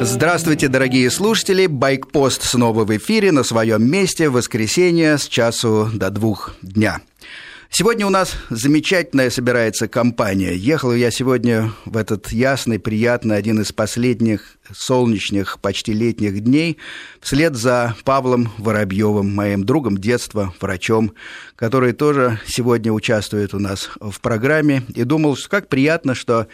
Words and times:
Здравствуйте, 0.00 0.68
дорогие 0.68 1.10
слушатели! 1.10 1.66
Байкпост 1.66 2.44
снова 2.44 2.84
в 2.84 2.96
эфире 2.96 3.32
на 3.32 3.42
своем 3.42 3.84
месте 3.90 4.28
в 4.28 4.34
воскресенье 4.34 5.18
с 5.18 5.26
часу 5.26 5.90
до 5.92 6.10
двух 6.10 6.54
дня. 6.62 7.00
Сегодня 7.68 8.06
у 8.06 8.10
нас 8.10 8.32
замечательная 8.48 9.28
собирается 9.28 9.88
компания. 9.88 10.54
Ехал 10.54 10.94
я 10.94 11.10
сегодня 11.10 11.72
в 11.84 11.96
этот 11.96 12.30
ясный, 12.30 12.78
приятный, 12.78 13.36
один 13.36 13.60
из 13.60 13.72
последних 13.72 14.56
солнечных, 14.72 15.58
почти 15.58 15.92
летних 15.92 16.44
дней 16.44 16.78
вслед 17.20 17.56
за 17.56 17.96
Павлом 18.04 18.52
Воробьевым, 18.58 19.34
моим 19.34 19.64
другом 19.64 19.98
детства, 19.98 20.54
врачом, 20.60 21.12
который 21.56 21.92
тоже 21.92 22.40
сегодня 22.46 22.92
участвует 22.92 23.52
у 23.52 23.58
нас 23.58 23.90
в 24.00 24.20
программе. 24.20 24.84
И 24.94 25.02
думал, 25.02 25.36
что 25.36 25.48
как 25.48 25.68
приятно, 25.68 26.14
что 26.14 26.46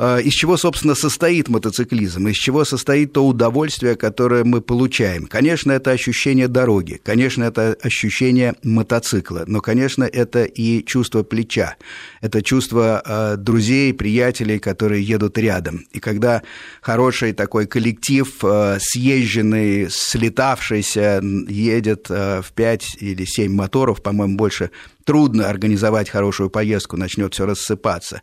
из 0.00 0.32
чего, 0.32 0.56
собственно, 0.56 0.94
состоит 0.94 1.48
мотоциклизм, 1.48 2.28
из 2.28 2.36
чего 2.36 2.64
состоит 2.64 3.12
то 3.12 3.26
удовольствие, 3.26 3.96
которое 3.96 4.44
мы 4.44 4.60
получаем. 4.60 5.26
Конечно, 5.26 5.72
это 5.72 5.90
ощущение 5.90 6.48
дороги, 6.48 7.00
конечно, 7.02 7.44
это 7.44 7.76
ощущение 7.82 8.54
мотоцикла, 8.62 9.44
но, 9.46 9.60
конечно, 9.60 10.04
это 10.04 10.44
и 10.44 10.84
чувство 10.84 11.22
плеча, 11.22 11.76
это 12.20 12.42
чувство 12.42 13.02
э, 13.04 13.36
друзей, 13.36 13.92
приятелей, 13.92 14.58
которые 14.58 15.02
едут 15.02 15.38
рядом. 15.38 15.86
И 15.92 16.00
когда 16.00 16.42
хороший 16.80 17.32
такой 17.32 17.66
коллектив, 17.66 18.26
э, 18.42 18.78
съезженный, 18.80 19.88
слетавшийся, 19.90 21.20
едет 21.48 22.08
в 22.08 22.46
5 22.54 22.96
или 23.00 23.24
7 23.24 23.52
моторов, 23.52 24.02
по-моему, 24.02 24.36
больше 24.36 24.70
трудно 25.10 25.48
организовать 25.48 26.08
хорошую 26.08 26.50
поездку, 26.50 26.96
начнет 26.96 27.34
все 27.34 27.44
рассыпаться. 27.44 28.22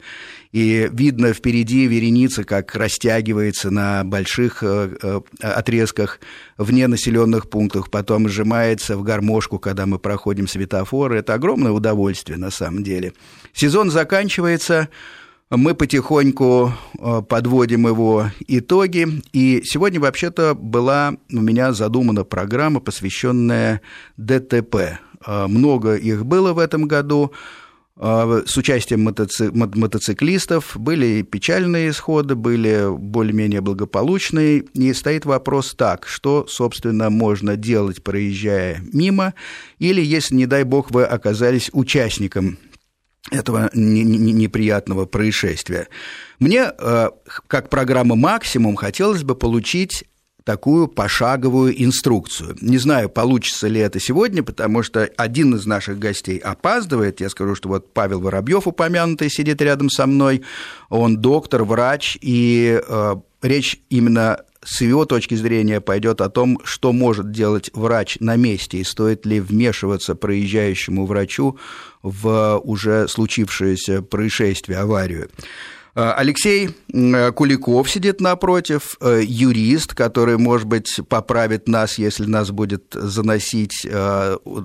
И 0.54 0.90
видно 0.94 1.34
впереди 1.34 1.86
вереница, 1.86 2.46
как 2.46 2.74
растягивается 2.76 3.72
на 3.72 4.06
больших 4.06 4.64
э, 4.64 4.96
э, 5.04 5.20
отрезках 5.42 6.22
вне 6.58 6.88
населенных 6.88 7.50
пунктах, 7.50 7.92
потом 7.92 8.30
сжимается 8.30 8.96
в 8.96 9.04
гармошку, 9.04 9.60
когда 9.60 9.86
мы 9.86 10.00
проходим 10.00 10.48
светофоры. 10.48 11.18
Это 11.18 11.34
огромное 11.34 11.74
удовольствие 11.74 12.38
на 12.38 12.52
самом 12.52 12.86
деле. 12.86 13.12
Сезон 13.52 13.92
заканчивается, 13.92 14.88
мы 15.50 15.76
потихоньку 15.76 16.72
э, 16.98 17.22
подводим 17.28 17.86
его 17.86 18.32
итоги. 18.48 19.08
И 19.34 19.62
сегодня, 19.66 20.00
вообще-то, 20.00 20.56
была 20.56 21.16
у 21.34 21.42
меня 21.42 21.74
задумана 21.74 22.24
программа, 22.24 22.80
посвященная 22.80 23.82
ДТП. 24.16 25.00
А, 25.26 25.48
много 25.48 25.96
их 25.96 26.26
было 26.26 26.54
в 26.54 26.60
этом 26.60 26.88
году 26.88 27.32
а, 27.96 28.44
с 28.46 28.56
участием 28.58 29.04
мотоци... 29.04 29.52
мотоциклистов. 29.52 30.78
Были 30.78 31.24
печальные 31.24 31.90
исходы, 31.90 32.36
были 32.36 32.88
более-менее 32.96 33.62
благополучные. 33.62 34.60
И 34.74 34.94
стоит 34.94 35.26
вопрос 35.26 35.74
так, 35.74 36.08
что, 36.08 36.46
собственно, 36.48 37.10
можно 37.10 37.56
делать, 37.56 38.04
проезжая 38.04 38.84
мимо, 38.94 39.34
или 39.80 40.02
если, 40.02 40.36
не 40.36 40.46
дай 40.46 40.64
бог, 40.64 40.92
вы 40.92 41.04
оказались 41.04 41.70
участником 41.74 42.58
этого 43.32 43.70
неприятного 43.74 45.06
происшествия. 45.06 45.88
Мне, 46.40 46.64
а, 46.64 47.12
как 47.48 47.70
программа 47.70 48.16
«Максимум», 48.16 48.76
хотелось 48.76 49.24
бы 49.24 49.36
получить 49.36 50.06
такую 50.48 50.88
пошаговую 50.88 51.84
инструкцию. 51.84 52.56
Не 52.62 52.78
знаю, 52.78 53.10
получится 53.10 53.68
ли 53.68 53.82
это 53.82 54.00
сегодня, 54.00 54.44
потому 54.44 54.82
что 54.82 55.04
один 55.18 55.54
из 55.56 55.66
наших 55.66 56.00
гостей 56.00 56.38
опаздывает. 56.38 57.20
Я 57.20 57.30
скажу, 57.30 57.54
что 57.54 57.68
вот 57.68 57.94
Павел 57.94 58.22
Воробьев 58.22 58.66
упомянутый 58.66 59.30
сидит 59.30 59.62
рядом 59.62 59.90
со 59.90 60.08
мной. 60.08 60.44
Он 60.90 61.18
доктор, 61.18 61.66
врач, 61.66 62.18
и 62.22 62.82
э, 62.82 63.16
речь 63.42 63.82
именно 63.90 64.40
с 64.64 64.80
его 64.80 65.04
точки 65.04 65.36
зрения 65.36 65.82
пойдет 65.82 66.22
о 66.22 66.30
том, 66.30 66.62
что 66.64 66.94
может 66.94 67.30
делать 67.30 67.70
врач 67.74 68.16
на 68.22 68.38
месте 68.38 68.78
и 68.78 68.86
стоит 68.86 69.26
ли 69.26 69.42
вмешиваться 69.42 70.16
проезжающему 70.16 71.06
врачу 71.06 71.60
в 72.02 72.62
уже 72.64 73.10
случившееся 73.10 74.02
происшествие, 74.02 74.80
аварию. 74.80 75.30
Э, 75.98 76.14
Алексей 76.16 76.70
э, 76.94 77.32
Куликов 77.32 77.90
сидит 77.90 78.22
напротив, 78.22 78.98
э, 79.02 79.24
юрист, 79.26 79.96
который, 79.96 80.38
может 80.38 80.68
быть, 80.68 81.00
поправит 81.10 81.68
нас, 81.68 81.98
если 81.98 82.26
нас 82.26 82.52
будет 82.52 82.94
заносить 82.94 83.88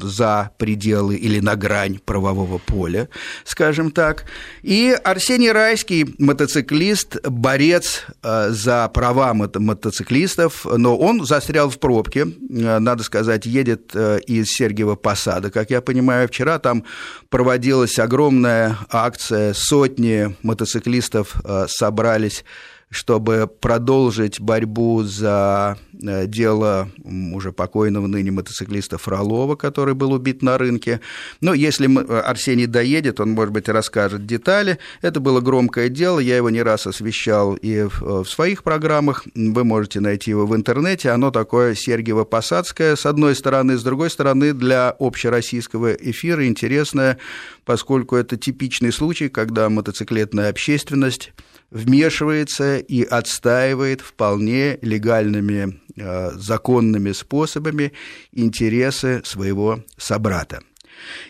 за 0.03 0.51
пределы 0.59 1.17
или 1.17 1.41
на 1.41 1.57
грань 1.57 1.99
правового 2.05 2.59
поля, 2.59 3.09
скажем 3.45 3.91
так. 3.91 4.25
И 4.63 4.95
Арсений 5.05 5.53
Райский, 5.53 6.15
мотоциклист, 6.19 7.17
борец 7.27 8.07
за 8.23 8.89
права 8.89 9.33
мотоциклистов, 9.35 10.67
но 10.77 10.97
он 10.97 11.25
застрял 11.25 11.71
в 11.71 11.79
пробке, 11.79 12.27
надо 12.49 13.03
сказать, 13.03 13.47
едет 13.47 13.95
из 13.95 14.49
Сергиева 14.49 14.97
Посада, 14.97 15.51
как 15.51 15.71
я 15.71 15.81
понимаю. 15.81 16.29
Вчера 16.29 16.59
там 16.59 16.85
проводилась 17.29 17.99
огромная 17.99 18.77
акция, 18.91 19.55
сотни 19.55 20.37
мотоциклистов 20.43 21.22
экспертов 21.23 21.37
э, 21.45 21.67
собрались 21.69 22.45
чтобы 22.93 23.51
продолжить 23.61 24.39
борьбу 24.39 25.03
за 25.03 25.79
э, 26.01 26.27
дело 26.27 26.91
уже 27.33 27.51
покойного 27.51 28.07
ныне 28.07 28.31
мотоциклиста 28.31 28.99
Фролова, 28.99 29.57
который 29.57 29.95
был 29.95 30.13
убит 30.13 30.43
на 30.43 30.59
рынке. 30.59 31.01
Но 31.41 31.55
если 31.55 31.89
э, 31.89 32.21
Арсений 32.21 32.67
доедет, 32.67 33.19
он, 33.19 33.31
может 33.31 33.55
быть, 33.55 33.71
расскажет 33.71 34.27
детали. 34.27 34.79
Это 35.01 35.21
было 35.21 35.41
громкое 35.41 35.89
дело, 35.89 36.19
я 36.19 36.37
его 36.37 36.51
не 36.51 36.63
раз 36.63 36.87
освещал 36.87 37.55
и 37.55 37.89
в 38.01 38.27
своих 38.27 38.63
программах. 38.63 39.25
Вы 39.35 39.65
можете 39.65 40.01
найти 40.01 40.31
его 40.31 40.47
в 40.47 40.55
интернете. 40.55 41.11
Оно 41.11 41.31
такое 41.31 41.75
Сергиево-Посадское, 41.75 42.97
с 42.97 43.07
одной 43.07 43.35
стороны, 43.35 43.79
с 43.79 43.83
другой 43.83 44.11
стороны, 44.11 44.53
для 44.53 44.95
общероссийского 44.99 45.95
эфира 45.95 46.47
интересное, 46.47 47.17
поскольку 47.65 48.17
это 48.17 48.37
типичный 48.37 48.93
случай, 48.93 49.31
когда 49.31 49.71
мотоциклетная 49.71 50.51
общественность 50.51 51.33
вмешивается 51.73 52.77
и 52.77 53.03
отстаивает 53.03 54.03
вполне 54.03 54.79
легальными 54.83 55.81
э, 55.97 56.31
законными 56.35 57.13
способами 57.13 57.93
интересы 58.33 59.23
своего 59.25 59.83
собрата. 59.97 60.63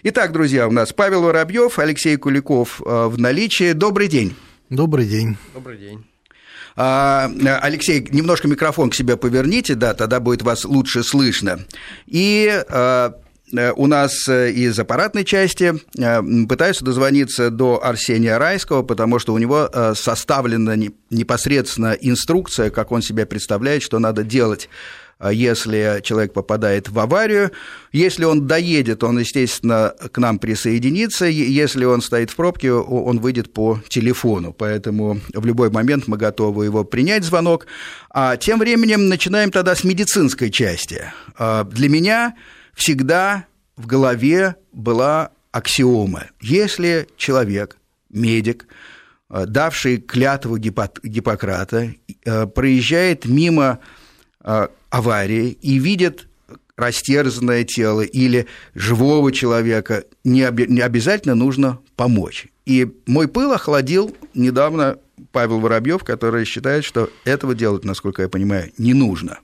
Итак, 0.03 0.33
друзья, 0.33 0.67
у 0.69 0.73
нас 0.73 0.93
Павел 0.93 1.23
Воробьев, 1.23 1.79
Алексей 1.79 2.17
Куликов 2.17 2.83
э, 2.85 3.07
в 3.07 3.19
наличии. 3.19 3.73
Добрый 3.73 4.09
день. 4.09 4.35
Добрый 4.69 5.07
день. 5.07 5.37
Добрый 5.55 5.79
день. 5.79 6.05
А, 6.75 7.31
Алексей, 7.61 8.07
немножко 8.11 8.49
микрофон 8.49 8.91
к 8.91 8.95
себе 8.95 9.17
поверните, 9.17 9.75
да, 9.75 9.95
тогда 9.95 10.21
будет 10.21 10.43
вас 10.43 10.65
лучше 10.65 11.03
слышно. 11.03 11.61
И 12.07 12.51
э, 12.67 13.11
у 13.77 13.87
нас 13.87 14.29
э, 14.29 14.51
из 14.51 14.79
аппаратной 14.79 15.25
части 15.25 15.75
э, 15.99 16.47
пытаются 16.49 16.85
дозвониться 16.85 17.51
до 17.51 17.85
Арсения 17.85 18.39
Райского, 18.39 18.83
потому 18.83 19.19
что 19.19 19.35
у 19.35 19.39
него 19.39 19.71
составлена 19.95 20.77
непосредственно 21.11 21.97
инструкция, 22.01 22.71
как 22.71 22.93
он 22.93 23.03
себе 23.03 23.27
представляет, 23.27 23.83
что 23.83 23.99
надо 23.99 24.23
делать 24.23 24.69
если 25.31 26.01
человек 26.03 26.33
попадает 26.33 26.89
в 26.89 26.99
аварию. 26.99 27.53
Если 27.93 28.25
он 28.25 28.49
доедет, 28.49 29.05
он, 29.05 29.21
естественно, 29.21 29.95
к 30.11 30.19
нам 30.19 30.41
присоединится. 30.41 31.27
Если 31.27 31.85
он 31.85 32.03
стоит 32.03 32.31
в 32.31 32.37
пробке, 32.37 32.73
он 32.73 33.21
выйдет 33.21 33.53
по 33.53 33.81
телефону. 33.89 34.53
Поэтому 34.53 35.21
в 35.33 35.47
любой 35.47 35.71
момент 35.71 36.09
мы 36.09 36.17
готовы 36.17 36.65
его 36.65 36.83
принять 36.83 37.23
звонок. 37.23 37.67
А 38.11 38.37
тем 38.37 38.59
временем 38.59 39.09
начинаем 39.09 39.53
тогда 39.53 39.77
с 39.77 39.85
медицинской 39.85 40.51
части. 40.51 41.05
Для 41.39 41.89
меня 41.89 42.35
всегда 42.75 43.47
в 43.77 43.87
голове 43.87 44.57
была 44.73 45.31
аксиома. 45.51 46.27
Если 46.41 47.07
человек, 47.17 47.77
медик, 48.11 48.67
э, 49.31 49.45
давший 49.47 49.99
клятву 49.99 50.59
Гиппократа, 50.59 51.93
э, 52.25 52.47
проезжает 52.47 53.27
мимо 53.27 53.79
э, 54.45 54.69
аварии 54.91 55.51
и 55.51 55.79
видит 55.79 56.29
растерзанное 56.77 57.65
тело 57.65 58.01
или 58.01 58.47
живого 58.75 59.31
человека, 59.31 60.05
не 60.25 60.43
обязательно 60.43 61.35
нужно 61.35 61.79
помочь. 61.97 62.49
И 62.65 62.91
мой 63.07 63.29
пыл 63.29 63.53
охладил 63.53 64.17
недавно 64.35 64.99
Павел 65.33 65.61
Воробьев, 65.61 66.03
который 66.03 66.45
считает, 66.45 66.85
что 66.85 67.11
этого 67.25 67.55
делать, 67.55 67.85
насколько 67.85 68.23
я 68.23 68.29
понимаю, 68.29 68.73
не 68.79 68.95
нужно. 68.95 69.39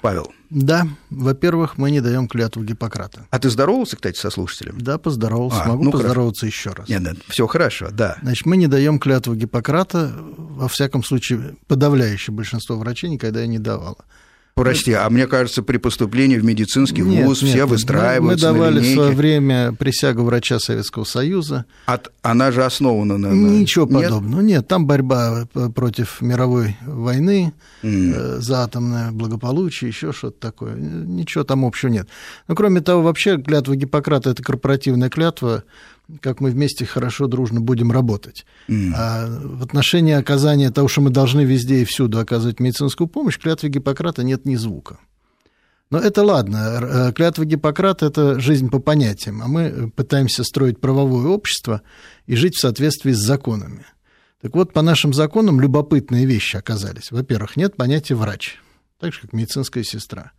Павел. 0.00 0.32
Да, 0.50 0.86
во-первых, 1.10 1.78
мы 1.78 1.90
не 1.90 2.00
даем 2.00 2.26
клятву 2.26 2.64
Гиппократа. 2.64 3.26
А 3.30 3.38
ты 3.38 3.50
здоровался, 3.50 3.96
кстати, 3.96 4.18
со 4.18 4.30
слушателем? 4.30 4.80
Да, 4.80 4.98
поздоровался. 4.98 5.62
А, 5.62 5.68
Могу 5.68 5.84
ну 5.84 5.92
поздороваться 5.92 6.40
хорошо. 6.40 6.46
еще 6.46 6.70
раз. 6.70 6.88
Нет, 6.88 7.02
нет, 7.02 7.16
все 7.28 7.46
хорошо, 7.46 7.90
да. 7.90 8.16
Значит, 8.22 8.46
мы 8.46 8.56
не 8.56 8.66
даем 8.66 8.98
клятву 8.98 9.34
Гиппократа, 9.34 10.12
во 10.16 10.68
всяком 10.68 11.04
случае, 11.04 11.56
подавляющее 11.68 12.34
большинство 12.34 12.76
врачей 12.76 13.10
никогда 13.10 13.44
и 13.44 13.48
не 13.48 13.58
давало. 13.58 13.98
Прости, 14.54 14.92
а 14.92 15.08
мне 15.08 15.26
кажется, 15.26 15.62
при 15.62 15.78
поступлении 15.78 16.36
в 16.36 16.44
медицинский 16.44 17.02
нет, 17.02 17.24
вуз 17.24 17.42
нет, 17.42 17.50
все 17.50 17.66
выстраиваются 17.66 18.48
Мы, 18.48 18.52
мы 18.52 18.58
давали 18.58 18.80
в 18.80 18.94
свое 18.94 19.12
время 19.12 19.72
присягу 19.72 20.24
врача 20.24 20.58
Советского 20.58 21.04
Союза. 21.04 21.64
От, 21.86 22.12
она 22.22 22.52
же 22.52 22.64
основана 22.64 23.16
на... 23.16 23.28
Ничего 23.28 23.86
нет? 23.86 24.04
подобного. 24.10 24.40
Нет, 24.40 24.68
там 24.68 24.86
борьба 24.86 25.46
против 25.74 26.20
мировой 26.20 26.76
войны, 26.84 27.54
mm. 27.82 28.40
за 28.40 28.64
атомное 28.64 29.12
благополучие, 29.12 29.88
еще 29.88 30.12
что-то 30.12 30.38
такое. 30.40 30.74
Ничего 30.74 31.44
там 31.44 31.64
общего 31.64 31.88
нет. 31.88 32.08
Но 32.46 32.54
кроме 32.54 32.80
того, 32.80 33.02
вообще 33.02 33.38
клятва 33.38 33.76
Гиппократа– 33.76 34.30
это 34.30 34.42
корпоративная 34.42 35.08
клятва, 35.08 35.64
как 36.20 36.40
мы 36.40 36.50
вместе 36.50 36.84
хорошо, 36.84 37.26
дружно 37.26 37.60
будем 37.60 37.92
работать. 37.92 38.44
Mm. 38.68 38.92
А 38.94 39.26
в 39.28 39.62
отношении 39.62 40.14
оказания 40.14 40.70
того, 40.70 40.88
что 40.88 41.00
мы 41.00 41.10
должны 41.10 41.42
везде 41.42 41.82
и 41.82 41.84
всюду 41.84 42.18
оказывать 42.18 42.60
медицинскую 42.60 43.06
помощь, 43.06 43.38
клятве 43.38 43.68
Гиппократа 43.68 44.22
нет 44.22 44.44
ни 44.46 44.56
звука. 44.56 44.98
Но 45.90 45.98
это 45.98 46.22
ладно. 46.22 46.80
Э, 46.82 47.12
клятва 47.12 47.44
Гиппократа– 47.44 48.06
это 48.06 48.38
жизнь 48.38 48.70
по 48.70 48.78
понятиям, 48.78 49.42
а 49.42 49.48
мы 49.48 49.90
пытаемся 49.90 50.44
строить 50.44 50.80
правовое 50.80 51.26
общество 51.26 51.82
и 52.26 52.36
жить 52.36 52.54
в 52.54 52.60
соответствии 52.60 53.12
с 53.12 53.18
законами. 53.18 53.86
Так 54.40 54.54
вот, 54.54 54.72
по 54.72 54.82
нашим 54.82 55.12
законам 55.12 55.60
любопытные 55.60 56.26
вещи 56.26 56.56
оказались. 56.56 57.10
Во-первых, 57.10 57.56
нет 57.56 57.76
понятия 57.76 58.14
«врач», 58.14 58.58
так 58.98 59.12
же, 59.12 59.20
как 59.22 59.32
медицинская 59.32 59.82
сестра. 59.82 60.32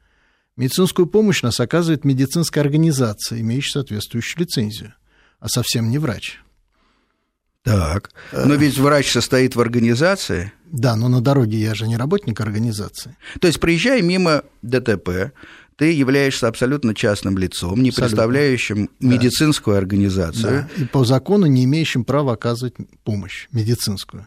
Медицинскую 0.56 1.06
помощь 1.06 1.44
нас 1.44 1.60
оказывает 1.60 2.06
медицинская 2.06 2.64
организация, 2.64 3.42
имеющая 3.42 3.74
соответствующую 3.74 4.42
лицензию 4.42 4.94
а 5.42 5.50
совсем 5.50 5.90
не 5.90 5.98
врач. 5.98 6.40
Так. 7.64 8.12
Но 8.32 8.56
ведь 8.56 8.78
врач 8.78 9.12
состоит 9.12 9.56
в 9.56 9.60
организации. 9.60 10.54
Да, 10.66 10.96
но 10.96 11.10
на 11.10 11.20
дороге 11.20 11.60
я 11.60 11.76
же 11.76 11.88
не 11.88 11.98
работник 11.98 12.40
организации. 12.40 13.18
То 13.40 13.48
есть, 13.48 13.60
приезжая 13.60 14.02
мимо 14.02 14.44
ДТП, 14.62 15.34
ты 15.76 15.92
являешься 15.92 16.48
абсолютно 16.48 16.96
частным 16.96 17.38
лицом, 17.38 17.82
не 17.82 17.90
абсолютно. 17.90 18.16
представляющим 18.18 18.90
да. 19.00 19.08
медицинскую 19.08 19.78
организацию. 19.78 20.70
Да. 20.78 20.84
И 20.84 20.86
по 20.86 21.04
закону 21.04 21.48
не 21.48 21.66
имеющим 21.66 22.06
права 22.06 22.34
оказывать 22.34 22.76
помощь 23.04 23.48
медицинскую. 23.52 24.26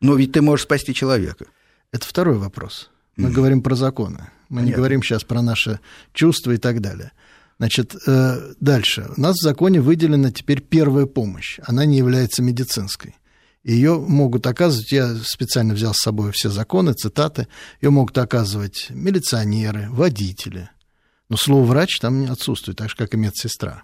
Но 0.00 0.14
ведь 0.14 0.32
ты 0.32 0.42
можешь 0.42 0.64
спасти 0.64 0.92
человека. 0.92 1.46
Это 1.92 2.06
второй 2.06 2.38
вопрос. 2.38 2.90
Мы 3.16 3.30
mm. 3.30 3.32
говорим 3.32 3.62
про 3.62 3.74
законы. 3.74 4.30
Мы 4.48 4.56
Понятно. 4.56 4.66
не 4.66 4.72
говорим 4.72 5.02
сейчас 5.02 5.24
про 5.24 5.42
наши 5.42 5.80
чувства 6.12 6.52
и 6.52 6.56
так 6.56 6.80
далее. 6.80 7.12
Значит, 7.60 7.94
э, 8.06 8.54
дальше. 8.58 9.10
У 9.18 9.20
нас 9.20 9.36
в 9.36 9.42
законе 9.42 9.82
выделена 9.82 10.32
теперь 10.32 10.62
первая 10.62 11.04
помощь. 11.04 11.58
Она 11.66 11.84
не 11.84 11.98
является 11.98 12.42
медицинской. 12.42 13.16
Ее 13.62 13.98
могут 14.00 14.46
оказывать, 14.46 14.90
я 14.92 15.14
специально 15.22 15.74
взял 15.74 15.92
с 15.92 16.00
собой 16.00 16.32
все 16.32 16.48
законы, 16.48 16.94
цитаты, 16.94 17.48
ее 17.82 17.90
могут 17.90 18.16
оказывать 18.16 18.86
милиционеры, 18.88 19.88
водители. 19.90 20.70
Но 21.28 21.36
слово 21.36 21.66
«врач» 21.66 21.98
там 21.98 22.22
не 22.22 22.28
отсутствует, 22.28 22.78
так 22.78 22.88
же, 22.88 22.96
как 22.96 23.12
и 23.12 23.18
медсестра. 23.18 23.82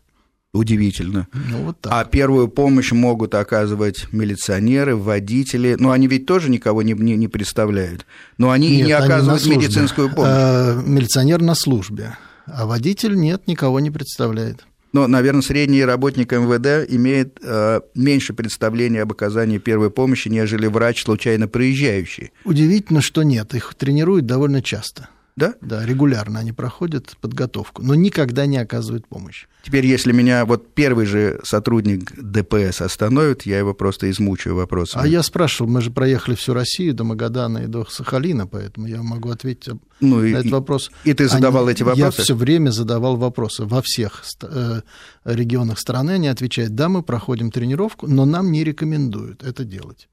Удивительно. 0.54 1.28
Ну, 1.34 1.64
вот 1.64 1.78
так. 1.82 1.92
А 1.92 2.06
первую 2.06 2.48
помощь 2.48 2.92
могут 2.92 3.34
оказывать 3.34 4.10
милиционеры, 4.10 4.96
водители. 4.96 5.76
Но 5.78 5.90
они 5.90 6.08
ведь 6.08 6.24
тоже 6.24 6.48
никого 6.48 6.80
не, 6.80 6.94
не, 6.94 7.14
не 7.14 7.28
представляют. 7.28 8.06
Но 8.38 8.52
они 8.52 8.78
Нет, 8.78 8.86
не 8.86 8.92
оказывают 8.92 9.42
они 9.44 9.56
медицинскую 9.56 10.08
помощь. 10.08 10.30
А, 10.32 10.82
милиционер 10.82 11.42
на 11.42 11.54
службе 11.54 12.16
а 12.46 12.66
водитель 12.66 13.14
нет, 13.16 13.46
никого 13.46 13.80
не 13.80 13.90
представляет. 13.90 14.66
Но, 14.92 15.06
наверное, 15.06 15.42
средний 15.42 15.84
работник 15.84 16.32
МВД 16.32 16.90
имеет 16.90 17.38
э, 17.42 17.80
меньше 17.94 18.32
представления 18.32 19.02
об 19.02 19.12
оказании 19.12 19.58
первой 19.58 19.90
помощи, 19.90 20.28
нежели 20.28 20.66
врач, 20.68 21.04
случайно 21.04 21.48
проезжающий. 21.48 22.32
Удивительно, 22.44 23.02
что 23.02 23.22
нет. 23.22 23.54
Их 23.54 23.74
тренируют 23.74 24.24
довольно 24.24 24.62
часто. 24.62 25.08
Да? 25.36 25.54
Да, 25.60 25.84
регулярно 25.84 26.40
они 26.40 26.52
проходят 26.52 27.14
подготовку, 27.20 27.82
но 27.82 27.94
никогда 27.94 28.46
не 28.46 28.56
оказывают 28.56 29.06
помощь. 29.06 29.46
Теперь, 29.62 29.84
если 29.84 30.12
меня 30.12 30.46
вот 30.46 30.72
первый 30.72 31.04
же 31.04 31.40
сотрудник 31.44 32.12
ДПС 32.16 32.80
остановит, 32.80 33.42
я 33.42 33.58
его 33.58 33.74
просто 33.74 34.10
измучаю 34.10 34.56
вопросами. 34.56 35.04
А 35.04 35.06
я 35.06 35.22
спрашивал, 35.22 35.70
мы 35.70 35.82
же 35.82 35.90
проехали 35.90 36.36
всю 36.36 36.54
Россию 36.54 36.94
до 36.94 37.04
Магадана 37.04 37.58
и 37.58 37.66
до 37.66 37.84
Сахалина, 37.84 38.46
поэтому 38.46 38.86
я 38.86 39.02
могу 39.02 39.28
ответить 39.28 39.74
ну, 40.00 40.20
на 40.20 40.24
и, 40.24 40.32
этот 40.32 40.52
вопрос. 40.52 40.90
И 41.04 41.12
ты 41.12 41.28
задавал 41.28 41.64
они, 41.64 41.72
эти 41.72 41.82
вопросы? 41.82 42.20
Я 42.20 42.24
все 42.24 42.34
время 42.34 42.70
задавал 42.70 43.16
вопросы. 43.16 43.64
Во 43.66 43.82
всех 43.82 44.24
э, 44.42 44.80
регионах 45.24 45.78
страны 45.78 46.12
они 46.12 46.28
отвечают, 46.28 46.74
да, 46.74 46.88
мы 46.88 47.02
проходим 47.02 47.50
тренировку, 47.50 48.06
но 48.06 48.24
нам 48.24 48.50
не 48.52 48.64
рекомендуют 48.64 49.42
это 49.42 49.64
делать. 49.64 50.08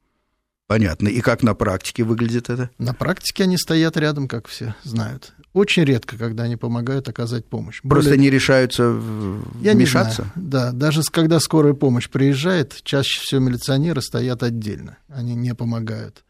Понятно. 0.68 1.10
И 1.10 1.22
как 1.22 1.44
на 1.44 1.56
практике 1.56 2.04
выглядит 2.04 2.50
это? 2.50 2.70
На 2.78 2.94
практике 2.94 3.44
они 3.44 3.58
стоят 3.58 3.98
рядом, 3.98 4.28
как 4.28 4.48
все 4.48 4.76
знают. 4.84 5.34
Очень 5.52 5.84
редко, 5.84 6.18
когда 6.18 6.44
они 6.44 6.56
помогают 6.56 7.08
оказать 7.10 7.46
помощь. 7.46 7.82
Просто 7.82 8.12
Более... 8.12 8.24
не 8.24 8.30
решаются 8.30 8.90
вмешаться? 8.90 9.62
Я 9.62 9.74
не 9.74 9.86
знаю. 9.86 10.32
Да, 10.36 10.72
даже 10.72 11.04
когда 11.04 11.40
скорая 11.40 11.74
помощь 11.74 12.10
приезжает, 12.10 12.82
чаще 12.84 13.22
всего 13.22 13.42
милиционеры 13.42 14.02
стоят 14.02 14.42
отдельно. 14.42 14.98
Они 15.10 15.36
не 15.36 15.54
помогают 15.54 16.24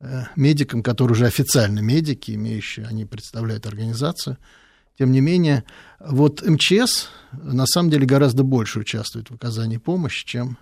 э, 0.00 0.22
медикам, 0.36 0.82
которые 0.82 1.12
уже 1.12 1.26
официально 1.26 1.80
медики, 1.80 2.30
имеющие, 2.32 2.86
они 2.86 3.04
представляют 3.04 3.66
организацию. 3.66 4.38
Тем 4.98 5.12
не 5.12 5.20
менее, 5.20 5.64
вот 5.98 6.46
МЧС 6.46 7.08
на 7.32 7.66
самом 7.66 7.90
деле 7.90 8.06
гораздо 8.06 8.44
больше 8.44 8.80
участвует 8.80 9.30
в 9.30 9.34
оказании 9.34 9.78
помощи, 9.78 10.26
чем 10.26 10.58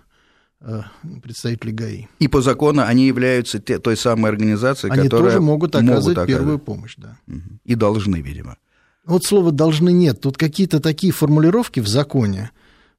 представители 1.23 1.71
ГАИ. 1.71 2.05
И 2.19 2.27
по 2.27 2.41
закону 2.41 2.83
они 2.85 3.07
являются 3.07 3.59
те, 3.59 3.79
той 3.79 3.95
самой 3.95 4.31
организацией, 4.31 4.91
они 4.91 5.03
которая 5.03 5.31
тоже 5.31 5.41
могут 5.41 5.75
оказывать 5.75 6.17
могут 6.17 6.27
первую 6.27 6.59
помощь, 6.59 6.95
да. 6.97 7.17
И 7.65 7.75
должны, 7.75 8.17
видимо. 8.17 8.57
Вот 9.05 9.23
слова 9.23 9.51
«должны» 9.51 9.91
нет. 9.91 10.21
Тут 10.21 10.37
какие-то 10.37 10.79
такие 10.79 11.11
формулировки 11.11 11.79
в 11.79 11.87
законе 11.87 12.51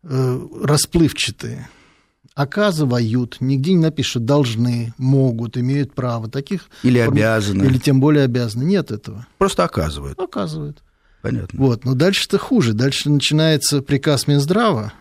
э, 0.03 0.41
расплывчатые. 0.65 1.69
Оказывают, 2.35 3.37
нигде 3.41 3.75
не 3.75 3.83
напишут 3.83 4.25
«должны», 4.25 4.93
«могут», 4.99 5.57
«имеют 5.57 5.95
право». 5.95 6.29
Таких 6.29 6.63
или 6.83 7.01
форм... 7.01 7.13
обязаны. 7.13 7.65
Или 7.65 7.79
тем 7.79 8.01
более 8.01 8.25
обязаны. 8.25 8.65
Нет 8.65 8.91
этого. 8.91 9.27
Просто 9.39 9.63
оказывают. 9.63 10.19
Оказывают. 10.19 10.83
Понятно. 11.23 11.59
Вот. 11.61 11.85
Но 11.85 11.95
дальше-то 11.95 12.39
хуже. 12.39 12.73
Дальше 12.73 13.11
начинается 13.11 13.83
приказ 13.83 14.27
Минздрава, 14.27 14.93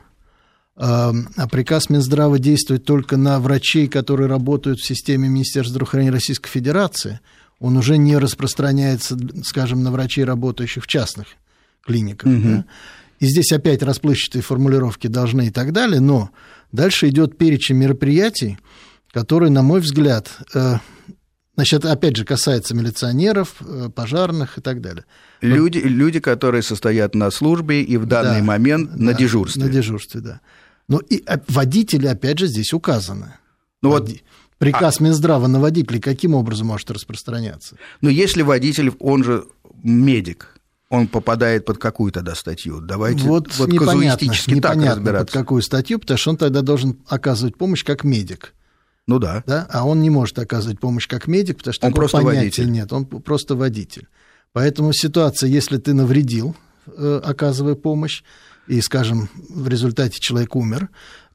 приказ 0.79 1.89
Минздрава 1.89 2.39
действует 2.39 2.85
только 2.85 3.17
на 3.17 3.39
врачей, 3.39 3.87
которые 3.87 4.27
работают 4.27 4.79
в 4.79 4.85
системе 4.85 5.27
Министерства 5.27 5.71
здравоохранения 5.71 6.11
Российской 6.11 6.49
Федерации. 6.49 7.19
Он 7.59 7.75
уже 7.75 7.97
не 7.97 8.17
распространяется, 8.17 9.17
скажем, 9.43 9.83
на 9.83 9.91
врачей, 9.91 10.23
работающих 10.23 10.85
в 10.85 10.87
частных 10.87 11.27
клиниках. 11.85 12.31
Угу. 12.31 12.41
Да? 12.41 12.65
И 13.19 13.27
здесь 13.27 13.51
опять 13.51 13.83
расплывчатые 13.83 14.41
формулировки 14.41 15.07
должны 15.07 15.47
и 15.47 15.49
так 15.49 15.73
далее, 15.73 15.99
но 15.99 16.29
дальше 16.71 17.09
идет 17.09 17.37
перечень 17.37 17.75
мероприятий, 17.75 18.57
которые, 19.11 19.49
на 19.49 19.61
мой 19.61 19.81
взгляд, 19.81 20.29
э, 20.53 20.77
Значит, 21.59 21.83
опять 21.83 22.15
же, 22.15 22.23
касается 22.23 22.73
милиционеров, 22.73 23.55
э, 23.59 23.89
пожарных 23.93 24.57
и 24.57 24.61
так 24.61 24.79
далее. 24.79 25.03
Люди, 25.41 25.79
люди 25.79 26.21
которые 26.21 26.61
состоят 26.61 27.15
на 27.15 27.31
службе 27.31 27.83
и 27.83 27.97
в 27.97 28.05
данный 28.05 28.39
да, 28.39 28.45
момент 28.45 28.91
да, 28.91 29.03
на 29.03 29.13
дежурстве. 29.13 29.65
На 29.65 29.69
дежурстве, 29.69 30.21
да. 30.21 30.39
Но 30.89 30.99
и 30.99 31.23
а, 31.25 31.39
водители, 31.47 32.07
опять 32.07 32.39
же, 32.39 32.47
здесь 32.47 32.73
указаны. 32.73 33.35
Ну 33.81 33.91
вот 33.91 34.09
Приказ 34.57 34.99
а... 34.99 35.03
Минздрава 35.03 35.47
на 35.47 35.59
водителей 35.59 36.01
каким 36.01 36.35
образом 36.35 36.67
может 36.67 36.91
распространяться? 36.91 37.77
Ну, 38.01 38.09
если 38.09 38.41
водитель, 38.41 38.91
он 38.99 39.23
же 39.23 39.45
медик, 39.81 40.59
он 40.89 41.07
попадает 41.07 41.65
под 41.65 41.77
какую 41.77 42.11
тогда 42.11 42.35
статью? 42.35 42.81
Давайте 42.81 43.23
вот, 43.23 43.55
вот 43.57 43.69
непонятно, 43.69 44.25
непонятно 44.47 45.05
так 45.05 45.19
под 45.19 45.31
какую 45.31 45.61
статью, 45.61 45.99
потому 45.99 46.17
что 46.17 46.31
он 46.31 46.37
тогда 46.37 46.61
должен 46.61 46.99
оказывать 47.07 47.55
помощь 47.55 47.85
как 47.85 48.03
медик. 48.03 48.53
Ну 49.07 49.17
да. 49.17 49.43
да. 49.47 49.67
А 49.71 49.87
он 49.87 50.01
не 50.01 50.09
может 50.09 50.37
оказывать 50.37 50.79
помощь 50.79 51.07
как 51.07 51.27
медик, 51.27 51.57
потому 51.59 51.73
что 51.73 51.87
он 51.87 51.93
просто 51.93 52.17
понятия 52.17 52.61
водитель. 52.63 52.71
нет, 52.71 52.93
он 52.93 53.05
просто 53.05 53.55
водитель. 53.55 54.07
Поэтому 54.51 54.93
ситуация, 54.93 55.47
если 55.47 55.77
ты 55.77 55.93
навредил, 55.93 56.55
э, 56.85 57.21
оказывая 57.23 57.75
помощь, 57.75 58.23
и, 58.69 58.81
скажем, 58.81 59.29
в 59.49 59.67
результате 59.67 60.19
человек 60.19 60.55
умер, 60.55 60.89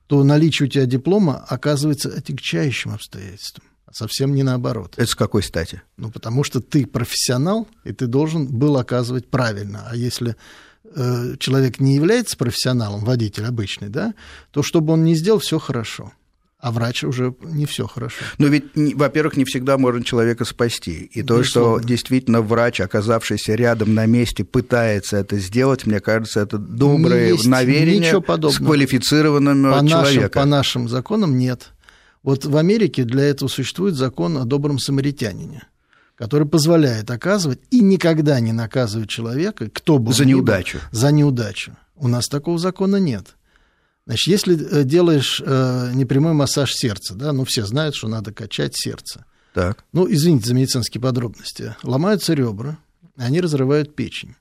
то 0.06 0.22
наличие 0.22 0.68
у 0.68 0.70
тебя 0.70 0.86
диплома 0.86 1.44
оказывается 1.48 2.08
отягчающим 2.08 2.92
обстоятельством. 2.92 3.64
А 3.86 3.92
совсем 3.92 4.34
не 4.34 4.44
наоборот. 4.44 4.94
Это 4.96 5.10
с 5.10 5.14
какой 5.16 5.42
стати? 5.42 5.82
Ну, 5.96 6.10
потому 6.10 6.44
что 6.44 6.60
ты 6.60 6.86
профессионал, 6.86 7.66
и 7.82 7.92
ты 7.92 8.06
должен 8.06 8.46
был 8.46 8.76
оказывать 8.76 9.28
правильно. 9.28 9.84
А 9.90 9.96
если 9.96 10.36
э, 10.84 11.36
человек 11.40 11.80
не 11.80 11.96
является 11.96 12.36
профессионалом, 12.36 13.04
водитель 13.04 13.46
обычный, 13.46 13.88
да, 13.88 14.14
то 14.52 14.62
чтобы 14.62 14.92
он 14.92 15.02
не 15.02 15.16
сделал, 15.16 15.40
все 15.40 15.58
хорошо 15.58 16.12
а 16.64 16.70
врач 16.70 17.04
уже 17.04 17.34
не 17.42 17.66
все 17.66 17.86
хорошо. 17.86 18.24
Но 18.38 18.46
ведь, 18.46 18.64
во-первых, 18.74 19.36
не 19.36 19.44
всегда 19.44 19.76
можно 19.76 20.02
человека 20.02 20.46
спасти. 20.46 21.10
И 21.12 21.22
то, 21.22 21.42
что 21.42 21.78
действительно 21.78 22.40
врач, 22.40 22.80
оказавшийся 22.80 23.54
рядом 23.54 23.92
на 23.92 24.06
месте, 24.06 24.44
пытается 24.44 25.18
это 25.18 25.36
сделать, 25.36 25.84
мне 25.84 26.00
кажется, 26.00 26.40
это 26.40 26.56
доброе 26.56 27.36
намерение 27.44 28.18
с 28.50 28.56
квалифицированным 28.56 29.62
по 29.62 29.86
человеком. 29.86 30.22
Нашим, 30.22 30.30
по 30.30 30.44
нашим 30.46 30.88
законам 30.88 31.36
нет. 31.36 31.68
Вот 32.22 32.46
в 32.46 32.56
Америке 32.56 33.04
для 33.04 33.24
этого 33.24 33.50
существует 33.50 33.94
закон 33.94 34.38
о 34.38 34.46
добром 34.46 34.78
самаритянине. 34.78 35.64
который 36.16 36.48
позволяет 36.48 37.10
оказывать 37.10 37.60
и 37.70 37.80
никогда 37.80 38.40
не 38.40 38.52
наказывать 38.52 39.10
человека, 39.10 39.68
кто 39.68 39.98
бы 39.98 40.14
за 40.14 40.24
неудачу. 40.24 40.78
Был, 40.78 40.98
за 40.98 41.12
неудачу. 41.12 41.76
У 41.96 42.08
нас 42.08 42.28
такого 42.28 42.58
закона 42.58 42.96
нет. 42.96 43.34
Значит, 44.06 44.26
если 44.26 44.56
э, 44.56 44.84
делаешь 44.84 45.42
э, 45.44 45.92
непрямой 45.94 46.34
массаж 46.34 46.72
сердца, 46.74 47.14
да, 47.14 47.32
ну 47.32 47.44
все 47.44 47.64
знают, 47.64 47.94
что 47.94 48.08
надо 48.08 48.32
качать 48.32 48.76
сердце. 48.76 49.24
Так. 49.54 49.84
Ну, 49.92 50.10
извините 50.12 50.48
за 50.48 50.54
медицинские 50.54 51.00
подробности. 51.00 51.76
Ломаются 51.82 52.34
ребра, 52.34 52.78
они 53.16 53.40
разрывают 53.40 53.94
печень. 53.94 54.34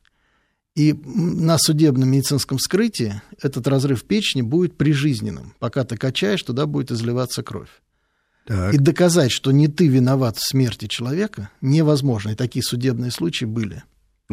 И 0.76 0.94
на 1.06 1.60
судебном 1.60 2.10
медицинском 2.10 2.58
вскрытии 2.58 3.22
этот 3.40 3.68
разрыв 3.68 4.04
печени 4.06 4.42
будет 4.42 4.76
прижизненным. 4.76 5.54
Пока 5.60 5.84
ты 5.84 5.98
качаешь, 5.98 6.42
туда 6.42 6.66
будет 6.66 6.92
изливаться 6.92 7.44
кровь. 7.44 7.70
Так. 8.48 8.74
И 8.74 8.78
доказать, 8.78 9.32
что 9.32 9.52
не 9.52 9.68
ты 9.68 9.88
виноват 9.88 10.38
в 10.38 10.46
смерти 10.46 10.88
человека, 10.88 11.50
невозможно. 11.62 12.32
И 12.32 12.36
такие 12.36 12.64
судебные 12.64 13.12
случаи 13.12 13.46
были. 13.46 13.84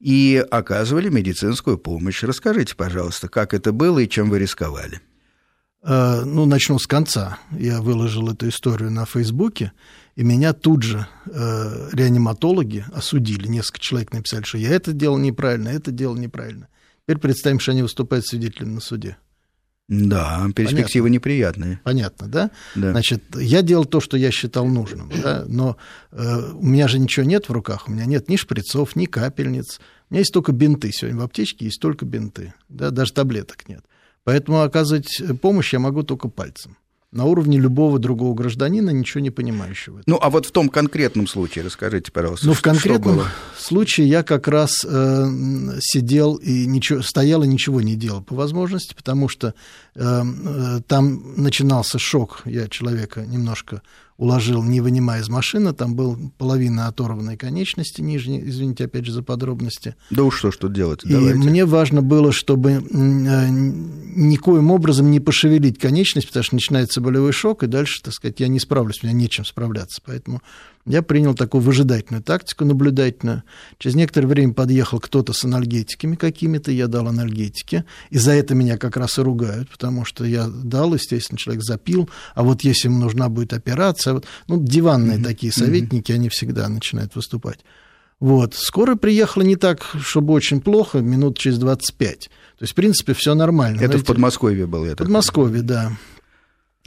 и 0.00 0.44
оказывали 0.50 1.08
медицинскую 1.08 1.78
помощь. 1.78 2.22
Расскажите, 2.22 2.74
пожалуйста, 2.74 3.28
как 3.28 3.54
это 3.54 3.72
было 3.72 3.98
и 4.00 4.08
чем 4.08 4.30
вы 4.30 4.38
рисковали. 4.38 5.00
Э, 5.86 6.24
ну, 6.24 6.46
начну 6.46 6.78
с 6.80 6.86
конца. 6.86 7.38
Я 7.52 7.80
выложил 7.80 8.28
эту 8.28 8.48
историю 8.48 8.90
на 8.90 9.06
Фейсбуке, 9.06 9.72
и 10.16 10.24
меня 10.24 10.52
тут 10.52 10.82
же 10.82 11.06
э, 11.26 11.90
реаниматологи 11.92 12.84
осудили. 12.92 13.46
Несколько 13.46 13.78
человек 13.78 14.12
написали, 14.12 14.42
что 14.42 14.58
я 14.58 14.70
это 14.70 14.92
делал 14.92 15.16
неправильно, 15.16 15.68
это 15.68 15.92
делал 15.92 16.16
неправильно. 16.16 16.66
Теперь 17.04 17.18
представим, 17.18 17.60
что 17.60 17.70
они 17.70 17.82
выступают 17.82 18.26
свидетелями 18.26 18.74
на 18.74 18.80
суде. 18.80 19.16
Да, 19.88 20.48
перспективы 20.56 21.04
Понятно. 21.04 21.14
неприятные. 21.14 21.80
Понятно, 21.84 22.26
да? 22.26 22.50
да? 22.74 22.90
Значит, 22.90 23.22
я 23.36 23.62
делал 23.62 23.84
то, 23.84 24.00
что 24.00 24.16
я 24.16 24.32
считал 24.32 24.66
нужным, 24.66 25.12
да? 25.22 25.44
но 25.46 25.76
э, 26.10 26.50
у 26.54 26.66
меня 26.66 26.88
же 26.88 26.98
ничего 26.98 27.24
нет 27.24 27.48
в 27.48 27.52
руках, 27.52 27.86
у 27.86 27.92
меня 27.92 28.04
нет 28.06 28.28
ни 28.28 28.34
шприцов, 28.34 28.96
ни 28.96 29.04
капельниц, 29.06 29.78
у 30.10 30.14
меня 30.14 30.22
есть 30.22 30.32
только 30.32 30.50
бинты. 30.50 30.90
Сегодня 30.90 31.20
в 31.20 31.22
аптечке 31.22 31.66
есть 31.66 31.80
только 31.80 32.04
бинты, 32.04 32.52
да? 32.68 32.90
даже 32.90 33.12
таблеток 33.12 33.68
нет. 33.68 33.84
Поэтому 34.26 34.62
оказывать 34.62 35.22
помощь 35.40 35.72
я 35.72 35.78
могу 35.78 36.02
только 36.02 36.26
пальцем 36.26 36.76
на 37.12 37.26
уровне 37.26 37.58
любого 37.58 38.00
другого 38.00 38.34
гражданина, 38.34 38.90
ничего 38.90 39.20
не 39.20 39.30
понимающего. 39.30 40.02
Ну, 40.04 40.18
а 40.20 40.30
вот 40.30 40.46
в 40.46 40.50
том 40.50 40.68
конкретном 40.68 41.28
случае 41.28 41.64
расскажите, 41.64 42.10
пожалуйста. 42.10 42.48
Ну, 42.48 42.52
в 42.52 42.60
конкретном 42.60 43.22
случае 43.56 44.08
я 44.08 44.24
как 44.24 44.48
раз 44.48 44.84
э, 44.84 45.26
сидел 45.78 46.34
и 46.34 46.66
ничего, 46.66 47.02
стоял 47.02 47.44
и 47.44 47.46
ничего 47.46 47.80
не 47.80 47.94
делал 47.94 48.20
по 48.20 48.34
возможности, 48.34 48.94
потому 48.94 49.28
что 49.28 49.54
э, 49.94 50.02
э, 50.02 50.80
там 50.88 51.40
начинался 51.40 52.00
шок. 52.00 52.42
Я 52.46 52.66
человека 52.66 53.24
немножко 53.24 53.80
уложил, 54.18 54.62
не 54.62 54.80
вынимая 54.80 55.20
из 55.20 55.28
машины, 55.28 55.72
там 55.72 55.94
был 55.94 56.16
половина 56.38 56.88
оторванной 56.88 57.36
конечности 57.36 58.00
нижней, 58.00 58.42
извините 58.44 58.84
опять 58.86 59.04
же 59.04 59.12
за 59.12 59.22
подробности. 59.22 59.94
Да 60.10 60.22
уж 60.24 60.38
что 60.38 60.50
тут 60.50 60.72
делать, 60.72 61.04
И 61.04 61.08
давайте. 61.08 61.38
мне 61.38 61.64
важно 61.66 62.00
было, 62.02 62.32
чтобы 62.32 62.70
э, 62.72 62.80
никоим 63.50 64.70
образом 64.70 65.10
не 65.10 65.20
пошевелить 65.20 65.78
конечность, 65.78 66.28
потому 66.28 66.44
что 66.44 66.54
начинается 66.54 67.00
болевой 67.00 67.32
шок, 67.32 67.62
и 67.62 67.66
дальше, 67.66 68.02
так 68.02 68.14
сказать, 68.14 68.40
я 68.40 68.48
не 68.48 68.58
справлюсь, 68.60 69.00
у 69.02 69.06
меня 69.06 69.14
нечем 69.16 69.44
справляться, 69.44 70.00
поэтому 70.04 70.40
я 70.86 71.02
принял 71.02 71.34
такую 71.34 71.62
выжидательную 71.62 72.22
тактику, 72.22 72.64
наблюдательную. 72.64 73.42
Через 73.78 73.96
некоторое 73.96 74.28
время 74.28 74.54
подъехал 74.54 75.00
кто-то 75.00 75.32
с 75.32 75.44
анальгетиками 75.44 76.14
какими-то, 76.14 76.70
я 76.70 76.86
дал 76.86 77.08
анальгетики, 77.08 77.84
и 78.10 78.18
за 78.18 78.32
это 78.32 78.54
меня 78.54 78.78
как 78.78 78.96
раз 78.96 79.18
и 79.18 79.22
ругают, 79.22 79.68
потому 79.68 80.04
что 80.04 80.24
я 80.24 80.46
дал, 80.48 80.94
естественно, 80.94 81.38
человек 81.38 81.64
запил, 81.64 82.08
а 82.34 82.44
вот 82.44 82.62
если 82.62 82.88
ему 82.88 82.98
нужна 82.98 83.28
будет 83.28 83.52
операция, 83.52 84.14
вот, 84.14 84.26
ну, 84.46 84.62
диванные 84.62 85.18
mm-hmm. 85.18 85.24
такие 85.24 85.52
советники, 85.52 86.12
mm-hmm. 86.12 86.16
они 86.16 86.28
всегда 86.28 86.68
начинают 86.68 87.14
выступать. 87.16 87.58
Вот. 88.18 88.54
Скоро 88.54 88.94
приехала 88.94 89.42
не 89.42 89.56
так, 89.56 89.84
чтобы 90.00 90.32
очень 90.32 90.60
плохо, 90.60 91.00
минут 91.00 91.36
через 91.36 91.58
25. 91.58 92.18
То 92.20 92.62
есть, 92.62 92.72
в 92.72 92.76
принципе, 92.76 93.12
все 93.12 93.34
нормально. 93.34 93.76
Это 93.76 93.86
Знаете, 93.86 94.04
в 94.04 94.06
Подмосковье 94.06 94.66
было, 94.66 94.86
это. 94.86 94.94
В 94.94 95.06
Подмосковье, 95.06 95.62
да 95.62 95.92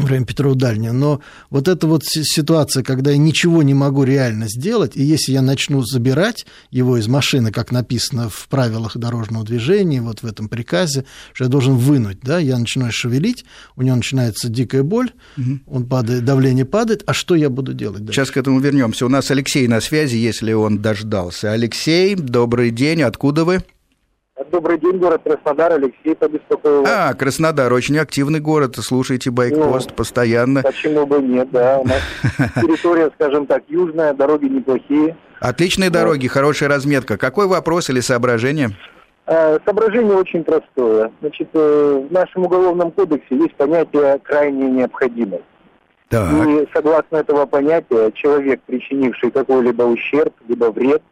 время 0.03 0.25
Петрова 0.25 0.55
Дальнего, 0.55 0.93
но 0.93 1.21
вот 1.49 1.67
эта 1.67 1.87
вот 1.87 2.03
ситуация, 2.05 2.83
когда 2.83 3.11
я 3.11 3.17
ничего 3.17 3.63
не 3.63 3.73
могу 3.73 4.03
реально 4.03 4.47
сделать, 4.49 4.95
и 4.95 5.03
если 5.03 5.33
я 5.33 5.41
начну 5.41 5.83
забирать 5.83 6.45
его 6.71 6.97
из 6.97 7.07
машины, 7.07 7.51
как 7.51 7.71
написано 7.71 8.29
в 8.29 8.47
правилах 8.47 8.97
дорожного 8.97 9.45
движения, 9.45 10.01
вот 10.01 10.21
в 10.21 10.25
этом 10.25 10.49
приказе, 10.49 11.05
что 11.33 11.45
я 11.45 11.49
должен 11.49 11.75
вынуть, 11.75 12.19
да, 12.21 12.39
я 12.39 12.57
начинаю 12.57 12.91
шевелить, 12.91 13.45
у 13.75 13.81
него 13.81 13.95
начинается 13.95 14.49
дикая 14.49 14.83
боль, 14.83 15.11
угу. 15.37 15.59
он 15.67 15.85
падает, 15.85 16.25
давление 16.25 16.65
падает, 16.65 17.03
а 17.05 17.13
что 17.13 17.35
я 17.35 17.49
буду 17.49 17.73
делать 17.73 18.05
дальше? 18.05 18.19
Сейчас 18.19 18.31
к 18.31 18.37
этому 18.37 18.59
вернемся. 18.59 19.05
У 19.05 19.09
нас 19.09 19.31
Алексей 19.31 19.67
на 19.67 19.81
связи, 19.81 20.15
если 20.15 20.53
он 20.53 20.79
дождался. 20.79 21.51
Алексей, 21.51 22.15
добрый 22.15 22.71
день, 22.71 23.01
откуда 23.01 23.45
вы? 23.45 23.63
Добрый 24.47 24.79
день, 24.79 24.97
город 24.97 25.21
Краснодар, 25.23 25.73
Алексей 25.73 26.15
побеспокоил. 26.15 26.85
А, 26.87 27.13
Краснодар, 27.13 27.71
очень 27.73 27.97
активный 27.97 28.39
город, 28.39 28.77
слушайте 28.77 29.31
Байкпост 29.31 29.89
ну, 29.89 29.95
постоянно. 29.95 30.63
Почему 30.63 31.05
бы 31.05 31.21
нет, 31.21 31.51
да, 31.51 31.79
у 31.79 31.85
нас 31.85 32.01
территория, 32.55 33.11
скажем 33.15 33.45
так, 33.47 33.63
южная, 33.67 34.13
дороги 34.13 34.45
неплохие. 34.45 35.17
Отличные 35.41 35.89
дороги, 35.89 36.27
хорошая 36.27 36.69
разметка. 36.69 37.17
Какой 37.17 37.47
вопрос 37.47 37.89
или 37.89 37.99
соображение? 37.99 38.69
Э, 39.25 39.59
соображение 39.65 40.15
очень 40.15 40.43
простое. 40.45 41.11
Значит, 41.19 41.49
э, 41.53 42.07
в 42.09 42.11
нашем 42.11 42.45
уголовном 42.45 42.91
кодексе 42.91 43.35
есть 43.35 43.55
понятие 43.55 44.19
«крайняя 44.19 44.69
необходимость». 44.69 45.43
Так. 46.07 46.47
И 46.47 46.67
согласно 46.73 47.17
этого 47.17 47.45
понятия, 47.45 48.11
человек, 48.13 48.61
причинивший 48.65 49.31
какой-либо 49.31 49.83
ущерб, 49.83 50.33
либо 50.47 50.71
вред– 50.71 51.03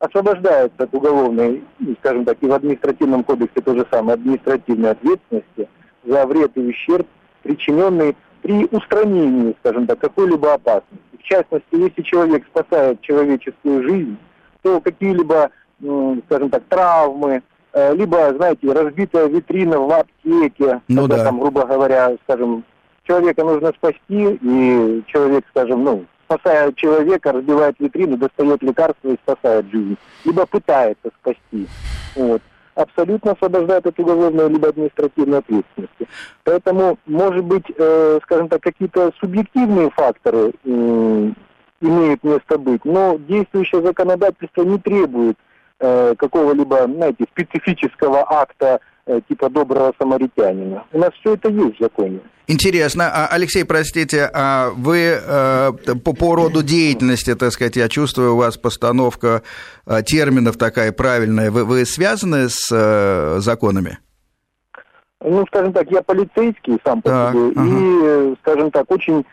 освобождается 0.00 0.82
от 0.82 0.94
уголовной, 0.94 1.62
ну, 1.78 1.94
скажем 2.00 2.24
так, 2.24 2.38
и 2.40 2.46
в 2.46 2.52
административном 2.52 3.22
кодексе 3.22 3.60
то 3.60 3.74
же 3.74 3.86
самое, 3.90 4.14
административной 4.14 4.90
ответственности 4.90 5.68
за 6.04 6.26
вред 6.26 6.52
и 6.56 6.60
ущерб, 6.60 7.06
причиненный 7.42 8.16
при 8.42 8.66
устранении, 8.70 9.54
скажем 9.60 9.86
так, 9.86 9.98
какой-либо 9.98 10.54
опасности. 10.54 11.04
В 11.18 11.22
частности, 11.22 11.74
если 11.74 12.02
человек 12.02 12.44
спасает 12.46 13.00
человеческую 13.02 13.82
жизнь, 13.82 14.16
то 14.62 14.80
какие-либо, 14.80 15.50
скажем 16.26 16.48
так, 16.50 16.62
травмы, 16.68 17.42
э, 17.74 17.94
либо, 17.94 18.34
знаете, 18.34 18.72
разбитая 18.72 19.28
витрина 19.28 19.78
в 19.78 19.92
аптеке, 19.92 20.80
ну, 20.88 21.02
когда 21.02 21.18
да. 21.18 21.24
там, 21.24 21.40
грубо 21.40 21.66
говоря, 21.66 22.16
скажем, 22.24 22.64
человека 23.04 23.44
нужно 23.44 23.72
спасти, 23.76 24.38
и 24.40 25.02
человек, 25.06 25.44
скажем, 25.50 25.84
ну, 25.84 26.06
спасая 26.30 26.72
человека, 26.72 27.32
разбивает 27.32 27.76
витрину, 27.78 28.16
достает 28.16 28.62
лекарство 28.62 29.08
и 29.08 29.16
спасает 29.22 29.66
жизнь. 29.70 29.96
Либо 30.24 30.46
пытается 30.46 31.10
спасти. 31.20 31.66
Вот. 32.14 32.42
Абсолютно 32.74 33.32
освобождает 33.32 33.86
от 33.86 33.98
уголовной 33.98 34.48
либо 34.48 34.68
административной 34.68 35.38
ответственности. 35.38 36.08
Поэтому, 36.44 36.98
может 37.06 37.44
быть, 37.44 37.64
э, 37.76 38.20
скажем 38.22 38.48
так, 38.48 38.62
какие-то 38.62 39.12
субъективные 39.20 39.90
факторы 39.90 40.52
э, 40.64 41.32
имеют 41.80 42.22
место 42.22 42.58
быть. 42.58 42.84
Но 42.84 43.18
действующее 43.18 43.82
законодательство 43.82 44.62
не 44.62 44.78
требует 44.78 45.36
э, 45.80 46.14
какого-либо, 46.16 46.84
знаете, 46.84 47.24
специфического 47.32 48.24
акта 48.26 48.80
типа 49.28 49.48
доброго 49.48 49.92
самаритянина. 49.98 50.84
У 50.92 50.98
нас 50.98 51.10
все 51.20 51.34
это 51.34 51.48
есть 51.48 51.78
в 51.78 51.82
законе. 51.82 52.20
Интересно. 52.46 53.10
А, 53.12 53.28
Алексей, 53.28 53.64
простите, 53.64 54.28
а 54.32 54.70
вы 54.70 55.20
э, 55.22 55.72
по, 56.04 56.12
по 56.12 56.34
роду 56.34 56.64
деятельности, 56.64 57.36
так 57.36 57.52
сказать, 57.52 57.76
я 57.76 57.88
чувствую, 57.88 58.34
у 58.34 58.38
вас 58.38 58.56
постановка 58.56 59.42
э, 59.86 60.02
терминов 60.02 60.56
такая 60.56 60.90
правильная. 60.90 61.52
Вы, 61.52 61.64
вы 61.64 61.84
связаны 61.84 62.48
с 62.48 62.68
э, 62.72 63.38
законами? 63.38 63.98
Ну, 65.22 65.44
скажем 65.46 65.72
так, 65.72 65.88
я 65.92 66.02
полицейский 66.02 66.78
сам 66.84 67.02
по 67.02 67.10
так, 67.10 67.34
себе, 67.34 67.52
ага. 67.54 68.32
и, 68.32 68.34
скажем 68.42 68.70
так, 68.72 68.90
очень 68.90 69.24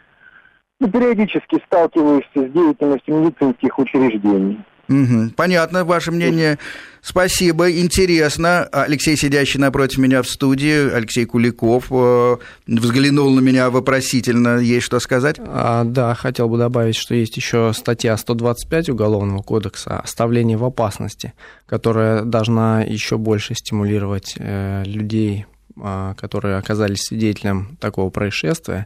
ну, 0.80 0.92
периодически 0.92 1.60
сталкиваюсь 1.66 2.26
с 2.36 2.52
деятельностью 2.52 3.16
медицинских 3.16 3.80
учреждений. 3.80 4.64
Угу. 4.90 5.32
Понятно, 5.36 5.84
ваше 5.84 6.12
мнение. 6.12 6.60
Спасибо, 7.08 7.72
интересно. 7.72 8.68
Алексей, 8.70 9.16
сидящий 9.16 9.62
напротив 9.62 10.00
меня 10.00 10.22
в 10.22 10.28
студии, 10.28 10.94
Алексей 10.94 11.24
Куликов, 11.24 11.86
э, 11.90 12.38
взглянул 12.68 13.34
на 13.34 13.40
меня 13.40 13.70
вопросительно. 13.70 14.58
Есть 14.58 14.88
что 14.88 15.00
сказать? 15.00 15.38
А, 15.40 15.86
да, 15.86 16.14
хотел 16.16 16.50
бы 16.50 16.58
добавить, 16.58 16.98
что 16.98 17.16
есть 17.16 17.38
еще 17.38 17.72
статья 17.74 18.18
125 18.18 18.90
Уголовного 18.90 19.42
кодекса 19.42 20.02
«Оставление 20.02 20.58
в 20.58 20.66
опасности», 20.66 21.32
которая 21.66 22.24
должна 22.24 22.82
еще 22.82 23.18
больше 23.18 23.56
стимулировать 23.56 24.34
э, 24.38 24.84
людей, 24.86 25.46
э, 25.78 26.14
которые 26.18 26.58
оказались 26.58 27.04
свидетелем 27.04 27.78
такого 27.80 28.10
происшествия, 28.10 28.86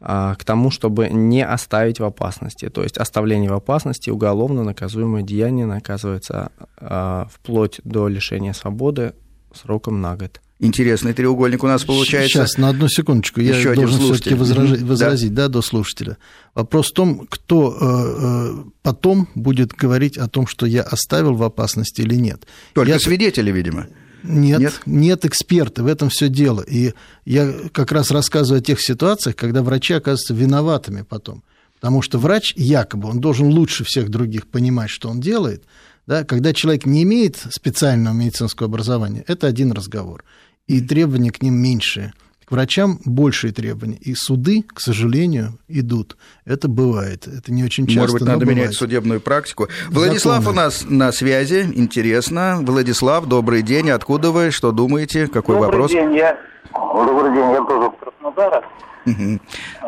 к 0.00 0.38
тому, 0.44 0.70
чтобы 0.70 1.08
не 1.08 1.44
оставить 1.44 1.98
в 1.98 2.04
опасности. 2.04 2.68
То 2.68 2.82
есть 2.82 2.98
оставление 2.98 3.50
в 3.50 3.54
опасности 3.54 4.10
уголовно 4.10 4.62
наказуемое 4.62 5.22
деяние 5.22 5.66
наказывается 5.66 6.52
а, 6.76 7.26
вплоть 7.32 7.80
до 7.82 8.06
лишения 8.06 8.52
свободы 8.52 9.14
сроком 9.52 10.00
на 10.00 10.16
год. 10.16 10.40
Интересный 10.60 11.12
треугольник 11.12 11.62
у 11.62 11.68
нас 11.68 11.84
получается. 11.84 12.30
Сейчас, 12.30 12.58
на 12.58 12.70
одну 12.70 12.88
секундочку, 12.88 13.40
я 13.40 13.56
Еще 13.56 13.74
должен 13.74 14.00
все-таки 14.00 14.34
возражить, 14.34 14.82
возразить, 14.82 15.32
да. 15.32 15.42
да, 15.42 15.54
до 15.54 15.62
слушателя. 15.62 16.16
Вопрос 16.54 16.90
в 16.90 16.94
том, 16.94 17.28
кто 17.28 17.76
э, 17.80 17.84
э, 17.84 18.64
потом 18.82 19.28
будет 19.36 19.72
говорить 19.72 20.18
о 20.18 20.28
том, 20.28 20.48
что 20.48 20.66
я 20.66 20.82
оставил 20.82 21.34
в 21.34 21.44
опасности 21.44 22.00
или 22.00 22.16
нет. 22.16 22.48
Только 22.72 22.90
я... 22.90 22.98
свидетели, 22.98 23.52
видимо. 23.52 23.86
Нет, 24.22 24.60
нет, 24.60 24.80
нет 24.86 25.24
эксперта, 25.24 25.82
в 25.82 25.86
этом 25.86 26.08
все 26.08 26.28
дело. 26.28 26.62
И 26.62 26.94
я 27.24 27.52
как 27.72 27.92
раз 27.92 28.10
рассказываю 28.10 28.60
о 28.60 28.62
тех 28.62 28.80
ситуациях, 28.80 29.36
когда 29.36 29.62
врачи 29.62 29.94
оказываются 29.94 30.34
виноватыми 30.34 31.02
потом. 31.02 31.42
Потому 31.74 32.02
что 32.02 32.18
врач 32.18 32.54
якобы, 32.56 33.08
он 33.08 33.20
должен 33.20 33.48
лучше 33.48 33.84
всех 33.84 34.08
других 34.08 34.48
понимать, 34.48 34.90
что 34.90 35.08
он 35.08 35.20
делает. 35.20 35.62
Да? 36.06 36.24
Когда 36.24 36.52
человек 36.52 36.86
не 36.86 37.04
имеет 37.04 37.36
специального 37.50 38.14
медицинского 38.14 38.66
образования, 38.66 39.24
это 39.28 39.46
один 39.46 39.72
разговор. 39.72 40.24
И 40.66 40.80
требования 40.80 41.30
к 41.30 41.40
ним 41.40 41.54
меньшие– 41.54 42.12
к 42.48 42.52
врачам 42.52 42.98
большие 43.04 43.52
требования. 43.52 43.98
И 44.00 44.14
суды, 44.14 44.62
к 44.62 44.80
сожалению, 44.80 45.58
идут. 45.68 46.16
Это 46.46 46.66
бывает. 46.66 47.28
Это 47.28 47.52
не 47.52 47.62
очень 47.62 47.86
часто. 47.86 48.00
Может 48.00 48.14
быть, 48.14 48.22
надо 48.22 48.38
бывает. 48.40 48.58
менять 48.58 48.74
судебную 48.74 49.20
практику. 49.20 49.68
Владислав 49.90 50.38
Законы. 50.38 50.52
у 50.52 50.62
нас 50.62 50.86
на 50.88 51.12
связи. 51.12 51.70
Интересно. 51.74 52.60
Владислав, 52.62 53.26
добрый 53.26 53.60
день. 53.60 53.90
Откуда 53.90 54.30
вы? 54.30 54.50
Что 54.50 54.72
думаете? 54.72 55.26
Какой 55.26 55.56
добрый 55.56 55.72
вопрос? 55.72 55.90
День. 55.90 56.14
Я... 56.14 56.38
Добрый 56.72 57.34
день. 57.34 57.50
Я 57.50 57.62
тоже 57.64 57.90
в 57.90 57.96
Краснодара. 57.98 58.64
Угу. 59.04 59.40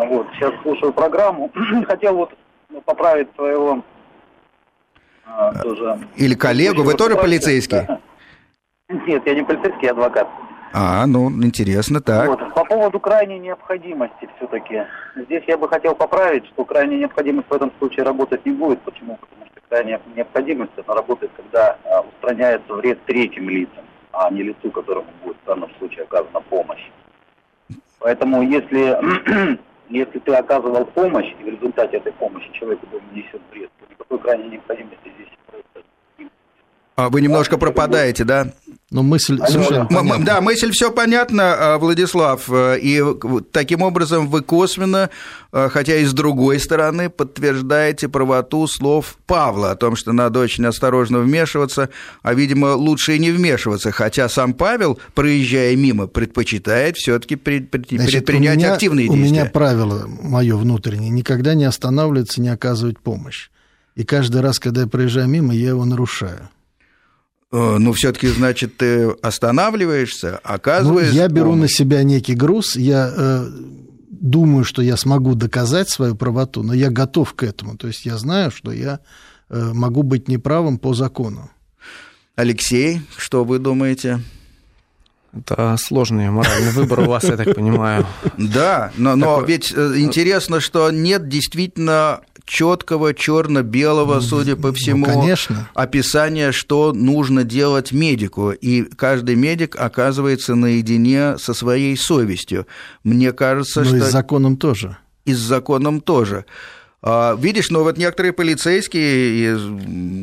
Вот, 0.08 0.26
сейчас 0.34 0.52
слушаю 0.62 0.92
программу. 0.92 1.50
Хотел 1.88 2.14
вот 2.14 2.30
поправить 2.84 3.28
своего 3.36 3.82
а, 5.24 5.54
тоже... 5.62 5.98
Или 6.16 6.34
коллегу. 6.34 6.82
Вы 6.82 6.92
тоже 6.92 7.16
полицейский? 7.16 7.86
Нет, 9.06 9.22
я 9.24 9.34
не 9.34 9.44
полицейский, 9.44 9.86
я 9.86 9.92
адвокат. 9.92 10.28
А, 10.72 11.04
ну, 11.06 11.30
интересно, 11.30 12.00
так. 12.00 12.28
Вот. 12.28 12.54
По 12.54 12.64
поводу 12.64 13.00
крайней 13.00 13.38
необходимости 13.38 14.28
все-таки. 14.36 14.86
Здесь 15.16 15.42
я 15.48 15.58
бы 15.58 15.68
хотел 15.68 15.94
поправить, 15.94 16.46
что 16.46 16.64
крайняя 16.64 17.00
необходимость 17.00 17.48
в 17.48 17.52
этом 17.52 17.72
случае 17.78 18.04
работать 18.04 18.46
не 18.46 18.52
будет. 18.52 18.80
Почему? 18.82 19.16
Потому 19.16 19.46
что 19.46 19.60
крайняя 19.68 20.00
необходимость, 20.14 20.72
она 20.86 20.94
работает, 20.94 21.32
когда 21.36 21.76
а, 21.84 22.02
устраняется 22.02 22.72
вред 22.72 23.04
третьим 23.04 23.50
лицам, 23.50 23.84
а 24.12 24.30
не 24.30 24.44
лицу, 24.44 24.70
которому 24.70 25.08
будет 25.24 25.36
в 25.42 25.46
данном 25.46 25.70
случае 25.78 26.04
оказана 26.04 26.40
помощь. 26.40 26.88
Поэтому 27.98 28.42
если, 28.42 29.58
если 29.88 30.18
ты 30.20 30.34
оказывал 30.34 30.84
помощь, 30.84 31.34
и 31.40 31.42
в 31.42 31.48
результате 31.48 31.96
этой 31.96 32.12
помощи 32.12 32.48
человеку 32.52 32.86
был 32.92 33.00
нанесен 33.10 33.40
вред, 33.50 33.70
то 33.80 33.86
никакой 33.90 34.18
крайней 34.20 34.50
необходимости 34.50 35.10
здесь 35.16 35.30
а 37.00 37.08
вы 37.08 37.22
немножко 37.22 37.56
пропадаете, 37.56 38.24
да? 38.24 38.48
Ну, 38.92 39.04
мысль 39.04 39.38
совершенно 39.46 39.86
понятна. 39.86 40.24
Да, 40.24 40.40
мысль 40.40 40.72
все 40.72 40.90
понятна, 40.90 41.74
а, 41.74 41.78
Владислав. 41.78 42.50
Э, 42.50 42.76
и 42.76 43.00
таким 43.52 43.82
образом 43.82 44.26
вы 44.26 44.42
косвенно, 44.42 45.10
э, 45.52 45.68
хотя 45.70 45.96
и 45.96 46.04
с 46.04 46.12
другой 46.12 46.58
стороны, 46.58 47.08
подтверждаете 47.08 48.08
правоту 48.08 48.66
слов 48.66 49.16
Павла 49.26 49.70
о 49.70 49.76
том, 49.76 49.94
что 49.94 50.12
надо 50.12 50.40
очень 50.40 50.66
осторожно 50.66 51.20
вмешиваться, 51.20 51.90
а, 52.22 52.34
видимо, 52.34 52.74
лучше 52.74 53.14
и 53.14 53.20
не 53.20 53.30
вмешиваться. 53.30 53.92
Хотя 53.92 54.28
сам 54.28 54.54
Павел, 54.54 54.98
проезжая 55.14 55.76
мимо, 55.76 56.08
предпочитает 56.08 56.96
все-таки 56.96 57.36
предпринять 57.36 58.56
меня, 58.56 58.72
активные 58.72 59.06
действия. 59.06 59.24
У 59.24 59.30
меня 59.32 59.44
правило 59.44 60.08
мое 60.20 60.56
внутреннее: 60.56 61.10
никогда 61.10 61.54
не 61.54 61.64
останавливаться, 61.64 62.40
не 62.40 62.48
оказывать 62.48 62.98
помощь. 62.98 63.50
И 63.94 64.02
каждый 64.02 64.40
раз, 64.40 64.58
когда 64.58 64.80
я 64.80 64.86
проезжаю 64.88 65.28
мимо, 65.28 65.54
я 65.54 65.68
его 65.68 65.84
нарушаю. 65.84 66.48
Э, 67.52 67.78
ну, 67.78 67.92
все-таки, 67.92 68.28
значит, 68.28 68.76
ты 68.76 69.10
останавливаешься, 69.22 70.38
оказываешься. 70.38 71.14
Ну, 71.14 71.20
я 71.20 71.28
беру 71.28 71.54
на 71.56 71.68
себя 71.68 72.02
некий 72.04 72.34
груз, 72.34 72.76
я 72.76 73.12
э, 73.14 73.46
думаю, 74.08 74.64
что 74.64 74.82
я 74.82 74.96
смогу 74.96 75.34
доказать 75.34 75.88
свою 75.88 76.14
правоту, 76.14 76.62
но 76.62 76.74
я 76.74 76.90
готов 76.90 77.34
к 77.34 77.42
этому. 77.42 77.76
То 77.76 77.88
есть 77.88 78.06
я 78.06 78.16
знаю, 78.18 78.50
что 78.50 78.70
я 78.70 79.00
э, 79.48 79.70
могу 79.74 80.02
быть 80.04 80.28
неправым 80.28 80.78
по 80.78 80.94
закону. 80.94 81.50
Алексей, 82.36 83.02
что 83.16 83.44
вы 83.44 83.58
думаете? 83.58 84.20
Это 85.32 85.76
сложный 85.78 86.30
моральный 86.30 86.72
выбор 86.72 87.00
у 87.00 87.04
вас, 87.04 87.24
я 87.24 87.36
так 87.36 87.54
понимаю. 87.54 88.06
Да, 88.36 88.92
но, 88.96 89.16
но 89.16 89.42
ведь 89.42 89.72
э, 89.74 89.94
интересно, 89.98 90.60
что 90.60 90.90
нет 90.90 91.28
действительно 91.28 92.20
четкого 92.50 93.14
черно-белого, 93.14 94.16
ну, 94.16 94.20
судя 94.20 94.56
по 94.56 94.68
ну, 94.68 94.74
всему, 94.74 95.06
ну, 95.06 95.20
конечно. 95.20 95.70
описания, 95.72 96.50
что 96.50 96.92
нужно 96.92 97.44
делать 97.44 97.92
медику. 97.92 98.50
И 98.50 98.82
каждый 98.82 99.36
медик 99.36 99.76
оказывается 99.78 100.56
наедине 100.56 101.38
со 101.38 101.54
своей 101.54 101.96
совестью. 101.96 102.66
Мне 103.04 103.32
кажется, 103.32 103.80
ну, 103.82 103.86
что... 103.86 103.96
и 103.96 104.00
с 104.00 104.10
законом 104.10 104.56
тоже. 104.56 104.96
И 105.26 105.32
с 105.32 105.38
законом 105.38 106.00
тоже. 106.00 106.44
А, 107.02 107.36
видишь, 107.36 107.70
но 107.70 107.84
вот 107.84 107.96
некоторые 107.96 108.32
полицейские 108.32 109.56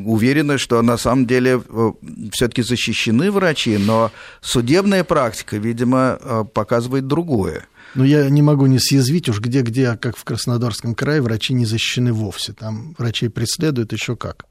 уверены, 0.06 0.58
что 0.58 0.82
на 0.82 0.98
самом 0.98 1.26
деле 1.28 1.62
э, 1.68 1.92
все-таки 2.34 2.62
защищены 2.62 3.32
врачи, 3.32 3.78
но 3.78 4.12
судебная 4.42 5.06
практика, 5.06 5.56
видимо, 5.56 6.20
э, 6.20 6.44
показывает 6.54 7.08
другое. 7.08 7.68
Но 7.98 8.06
я 8.06 8.30
не 8.30 8.44
могу 8.44 8.68
не 8.68 8.78
съязвить 8.78 9.28
уж 9.28 9.40
где-где, 9.40 9.90
а 9.90 9.98
как 9.98 10.16
в 10.16 10.24
Краснодарском 10.24 10.94
крае, 10.94 11.20
врачи 11.20 11.54
не 11.54 11.66
защищены 11.66 12.14
вовсе. 12.14 12.54
Там 12.54 12.94
врачей 12.98 13.30
преследуют 13.30 13.92
еще 13.92 14.16
как. 14.16 14.46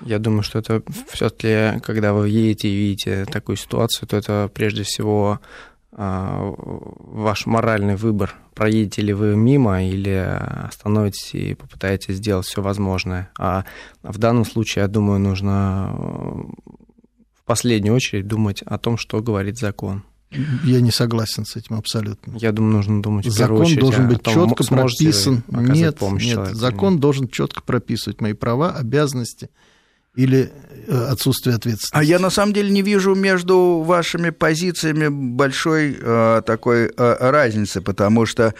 Я 0.00 0.18
думаю, 0.18 0.42
что 0.42 0.58
это 0.58 0.82
все-таки, 1.12 1.78
когда 1.80 2.14
вы 2.14 2.30
едете 2.30 2.68
и 2.68 2.74
видите 2.76 3.26
такую 3.26 3.56
ситуацию, 3.56 4.08
то 4.08 4.16
это 4.16 4.50
прежде 4.52 4.82
всего 4.82 5.40
а, 5.92 6.54
ваш 6.58 7.44
моральный 7.44 7.96
выбор, 7.96 8.34
проедете 8.54 9.02
ли 9.02 9.12
вы 9.12 9.36
мимо 9.36 9.84
или 9.84 10.38
остановитесь 10.66 11.34
и 11.34 11.54
попытаетесь 11.54 12.16
сделать 12.16 12.46
все 12.46 12.62
возможное. 12.62 13.30
А 13.38 13.64
в 14.02 14.16
данном 14.16 14.46
случае, 14.46 14.82
я 14.82 14.88
думаю, 14.88 15.20
нужно 15.20 15.90
э, 15.90 15.98
в 17.34 17.44
последнюю 17.44 17.94
очередь 17.94 18.26
думать 18.26 18.62
о 18.62 18.78
том, 18.78 18.96
что 18.96 19.20
говорит 19.20 19.58
закон. 19.58 20.02
Я 20.30 20.80
не 20.80 20.90
согласен 20.90 21.44
с 21.44 21.56
этим 21.56 21.76
абсолютно. 21.76 22.36
Я 22.38 22.52
думаю, 22.52 22.76
нужно 22.76 23.02
думать 23.02 23.26
в 23.26 23.30
Закон 23.30 23.62
очередь 23.62 23.80
должен 23.80 24.08
быть 24.08 24.22
четко 24.22 24.64
прописан. 24.64 25.42
Нет, 25.48 26.00
нет, 26.00 26.20
человеку. 26.20 26.54
закон 26.54 26.98
должен 26.98 27.28
четко 27.28 27.62
прописывать 27.62 28.20
мои 28.20 28.32
права, 28.32 28.72
обязанности 28.72 29.50
или 30.16 30.50
э, 30.88 31.06
отсутствие 31.10 31.54
ответственности. 31.54 31.96
А 31.96 32.02
я 32.02 32.18
на 32.18 32.30
самом 32.30 32.54
деле 32.54 32.70
не 32.70 32.82
вижу 32.82 33.14
между 33.14 33.82
вашими 33.86 34.30
позициями 34.30 35.08
большой 35.08 35.96
э, 36.00 36.42
такой 36.44 36.86
э, 36.86 37.16
разницы, 37.30 37.80
потому 37.80 38.26
что 38.26 38.54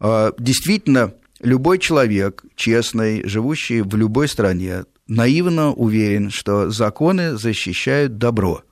э, 0.00 0.32
действительно 0.38 1.12
любой 1.40 1.78
человек, 1.78 2.44
честный, 2.54 3.26
живущий 3.28 3.82
в 3.82 3.94
любой 3.96 4.28
стране, 4.28 4.84
наивно 5.08 5.72
уверен, 5.72 6.30
что 6.30 6.70
законы 6.70 7.36
защищают 7.36 8.18
добро. 8.18 8.62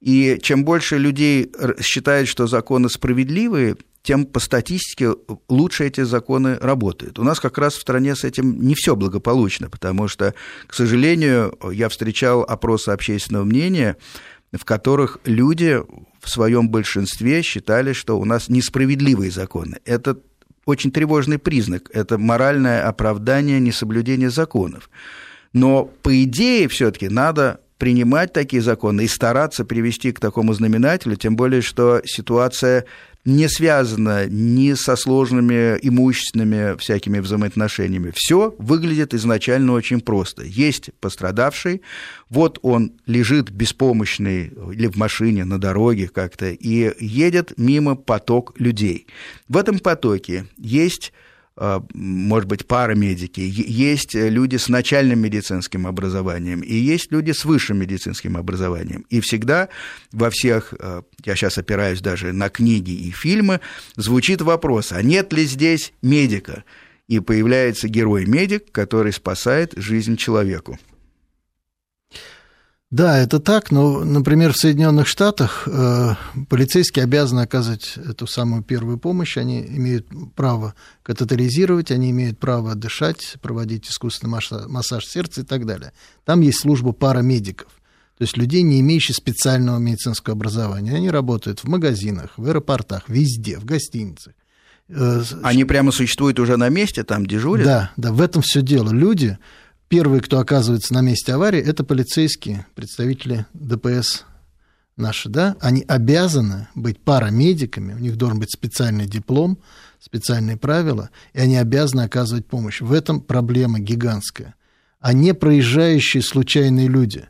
И 0.00 0.38
чем 0.42 0.64
больше 0.64 0.98
людей 0.98 1.50
считают, 1.80 2.28
что 2.28 2.46
законы 2.46 2.88
справедливые, 2.88 3.76
тем 4.02 4.24
по 4.24 4.38
статистике 4.38 5.14
лучше 5.48 5.84
эти 5.84 6.02
законы 6.02 6.58
работают. 6.60 7.18
У 7.18 7.24
нас 7.24 7.40
как 7.40 7.58
раз 7.58 7.74
в 7.74 7.80
стране 7.80 8.14
с 8.14 8.22
этим 8.22 8.60
не 8.60 8.76
все 8.76 8.94
благополучно, 8.94 9.68
потому 9.68 10.06
что, 10.06 10.32
к 10.68 10.74
сожалению, 10.74 11.58
я 11.72 11.88
встречал 11.88 12.42
опросы 12.42 12.90
общественного 12.90 13.44
мнения, 13.44 13.96
в 14.52 14.64
которых 14.64 15.18
люди 15.24 15.80
в 16.20 16.30
своем 16.30 16.68
большинстве 16.68 17.42
считали, 17.42 17.92
что 17.92 18.18
у 18.18 18.24
нас 18.24 18.48
несправедливые 18.48 19.32
законы. 19.32 19.78
Это 19.84 20.18
очень 20.66 20.92
тревожный 20.92 21.38
признак, 21.38 21.90
это 21.92 22.16
моральное 22.16 22.86
оправдание 22.86 23.58
несоблюдения 23.58 24.30
законов. 24.30 24.88
Но 25.52 25.84
по 25.84 26.22
идее 26.22 26.68
все-таки 26.68 27.08
надо 27.08 27.60
принимать 27.78 28.32
такие 28.32 28.62
законы 28.62 29.04
и 29.04 29.08
стараться 29.08 29.64
привести 29.64 30.12
к 30.12 30.20
такому 30.20 30.54
знаменателю, 30.54 31.16
тем 31.16 31.36
более, 31.36 31.62
что 31.62 32.00
ситуация 32.04 32.86
не 33.26 33.48
связана 33.48 34.26
ни 34.26 34.72
со 34.74 34.94
сложными 34.94 35.76
имущественными 35.82 36.78
всякими 36.78 37.18
взаимоотношениями. 37.18 38.12
Все 38.14 38.54
выглядит 38.58 39.14
изначально 39.14 39.72
очень 39.72 40.00
просто. 40.00 40.44
Есть 40.44 40.90
пострадавший, 41.00 41.82
вот 42.30 42.60
он 42.62 42.92
лежит 43.04 43.50
беспомощный 43.50 44.52
или 44.72 44.86
в 44.86 44.96
машине, 44.96 45.44
на 45.44 45.60
дороге 45.60 46.08
как-то, 46.08 46.50
и 46.50 46.92
едет 47.04 47.52
мимо 47.56 47.96
поток 47.96 48.54
людей. 48.58 49.08
В 49.48 49.56
этом 49.56 49.80
потоке 49.80 50.46
есть 50.56 51.12
может 51.58 52.48
быть, 52.48 52.66
парамедики, 52.66 53.40
есть 53.40 54.14
люди 54.14 54.56
с 54.56 54.68
начальным 54.68 55.20
медицинским 55.20 55.86
образованием, 55.86 56.60
и 56.60 56.74
есть 56.74 57.10
люди 57.10 57.30
с 57.32 57.46
высшим 57.46 57.78
медицинским 57.78 58.36
образованием. 58.36 59.06
И 59.08 59.20
всегда 59.20 59.70
во 60.12 60.28
всех, 60.28 60.74
а, 60.78 61.02
я 61.24 61.34
сейчас 61.34 61.56
опираюсь 61.56 62.02
даже 62.02 62.32
на 62.32 62.50
книги 62.50 62.90
и 62.90 63.10
фильмы, 63.10 63.60
звучит 63.96 64.42
вопрос, 64.42 64.92
а 64.92 65.00
нет 65.02 65.32
ли 65.32 65.46
здесь 65.46 65.94
медика? 66.02 66.64
И 67.08 67.20
появляется 67.20 67.88
герой-медик, 67.88 68.70
который 68.72 69.12
спасает 69.12 69.72
жизнь 69.76 70.16
человеку. 70.16 70.78
Да, 72.90 73.18
это 73.18 73.40
так, 73.40 73.72
но, 73.72 74.04
например, 74.04 74.52
в 74.52 74.56
Соединенных 74.56 75.08
Штатах 75.08 75.66
э, 75.66 76.14
полицейские 76.48 77.02
обязаны 77.02 77.40
оказывать 77.40 77.94
эту 77.96 78.28
самую 78.28 78.62
первую 78.62 78.96
помощь, 78.96 79.36
они 79.36 79.60
имеют 79.60 80.06
право 80.36 80.74
катетеризировать, 81.02 81.90
они 81.90 82.10
имеют 82.10 82.38
право 82.38 82.76
дышать, 82.76 83.38
проводить 83.42 83.90
искусственный 83.90 84.30
массаж, 84.30 84.68
массаж 84.68 85.04
сердца 85.04 85.40
и 85.40 85.44
так 85.44 85.66
далее. 85.66 85.92
Там 86.24 86.42
есть 86.42 86.60
служба 86.60 86.92
парамедиков, 86.92 87.68
то 88.18 88.22
есть 88.22 88.36
людей, 88.36 88.62
не 88.62 88.78
имеющих 88.80 89.16
специального 89.16 89.78
медицинского 89.78 90.34
образования. 90.34 90.94
Они 90.94 91.10
работают 91.10 91.64
в 91.64 91.68
магазинах, 91.68 92.34
в 92.36 92.46
аэропортах, 92.46 93.08
везде, 93.08 93.58
в 93.58 93.64
гостиницах. 93.64 94.32
Э, 94.88 95.22
они 95.42 95.64
прямо 95.64 95.90
существуют 95.90 96.38
уже 96.38 96.56
на 96.56 96.68
месте, 96.68 97.02
там 97.02 97.26
дежурят? 97.26 97.64
Да, 97.64 97.90
да, 97.96 98.12
в 98.12 98.20
этом 98.20 98.42
все 98.42 98.62
дело. 98.62 98.92
Люди 98.92 99.38
Первые, 99.88 100.20
кто 100.20 100.40
оказывается 100.40 100.94
на 100.94 101.00
месте 101.00 101.32
аварии, 101.32 101.60
это 101.60 101.84
полицейские, 101.84 102.66
представители 102.74 103.46
ДПС 103.54 104.24
наши, 104.96 105.28
да, 105.28 105.56
они 105.60 105.84
обязаны 105.86 106.68
быть 106.74 106.98
парамедиками, 106.98 107.94
у 107.94 107.98
них 107.98 108.16
должен 108.16 108.40
быть 108.40 108.50
специальный 108.50 109.06
диплом, 109.06 109.58
специальные 110.00 110.56
правила, 110.56 111.10
и 111.34 111.40
они 111.40 111.56
обязаны 111.56 112.00
оказывать 112.00 112.46
помощь. 112.46 112.80
В 112.80 112.92
этом 112.92 113.20
проблема 113.20 113.78
гигантская. 113.78 114.54
А 114.98 115.12
не 115.12 115.34
проезжающие 115.34 116.22
случайные 116.22 116.88
люди 116.88 117.26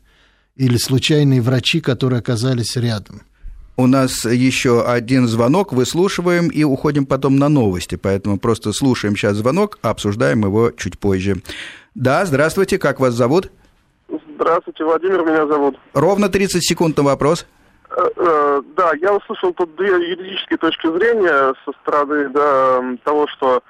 или 0.55 0.77
случайные 0.77 1.41
врачи, 1.41 1.79
которые 1.79 2.19
оказались 2.19 2.75
рядом. 2.75 3.21
У 3.79 3.85
нас 3.85 4.25
еще 4.25 4.81
один 4.81 5.27
звонок, 5.27 5.71
выслушиваем 5.71 6.47
и 6.47 6.63
уходим 6.63 7.05
потом 7.05 7.35
на 7.35 7.47
новости, 7.47 7.95
поэтому 7.95 8.39
просто 8.39 8.73
слушаем 8.73 9.15
сейчас 9.15 9.35
звонок, 9.37 9.77
а 9.83 9.91
обсуждаем 9.91 10.41
его 10.41 10.71
чуть 10.71 10.97
позже. 10.97 11.35
Да, 11.93 12.25
здравствуйте, 12.25 12.79
как 12.79 12.99
вас 12.99 13.13
зовут? 13.13 13.51
Здравствуйте, 14.35 14.83
Владимир 14.83 15.21
меня 15.23 15.45
зовут. 15.45 15.77
Ровно 15.93 16.27
30 16.27 16.63
секунд 16.63 16.97
на 16.97 17.03
вопрос. 17.03 17.45
Э, 17.91 18.01
э, 18.15 18.61
да, 18.75 18.93
я 18.99 19.13
услышал 19.13 19.53
тут 19.53 19.75
две 19.75 19.89
юридические 19.89 20.57
точки 20.57 20.87
зрения 20.97 21.53
со 21.63 21.71
стороны 21.83 22.29
да, 22.29 22.81
того, 23.03 23.27
что 23.27 23.61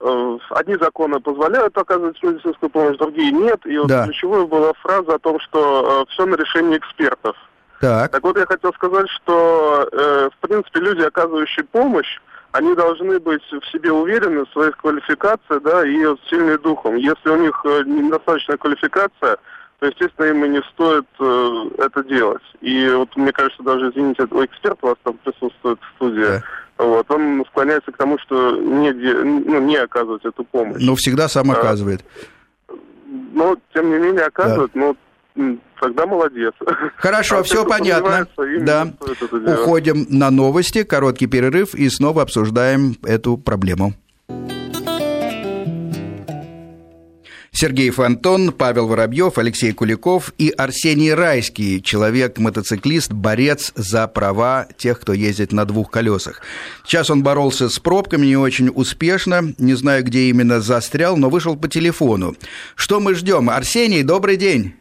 э, 0.00 0.38
одни 0.50 0.76
законы 0.78 1.18
позволяют 1.18 1.78
оказывать 1.78 2.22
медицинскую 2.22 2.68
помощь, 2.68 2.98
другие 2.98 3.32
нет. 3.32 3.64
И 3.64 3.78
вот 3.78 3.88
да. 3.88 4.04
ключевой 4.04 4.46
была 4.46 4.74
фраза 4.82 5.14
о 5.14 5.18
том, 5.18 5.40
что 5.40 6.04
все 6.10 6.26
на 6.26 6.34
решении 6.34 6.76
экспертов. 6.76 7.36
Так. 7.80 8.10
так 8.10 8.22
вот, 8.22 8.38
я 8.38 8.46
хотел 8.46 8.72
сказать, 8.72 9.08
что, 9.10 9.88
в 9.92 10.46
принципе, 10.46 10.80
люди, 10.80 11.02
оказывающие 11.02 11.64
помощь, 11.64 12.18
они 12.56 12.74
должны 12.74 13.18
быть 13.20 13.42
в 13.50 13.70
себе 13.70 13.92
уверены 13.92 14.44
в 14.44 14.52
своих 14.52 14.76
квалификациях, 14.78 15.62
да, 15.62 15.86
и 15.86 16.04
вот, 16.06 16.18
сильны 16.28 16.58
духом. 16.58 16.96
Если 16.96 17.28
у 17.28 17.36
них 17.36 17.60
э, 17.64 17.82
недостаточная 17.84 18.56
квалификация, 18.56 19.36
то, 19.78 19.86
естественно, 19.86 20.26
им 20.26 20.44
и 20.44 20.48
не 20.48 20.62
стоит 20.72 21.06
э, 21.20 21.64
это 21.78 22.02
делать. 22.04 22.42
И 22.62 22.88
вот 22.88 23.14
мне 23.16 23.32
кажется, 23.32 23.62
даже, 23.62 23.90
извините, 23.90 24.22
этого 24.22 24.46
эксперта 24.46 24.78
у 24.86 24.88
вас 24.88 24.96
там 25.02 25.18
присутствует 25.18 25.78
в 25.80 25.96
студии, 25.96 26.20
да. 26.20 26.42
вот, 26.78 27.10
он 27.10 27.44
склоняется 27.50 27.92
к 27.92 27.96
тому, 27.98 28.18
что 28.20 28.56
не, 28.56 28.92
ну, 28.92 29.60
не 29.60 29.76
оказывать 29.76 30.24
эту 30.24 30.44
помощь. 30.44 30.82
Но 30.82 30.94
всегда 30.94 31.28
сам 31.28 31.50
оказывает. 31.50 32.04
Но, 33.34 33.56
тем 33.74 33.90
не 33.90 33.98
менее, 33.98 34.24
оказывает, 34.24 34.70
да. 34.74 34.80
но 34.80 34.96
тогда 35.80 36.06
молодец. 36.06 36.52
Хорошо, 36.96 37.38
а 37.38 37.42
все 37.42 37.64
понятно. 37.64 38.26
Да. 38.60 38.92
Уходим 39.46 40.06
на 40.08 40.30
новости, 40.30 40.82
короткий 40.82 41.26
перерыв 41.26 41.74
и 41.74 41.88
снова 41.88 42.22
обсуждаем 42.22 42.96
эту 43.04 43.36
проблему. 43.36 43.94
Сергей 47.58 47.88
Фонтон, 47.88 48.52
Павел 48.52 48.86
Воробьев, 48.86 49.38
Алексей 49.38 49.72
Куликов 49.72 50.34
и 50.36 50.50
Арсений 50.50 51.14
Райский, 51.14 51.82
человек-мотоциклист, 51.82 53.12
борец 53.12 53.72
за 53.74 54.06
права 54.08 54.68
тех, 54.76 55.00
кто 55.00 55.14
ездит 55.14 55.52
на 55.52 55.64
двух 55.64 55.90
колесах. 55.90 56.42
Сейчас 56.84 57.08
он 57.08 57.22
боролся 57.22 57.70
с 57.70 57.78
пробками 57.78 58.26
не 58.26 58.36
очень 58.36 58.68
успешно, 58.68 59.54
не 59.56 59.72
знаю, 59.72 60.04
где 60.04 60.28
именно 60.28 60.60
застрял, 60.60 61.16
но 61.16 61.30
вышел 61.30 61.56
по 61.56 61.66
телефону. 61.66 62.36
Что 62.74 63.00
мы 63.00 63.14
ждем? 63.14 63.48
Арсений, 63.48 64.02
добрый 64.02 64.36
день. 64.36 64.74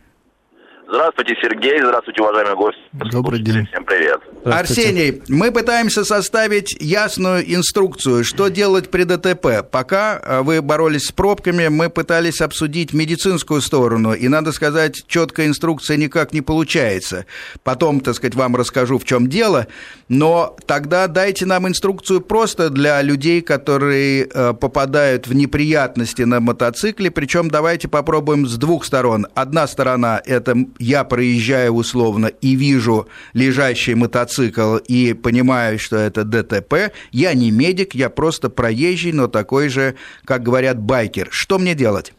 Здравствуйте, 0.88 1.36
Сергей. 1.42 1.82
Здравствуйте, 1.82 2.22
уважаемые 2.22 2.56
гости. 2.56 2.80
Добрый 2.94 3.40
день. 3.40 3.66
Всем 3.66 3.84
привет. 3.86 4.22
Арсений, 4.46 5.24
мы 5.28 5.52
пытаемся 5.52 6.06
составить 6.06 6.76
ясную 6.80 7.44
инструкцию, 7.56 8.24
что 8.24 8.50
делать 8.50 8.92
при 8.92 9.04
ДТП. 9.04 9.68
Пока 9.70 10.20
э, 10.22 10.42
вы 10.44 10.62
боролись 10.62 11.08
с 11.08 11.12
пробками, 11.12 11.68
мы 11.70 11.90
пытались 11.90 12.42
обсудить 12.42 12.94
медицинскую 12.94 13.62
сторону, 13.62 14.14
и, 14.14 14.28
надо 14.28 14.52
сказать, 14.52 15.04
четкая 15.08 15.48
инструкция 15.48 15.98
никак 15.98 16.34
не 16.34 16.42
получается. 16.42 17.26
Потом, 17.64 18.00
так 18.00 18.14
сказать, 18.16 18.36
вам 18.36 18.56
расскажу, 18.56 19.00
в 19.00 19.06
чем 19.06 19.28
дело, 19.28 19.66
но 20.08 20.56
тогда 20.68 21.08
дайте 21.08 21.48
нам 21.48 21.68
инструкцию 21.68 22.22
просто 22.22 22.70
для 22.70 23.02
людей, 23.02 23.42
которые 23.42 24.30
э, 24.32 24.54
попадают 24.54 25.28
в 25.28 25.34
неприятности 25.34 26.22
на 26.22 26.40
мотоцикле, 26.40 27.10
причем 27.10 27.50
давайте 27.50 27.88
попробуем 27.88 28.46
с 28.46 28.56
двух 28.58 28.86
сторон. 28.86 29.26
Одна 29.34 29.66
сторона– 29.66 30.22
это 30.26 30.56
я 30.80 31.04
проезжаю 31.04 31.74
условно 31.74 32.28
и 32.28 32.56
вижу 32.56 33.08
лежащий 33.34 33.96
мотоцикл 33.96 34.78
и 34.78 35.14
понимаю, 35.14 35.80
что 35.80 35.98
это 35.98 36.24
ДТП, 36.24 36.94
я 37.12 37.34
не 37.34 37.52
медик, 37.52 37.96
я 37.96 38.10
просто 38.10 38.50
проезжий, 38.50 39.12
но 39.12 39.28
такой 39.28 39.70
же, 39.70 39.96
как 40.26 40.44
говорят, 40.44 40.78
байкер. 40.80 41.30
Что 41.32 41.58
мне 41.60 41.74
делать? 41.74 42.14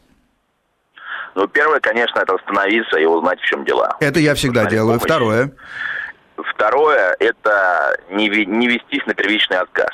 Ну, 1.34 1.46
первое, 1.48 1.80
конечно, 1.80 2.20
это 2.20 2.34
остановиться 2.34 2.98
и 2.98 3.04
узнать, 3.04 3.38
в 3.40 3.44
чем 3.44 3.64
дела. 3.64 3.94
Это 4.00 4.20
я 4.20 4.34
всегда 4.34 4.64
делаю. 4.64 4.98
Помощь. 4.98 5.04
Второе. 5.04 5.52
Второе, 6.54 7.16
это 7.18 7.96
не, 8.10 8.28
не 8.28 8.68
вестись 8.68 9.04
на 9.06 9.14
первичный 9.14 9.58
отказ. 9.58 9.92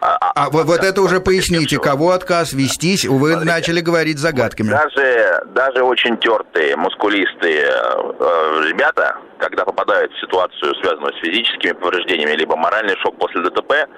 А, 0.00 0.50
вот, 0.50 0.66
вот 0.66 0.82
это 0.82 1.00
уже 1.02 1.20
поясните, 1.20 1.78
кого 1.78 2.10
отказ 2.10 2.52
вестись? 2.52 3.04
Вы 3.04 3.32
Смотрите, 3.32 3.52
начали 3.52 3.80
говорить 3.80 4.18
загадками. 4.18 4.70
Даже, 4.70 5.44
даже 5.54 5.82
очень 5.82 6.16
тертые, 6.16 6.76
мускулистые 6.76 7.66
э, 7.68 8.62
ребята, 8.68 9.16
когда 9.42 9.64
попадают 9.64 10.12
в 10.12 10.20
ситуацию, 10.20 10.74
связанную 10.76 11.12
с 11.14 11.20
физическими 11.20 11.72
повреждениями, 11.72 12.36
либо 12.36 12.56
моральный 12.56 12.96
шок 12.98 13.18
после 13.18 13.42
ДТП, 13.42 13.88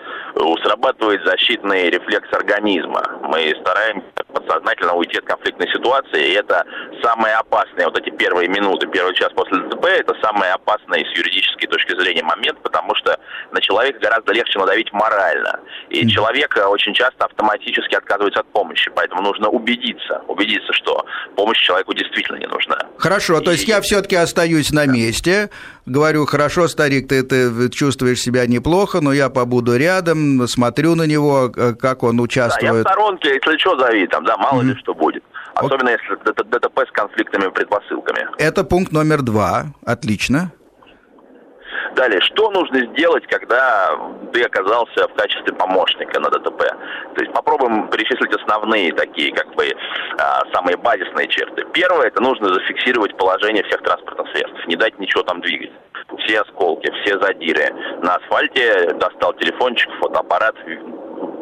срабатывает 0.62 1.22
защитный 1.24 1.90
рефлекс 1.90 2.33
организма. 2.33 3.02
Мы 3.22 3.54
стараемся 3.61 4.07
подсознательно 4.33 4.94
уйти 4.94 5.18
от 5.18 5.24
конфликтной 5.24 5.68
ситуации, 5.68 6.30
и 6.30 6.33
это 6.33 6.64
самые 7.02 7.35
опасные, 7.37 7.87
вот 7.87 7.98
эти 7.98 8.11
первые 8.11 8.48
минуты, 8.48 8.87
первый 8.87 9.14
час 9.14 9.30
после 9.35 9.59
ДТП, 9.59 9.85
это 9.85 10.14
самый 10.22 10.50
опасный 10.50 11.04
с 11.04 11.16
юридической 11.16 11.66
точки 11.66 11.98
зрения 12.00 12.24
момент, 12.24 12.59
потому 12.62 12.94
что 12.96 13.18
на 13.52 13.61
человека 13.61 14.00
гораздо 14.00 14.33
легче 14.33 14.59
надавить 14.59 14.92
морально. 14.92 15.61
И 15.90 16.09
человек 16.09 16.59
очень 16.68 16.94
часто 16.94 17.26
автоматически 17.26 17.94
отказывается 17.94 18.40
от 18.40 18.46
помощи, 18.46 18.90
поэтому 18.94 19.22
нужно 19.22 19.48
убедиться, 19.50 20.22
убедиться, 20.26 20.72
что 20.72 21.04
помощь 21.34 21.58
человеку 21.58 21.94
действительно 21.94 22.36
не 22.36 22.46
нужна. 22.46 22.78
Хорошо, 22.98 23.40
и... 23.40 23.44
то 23.44 23.50
есть 23.50 23.68
я 23.68 23.80
все-таки 23.80 24.16
остаюсь 24.16 24.72
на 24.72 24.86
месте, 24.86 25.50
говорю, 25.86 26.26
хорошо, 26.26 26.68
старик, 26.68 27.08
ты, 27.08 27.22
ты 27.22 27.70
чувствуешь 27.70 28.20
себя 28.20 28.46
неплохо, 28.46 29.00
но 29.00 29.12
я 29.12 29.28
побуду 29.28 29.76
рядом, 29.76 30.46
смотрю 30.48 30.94
на 30.94 31.04
него, 31.04 31.52
э, 31.54 31.74
как 31.74 32.02
он 32.02 32.20
участвует. 32.20 32.72
Да, 32.72 32.78
я 32.78 32.84
в 32.84 32.88
сторонке, 32.88 33.28
если 33.34 33.58
что, 33.58 33.78
зови, 33.78 34.06
там, 34.06 34.24
да, 34.24 34.36
мало 34.36 34.62
mm-hmm. 34.62 34.66
ли 34.66 34.76
что 34.76 34.94
будет. 34.94 35.24
Особенно 35.54 35.90
если 35.90 36.16
ДТП 36.16 36.80
с 36.88 36.90
конфликтными 36.92 37.50
предпосылками. 37.50 38.26
Это 38.38 38.64
пункт 38.64 38.92
номер 38.92 39.22
два. 39.22 39.66
Отлично. 39.86 40.52
Далее, 41.94 42.20
что 42.20 42.50
нужно 42.50 42.80
сделать, 42.87 43.24
когда 43.28 43.90
ты 44.33 44.42
оказался 44.42 45.07
в 45.09 45.14
качестве 45.14 45.54
помощника 45.54 46.18
на 46.20 46.28
ДТП? 46.30 46.59
То 46.59 47.20
есть 47.20 47.33
попробуем 47.33 47.88
перечислить 47.88 48.35
основные 48.35 48.92
такие, 48.92 49.33
как 49.33 49.54
бы, 49.54 49.70
а, 50.18 50.42
самые 50.52 50.76
базисные 50.76 51.28
черты. 51.28 51.64
Первое, 51.72 52.09
это 52.09 52.20
нужно 52.20 52.52
зафиксировать 52.52 53.16
положение 53.16 53.62
всех 53.64 53.83
транспортных 53.83 54.28
средств, 54.33 54.66
не 54.66 54.76
дать 54.76 54.98
ничего 54.98 55.22
там 55.22 55.40
двигать. 55.40 55.70
Все 56.24 56.40
осколки, 56.40 56.90
все 57.02 57.18
задиры. 57.20 57.72
На 58.02 58.16
асфальте 58.16 58.90
достал 58.94 59.33
телефончик, 59.35 59.88
фотоаппарат, 60.00 60.57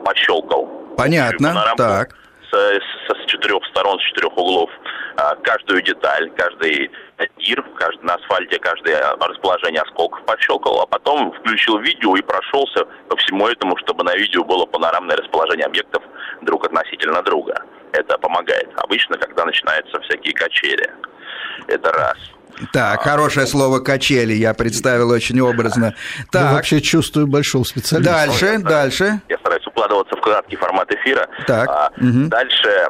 пощелкал. 0.04 0.66
Понятно, 0.96 1.64
так 1.76 2.14
с, 2.52 2.80
с 3.08 3.26
четырех 3.26 3.64
сторон, 3.70 3.98
с 3.98 4.02
четырех 4.02 4.32
углов 4.36 4.70
а, 5.16 5.34
каждую 5.36 5.82
деталь, 5.82 6.30
каждый 6.36 6.90
тир, 7.38 7.62
каждый, 7.76 8.04
на 8.04 8.14
асфальте 8.14 8.58
каждое 8.58 9.16
расположение 9.20 9.82
осколков 9.82 10.24
пощелкал, 10.24 10.80
а 10.80 10.86
потом 10.86 11.32
включил 11.32 11.78
видео 11.78 12.16
и 12.16 12.22
прошелся 12.22 12.84
по 13.08 13.16
всему 13.16 13.48
этому, 13.48 13.76
чтобы 13.78 14.04
на 14.04 14.14
видео 14.16 14.44
было 14.44 14.66
панорамное 14.66 15.16
расположение 15.16 15.66
объектов 15.66 16.02
друг 16.42 16.66
относительно 16.66 17.22
друга. 17.22 17.54
Это 17.92 18.18
помогает. 18.18 18.68
Обычно, 18.76 19.18
когда 19.18 19.44
начинаются 19.44 20.00
всякие 20.00 20.34
качели. 20.34 20.90
Это 21.68 21.92
раз. 21.92 22.16
Так, 22.72 23.00
а, 23.00 23.02
хорошее 23.02 23.46
слово 23.46 23.80
качели 23.80 24.32
я 24.34 24.54
представил 24.54 25.10
очень 25.10 25.40
образно. 25.40 25.94
Так. 26.30 26.42
Я 26.42 26.52
вообще 26.52 26.80
чувствую 26.80 27.26
большого 27.26 27.64
специалиста. 27.64 28.12
Дальше, 28.12 28.46
я 28.46 28.58
дальше. 28.58 29.20
Я 29.28 29.38
стараюсь 29.38 29.66
укладываться 29.66 30.16
в 30.16 30.20
краткий 30.20 30.56
формат 30.56 30.92
эфира. 30.92 31.28
Так. 31.46 31.68
А, 31.68 31.90
угу. 31.96 32.28
Дальше 32.28 32.88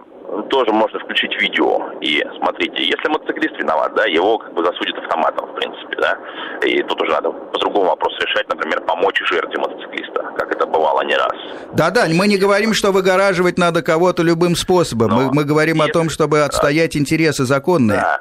тоже 0.51 0.73
можно 0.73 0.99
включить 1.01 1.40
видео. 1.40 1.90
И 2.01 2.23
смотрите, 2.38 2.85
если 2.85 3.09
мотоциклист 3.09 3.57
виноват, 3.59 3.95
да, 3.95 4.05
его 4.07 4.38
как 4.38 4.55
бы 4.55 4.64
засудят 4.64 4.97
автоматом, 4.99 5.51
в 5.51 5.55
принципе, 5.55 5.97
да. 5.97 6.18
И 6.66 6.83
тут 6.83 7.01
уже 7.03 7.12
надо 7.12 7.31
по-другому 7.31 7.90
вопрос 7.90 8.14
решать, 8.21 8.49
например, 8.49 8.81
помочь 8.83 9.21
жертве 9.25 9.59
мотоциклиста, 9.59 10.23
как 10.37 10.55
это 10.55 10.66
бывало 10.66 11.03
не 11.03 11.14
раз. 11.14 11.33
Да-да, 11.73 12.07
мы 12.09 12.27
не 12.27 12.38
говорим, 12.38 12.75
что 12.75 12.92
выгораживать 12.92 13.59
надо 13.59 13.83
кого-то 13.83 14.23
любым 14.23 14.57
способом. 14.57 15.11
Но 15.11 15.16
мы, 15.16 15.35
мы 15.35 15.45
говорим 15.45 15.77
если... 15.77 15.90
о 15.90 15.92
том, 15.92 16.11
чтобы 16.11 16.42
отстоять 16.42 16.97
интересы 16.97 17.45
законные. 17.45 18.01
Да. 18.01 18.21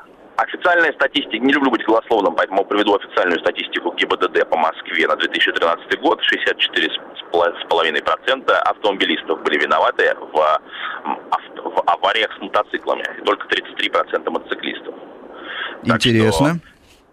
Официальная 0.53 0.91
статистика, 0.93 1.37
не 1.37 1.53
люблю 1.53 1.69
быть 1.71 1.85
голословным, 1.85 2.35
поэтому 2.35 2.65
приведу 2.65 2.95
официальную 2.95 3.39
статистику 3.39 3.93
ГИБДД 3.93 4.49
по 4.49 4.57
Москве 4.57 5.07
на 5.07 5.15
2013 5.15 5.97
год. 6.01 6.19
64,5% 6.21 8.51
автомобилистов 8.51 9.41
были 9.43 9.59
виноваты 9.59 10.13
в, 10.19 10.33
в 10.33 10.61
авариях 11.87 12.35
с 12.37 12.41
мотоциклами, 12.41 13.05
и 13.17 13.21
только 13.23 13.47
33% 13.47 14.29
мотоциклистов. 14.29 14.93
Интересно. 15.83 16.59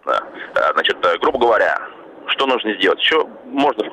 Так 0.03 0.15
что, 0.15 0.27
да, 0.55 0.73
значит, 0.73 0.97
э, 1.05 1.17
грубо 1.19 1.39
говоря, 1.39 1.79
что 2.27 2.45
нужно 2.45 2.73
сделать? 2.75 2.99
Еще 2.99 3.25
можно, 3.45 3.83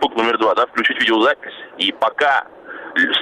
пункт 0.00 0.16
номер 0.16 0.38
два, 0.38 0.54
да, 0.54 0.66
включить 0.66 1.00
видеозапись, 1.00 1.54
и 1.78 1.92
пока 1.92 2.46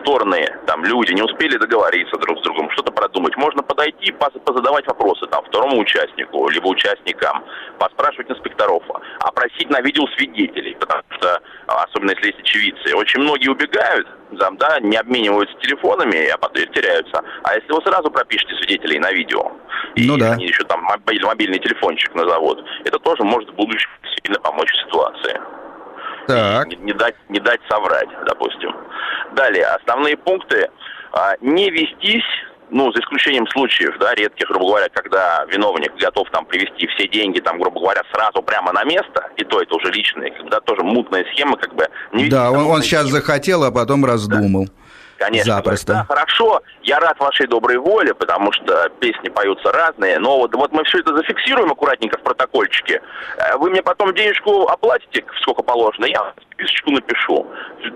стороны, 0.00 0.46
там, 0.66 0.84
люди 0.84 1.12
не 1.12 1.22
успели 1.22 1.56
договориться 1.56 2.16
друг 2.18 2.38
с 2.38 2.42
другом, 2.42 2.70
что-то 2.70 2.92
продумать. 2.92 3.36
Можно 3.36 3.62
подойти, 3.62 4.12
позадавать 4.12 4.86
вопросы 4.86 5.26
там 5.26 5.44
второму 5.44 5.80
участнику, 5.80 6.48
либо 6.48 6.68
участникам, 6.68 7.44
поспрашивать 7.78 8.30
инспекторов, 8.30 8.82
опросить 9.20 9.70
на 9.70 9.80
видео 9.80 10.06
свидетелей, 10.16 10.76
потому 10.78 11.02
что, 11.16 11.40
особенно 11.66 12.10
если 12.10 12.26
есть 12.26 12.40
очевидцы, 12.40 12.94
очень 12.94 13.20
многие 13.20 13.48
убегают, 13.48 14.06
там, 14.38 14.56
да, 14.56 14.78
не 14.80 14.96
обмениваются 14.96 15.56
телефонами, 15.60 16.28
а 16.28 16.38
потом 16.38 16.66
теряются. 16.72 17.22
А 17.44 17.54
если 17.54 17.72
вы 17.72 17.80
сразу 17.82 18.10
пропишете 18.10 18.54
свидетелей 18.56 18.98
на 18.98 19.12
видео, 19.12 19.52
ну, 19.96 20.16
и 20.16 20.20
да. 20.20 20.32
они 20.32 20.46
еще 20.46 20.64
там 20.64 20.82
мобиль, 20.82 21.24
мобильный 21.24 21.58
телефончик 21.58 22.14
назовут, 22.14 22.62
это 22.84 22.98
тоже 22.98 23.22
может 23.24 23.50
в 23.50 23.54
будущем 23.54 23.90
сильно 24.22 24.38
помочь 24.40 24.70
в 24.70 24.86
ситуации. 24.86 25.40
Так. 26.26 26.68
Не, 26.68 26.76
не, 26.76 26.92
дать, 26.92 27.16
не 27.28 27.40
дать 27.40 27.60
соврать, 27.68 28.08
допустим. 28.26 28.74
Далее, 29.34 29.66
основные 29.66 30.16
пункты. 30.16 30.70
А, 31.12 31.34
не 31.40 31.70
вестись 31.70 32.24
ну, 32.72 32.90
за 32.92 33.00
исключением 33.00 33.46
случаев, 33.48 33.94
да, 34.00 34.14
редких, 34.14 34.48
грубо 34.48 34.66
говоря, 34.66 34.88
когда 34.88 35.44
виновник 35.52 35.94
готов 35.96 36.28
там 36.30 36.46
привести 36.46 36.86
все 36.88 37.06
деньги, 37.06 37.38
там, 37.40 37.60
грубо 37.60 37.80
говоря, 37.80 38.02
сразу 38.12 38.42
прямо 38.42 38.72
на 38.72 38.82
место, 38.84 39.28
и 39.36 39.44
то 39.44 39.60
это 39.60 39.76
уже 39.76 39.92
личные, 39.92 40.30
когда 40.32 40.60
тоже 40.60 40.82
мутная 40.82 41.24
схема, 41.32 41.56
как 41.58 41.74
бы... 41.74 41.86
Не 42.12 42.28
да, 42.28 42.50
он, 42.50 42.64
он 42.66 42.82
сейчас 42.82 43.02
схемы. 43.02 43.20
захотел, 43.20 43.64
а 43.64 43.70
потом 43.70 44.04
раздумал. 44.04 44.64
Да. 44.64 44.72
Конечно. 45.18 45.54
Запросто. 45.56 45.92
Да, 45.92 46.04
хорошо, 46.08 46.62
я 46.82 46.98
рад 47.00 47.18
вашей 47.20 47.46
доброй 47.46 47.78
воле, 47.78 48.14
потому 48.14 48.52
что 48.52 48.88
песни 49.00 49.28
поются 49.28 49.70
разные, 49.72 50.18
но 50.18 50.38
вот, 50.38 50.54
вот 50.54 50.72
мы 50.72 50.84
все 50.84 50.98
это 50.98 51.16
зафиксируем 51.16 51.70
аккуратненько 51.70 52.18
в 52.18 52.22
протокольчике. 52.22 53.00
Э, 53.36 53.56
вы 53.56 53.70
мне 53.70 53.82
потом 53.82 54.14
денежку 54.14 54.66
оплатите, 54.68 55.24
сколько 55.40 55.62
положено, 55.62 56.06
я 56.06 56.32
списочку 56.52 56.90
напишу. 56.90 57.46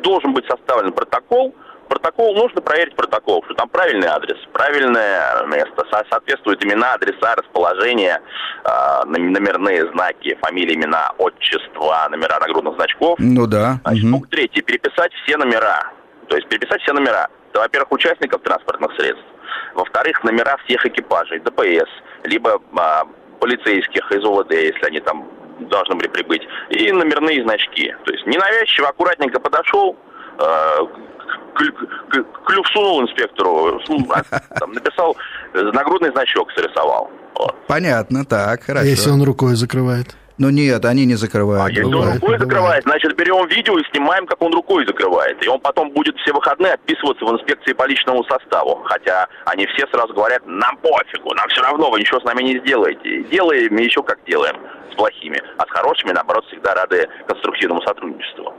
Должен 0.02 0.33
быть 0.33 0.46
составлен 0.46 0.92
протокол, 0.92 1.55
протокол, 1.88 2.35
нужно 2.35 2.61
проверить 2.61 2.94
протокол, 2.96 3.42
что 3.44 3.55
там 3.55 3.68
правильный 3.68 4.09
адрес, 4.09 4.37
правильное 4.52 5.44
место, 5.46 5.85
соответствуют 6.11 6.64
имена, 6.64 6.94
адреса, 6.94 7.35
расположение, 7.37 8.20
э, 8.64 9.05
номерные 9.07 9.90
знаки, 9.92 10.37
фамилии, 10.42 10.74
имена, 10.74 11.12
отчества, 11.18 12.07
номера 12.11 12.38
нагрудных 12.40 12.74
значков. 12.74 13.18
Ну 13.18 13.46
да. 13.46 13.81
Значит, 13.85 14.05
угу. 14.05 14.12
Пункт 14.12 14.31
третий. 14.31 14.62
Переписать 14.62 15.12
все 15.24 15.37
номера 15.37 15.92
то 16.29 16.37
есть 16.37 16.49
переписать 16.49 16.83
все 16.83 16.93
номера. 16.93 17.29
Это, 17.51 17.61
во-первых, 17.61 17.93
участников 17.93 18.43
транспортных 18.43 18.93
средств. 18.97 19.25
Во-вторых, 19.75 20.23
номера 20.25 20.57
всех 20.65 20.85
экипажей, 20.87 21.41
ДПС, 21.41 21.89
либо 22.25 22.61
а, 22.77 23.05
полицейских 23.41 24.11
из 24.12 24.25
ОВД, 24.25 24.53
если 24.53 24.85
они 24.87 25.01
там 25.01 25.29
должны 25.61 25.95
были 25.95 26.09
прибыть, 26.09 26.43
и 26.71 26.93
номерные 26.93 27.43
значки. 27.43 27.95
То 28.05 28.12
есть 28.12 28.27
ненавязчиво, 28.27 28.89
аккуратненько 28.89 29.41
подошел, 29.41 29.97
э, 30.39 30.79
клюв 32.47 32.67
сунул 32.69 33.03
инспектору, 33.03 33.81
а, 34.11 34.23
там, 34.59 34.73
написал, 34.73 35.17
нагрудный 35.55 36.11
значок 36.11 36.51
срисовал. 36.53 37.11
Вот. 37.35 37.55
Понятно, 37.67 38.25
так, 38.25 38.62
хорошо. 38.62 38.85
А 38.85 38.89
если 38.89 39.11
он 39.11 39.23
рукой 39.23 39.55
закрывает? 39.55 40.17
Ну 40.38 40.51
нет, 40.51 40.85
они 40.85 41.07
не 41.07 41.14
закрывают. 41.14 41.66
А 41.66 41.70
если 41.70 41.94
он 41.94 42.12
рукой 42.12 42.38
закрывает, 42.38 42.85
значит 42.85 43.16
берем 43.16 43.49
видео 43.49 43.79
и 43.79 43.85
снимаем, 43.90 44.27
как 44.27 44.42
он 44.42 44.53
рукой 44.53 44.87
закрывает. 44.87 45.42
И 45.44 45.49
он 45.49 45.61
потом 45.61 45.90
будет 45.90 46.16
все 46.18 46.33
выходные 46.33 46.75
отписываться 46.75 47.25
в 47.25 47.33
инспекции 47.33 47.72
по 47.72 47.87
личному 47.87 48.22
составу. 48.25 48.83
Хотя 48.85 49.29
они 49.46 49.66
все 49.66 49.87
сразу 49.88 50.12
говорят, 50.12 50.42
нам 50.46 50.77
пофигу, 50.79 51.33
нам 51.35 51.49
все 51.49 51.62
равно, 51.62 51.90
вы 51.90 52.01
ничего 52.01 52.20
с 52.20 52.25
нами 52.25 52.42
не 52.42 52.59
сделаете. 52.59 53.25
Делаем 53.31 53.77
еще 53.77 54.03
как 54.03 54.18
делаем 54.27 54.57
плохими. 54.96 55.40
А 55.59 55.66
с 55.66 55.70
хорошими, 55.70 56.12
наоборот, 56.12 56.44
всегда 56.46 56.74
рады 56.74 57.09
конструктивному 57.26 57.82
сотрудничеству. 57.82 58.54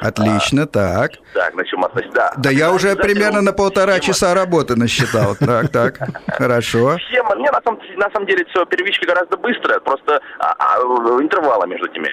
Отлично, 0.00 0.62
а, 0.62 0.66
так. 0.66 1.12
Так, 1.34 1.52
значит, 1.54 1.78
да. 2.12 2.32
Да 2.36 2.50
я 2.50 2.72
уже 2.72 2.96
примерно 2.96 3.42
на 3.42 3.52
полтора 3.52 4.00
часа 4.00 4.34
работы 4.34 4.76
насчитал. 4.76 5.36
Так, 5.42 5.70
так, 5.70 5.98
хорошо. 6.28 6.96
Схема, 7.08 7.34
не, 7.36 7.50
на 7.50 7.60
самом, 7.64 7.80
на 7.96 8.08
самом 8.10 8.26
деле 8.26 8.44
все 8.46 8.64
первички 8.64 9.04
гораздо 9.04 9.36
быстро, 9.36 9.80
просто 9.80 10.20
а, 10.38 10.54
а, 10.58 10.78
интервалы 11.20 11.66
между 11.66 11.86
этими 11.86 12.08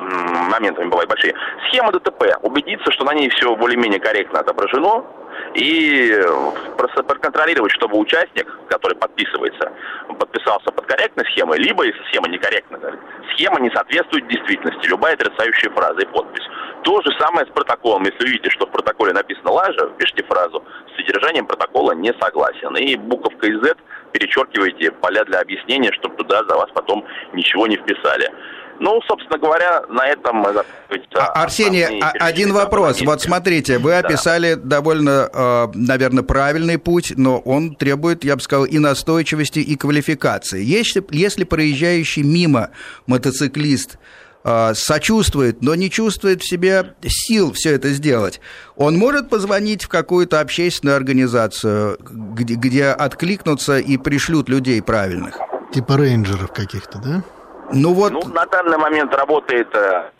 моментами 0.00 0.88
бывают 0.88 1.10
большие. 1.10 1.34
Схема 1.68 1.92
ДТП. 1.92 2.38
Убедиться, 2.42 2.90
что 2.92 3.04
на 3.04 3.14
ней 3.14 3.28
все 3.30 3.54
более-менее 3.56 4.00
корректно 4.00 4.40
отображено, 4.40 5.04
и 5.54 6.22
просто 6.76 7.02
проконтролировать, 7.02 7.72
чтобы 7.72 7.98
участник, 7.98 8.46
который 8.68 8.96
подписывается, 8.96 9.72
подписался 10.18 10.70
под 10.70 10.86
корректной 10.86 11.24
схемой, 11.26 11.58
либо, 11.58 11.84
если 11.84 12.02
схема 12.04 12.28
некорректная, 12.28 12.98
схема 13.32 13.60
не 13.60 13.70
соответствует 13.70 14.28
действительности, 14.28 14.86
любая 14.88 15.14
отрицающая 15.14 15.70
фраза 15.70 16.00
и 16.00 16.06
подпись. 16.06 16.44
То 16.82 17.00
же 17.02 17.10
самое 17.18 17.46
с 17.46 17.50
протоколом. 17.50 18.04
Если 18.04 18.26
видите, 18.26 18.50
что 18.50 18.66
в 18.66 18.70
протоколе 18.70 19.12
написано 19.12 19.50
лажа, 19.50 19.90
пишите 19.98 20.22
фразу 20.24 20.64
«с 20.92 20.96
содержанием 20.96 21.46
протокола 21.46 21.92
не 21.92 22.12
согласен». 22.20 22.74
И 22.76 22.96
буковкой 22.96 23.54
Z 23.62 23.76
перечеркиваете 24.12 24.90
поля 24.92 25.24
для 25.24 25.40
объяснения, 25.40 25.92
чтобы 25.92 26.16
туда 26.16 26.42
за 26.44 26.56
вас 26.56 26.70
потом 26.74 27.04
ничего 27.32 27.66
не 27.66 27.76
вписали. 27.76 28.30
Ну, 28.80 28.98
собственно 29.06 29.38
говоря, 29.38 29.82
на 29.90 30.06
этом 30.06 30.36
мы 30.36 30.54
а, 31.14 31.42
Арсений, 31.42 32.00
а, 32.00 32.12
один 32.18 32.54
вопрос. 32.54 33.02
Вот 33.02 33.20
смотрите, 33.20 33.76
вы 33.76 33.94
описали 33.94 34.54
да. 34.54 34.78
довольно, 34.78 35.28
э, 35.30 35.66
наверное, 35.74 36.22
правильный 36.22 36.78
путь, 36.78 37.12
но 37.14 37.40
он 37.40 37.74
требует, 37.74 38.24
я 38.24 38.36
бы 38.36 38.42
сказал, 38.42 38.64
и 38.64 38.78
настойчивости, 38.78 39.58
и 39.58 39.76
квалификации. 39.76 40.64
Если, 40.64 41.04
если 41.10 41.44
проезжающий 41.44 42.22
мимо 42.22 42.70
мотоциклист 43.06 43.98
а, 44.44 44.72
сочувствует, 44.72 45.60
но 45.60 45.74
не 45.74 45.90
чувствует 45.90 46.40
в 46.40 46.48
себе 46.48 46.94
сил 47.06 47.52
все 47.52 47.74
это 47.74 47.90
сделать, 47.90 48.40
он 48.76 48.96
может 48.96 49.28
позвонить 49.28 49.84
в 49.84 49.88
какую-то 49.88 50.40
общественную 50.40 50.96
организацию, 50.96 51.98
где, 52.00 52.54
где 52.54 52.86
откликнутся 52.86 53.78
и 53.78 53.98
пришлют 53.98 54.48
людей 54.48 54.80
правильных? 54.80 55.38
Типа 55.74 55.98
рейнджеров 55.98 56.50
каких-то, 56.54 56.98
да? 56.98 57.22
Ну 57.72 57.92
вот... 57.94 58.12
Ну, 58.12 58.20
на 58.32 58.46
данный 58.46 58.78
момент 58.78 59.14
работает 59.14 59.68
э, 59.74 60.10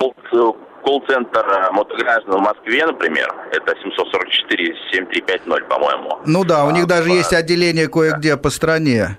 колл-центр 0.82 1.44
э, 1.46 1.70
мотограждан 1.72 2.38
в 2.38 2.40
Москве, 2.40 2.86
например, 2.86 3.32
это 3.52 3.72
744-7350, 3.72 5.68
по-моему. 5.68 6.18
Ну 6.26 6.44
да, 6.44 6.64
у 6.64 6.70
них 6.70 6.84
а, 6.84 6.86
даже 6.86 7.08
по... 7.08 7.14
есть 7.14 7.32
отделение 7.32 7.88
кое-где 7.88 8.36
да. 8.36 8.36
по 8.38 8.50
стране. 8.50 9.18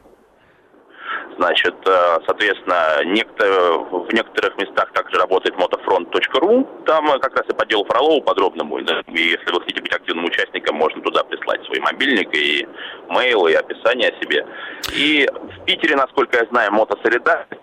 Значит, 1.42 1.74
э, 1.88 2.20
соответственно, 2.28 3.04
некто, 3.04 3.44
в 3.90 4.14
некоторых 4.14 4.56
местах 4.60 4.92
также 4.94 5.18
работает 5.18 5.58
мотофронт.ру. 5.58 6.70
Там 6.86 7.12
э, 7.12 7.18
как 7.18 7.36
раз 7.36 7.50
и 7.50 7.54
по 7.56 7.66
делу 7.66 7.84
Фролова 7.86 8.22
подробному. 8.22 8.78
И 8.78 8.84
если 8.84 9.52
вы 9.52 9.60
хотите 9.62 9.82
быть 9.82 9.92
активным 9.92 10.26
участником, 10.26 10.76
можно 10.76 11.02
туда 11.02 11.24
прислать 11.24 11.66
свой 11.66 11.80
мобильник 11.80 12.30
и 12.36 12.68
мейл, 13.10 13.48
и 13.48 13.54
описание 13.54 14.10
о 14.10 14.24
себе. 14.24 14.46
И 14.94 15.28
в 15.34 15.66
Питере, 15.66 15.96
насколько 15.96 16.38
я 16.38 16.46
знаю, 16.52 16.74
мотосолидарность 16.74 17.60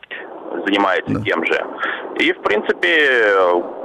занимается 0.66 1.14
да. 1.14 1.20
тем 1.20 1.46
же. 1.46 1.64
И, 2.18 2.32
в 2.32 2.42
принципе, 2.42 3.32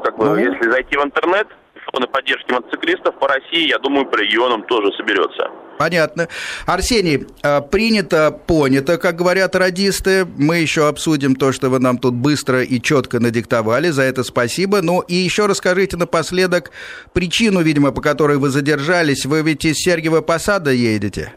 как 0.03 0.17
бы, 0.17 0.25
ну, 0.25 0.35
если 0.37 0.71
зайти 0.71 0.97
в 0.97 1.03
интернет, 1.03 1.47
фоны 1.91 2.07
поддержки 2.07 2.51
мотоциклистов 2.51 3.13
по 3.19 3.27
России, 3.27 3.69
я 3.69 3.77
думаю, 3.77 4.07
по 4.07 4.15
регионам 4.15 4.63
тоже 4.63 4.91
соберется. 4.93 5.51
Понятно. 5.77 6.27
Арсений, 6.65 7.25
а, 7.41 7.61
принято, 7.61 8.31
понято, 8.31 8.97
как 8.97 9.15
говорят 9.15 9.55
радисты. 9.55 10.25
Мы 10.25 10.57
еще 10.57 10.87
обсудим 10.87 11.35
то, 11.35 11.51
что 11.51 11.69
вы 11.69 11.79
нам 11.79 11.97
тут 11.97 12.13
быстро 12.13 12.63
и 12.63 12.81
четко 12.81 13.19
надиктовали. 13.19 13.89
За 13.89 14.03
это 14.03 14.23
спасибо. 14.23 14.81
Ну 14.81 15.01
и 15.01 15.15
еще 15.15 15.45
расскажите 15.45 15.97
напоследок 15.97 16.71
причину, 17.13 17.61
видимо, 17.61 17.91
по 17.91 18.01
которой 18.01 18.37
вы 18.37 18.49
задержались. 18.49 19.25
Вы 19.25 19.41
ведь 19.41 19.65
из 19.65 19.77
Сергиева 19.77 20.21
Посада 20.21 20.71
едете? 20.71 21.33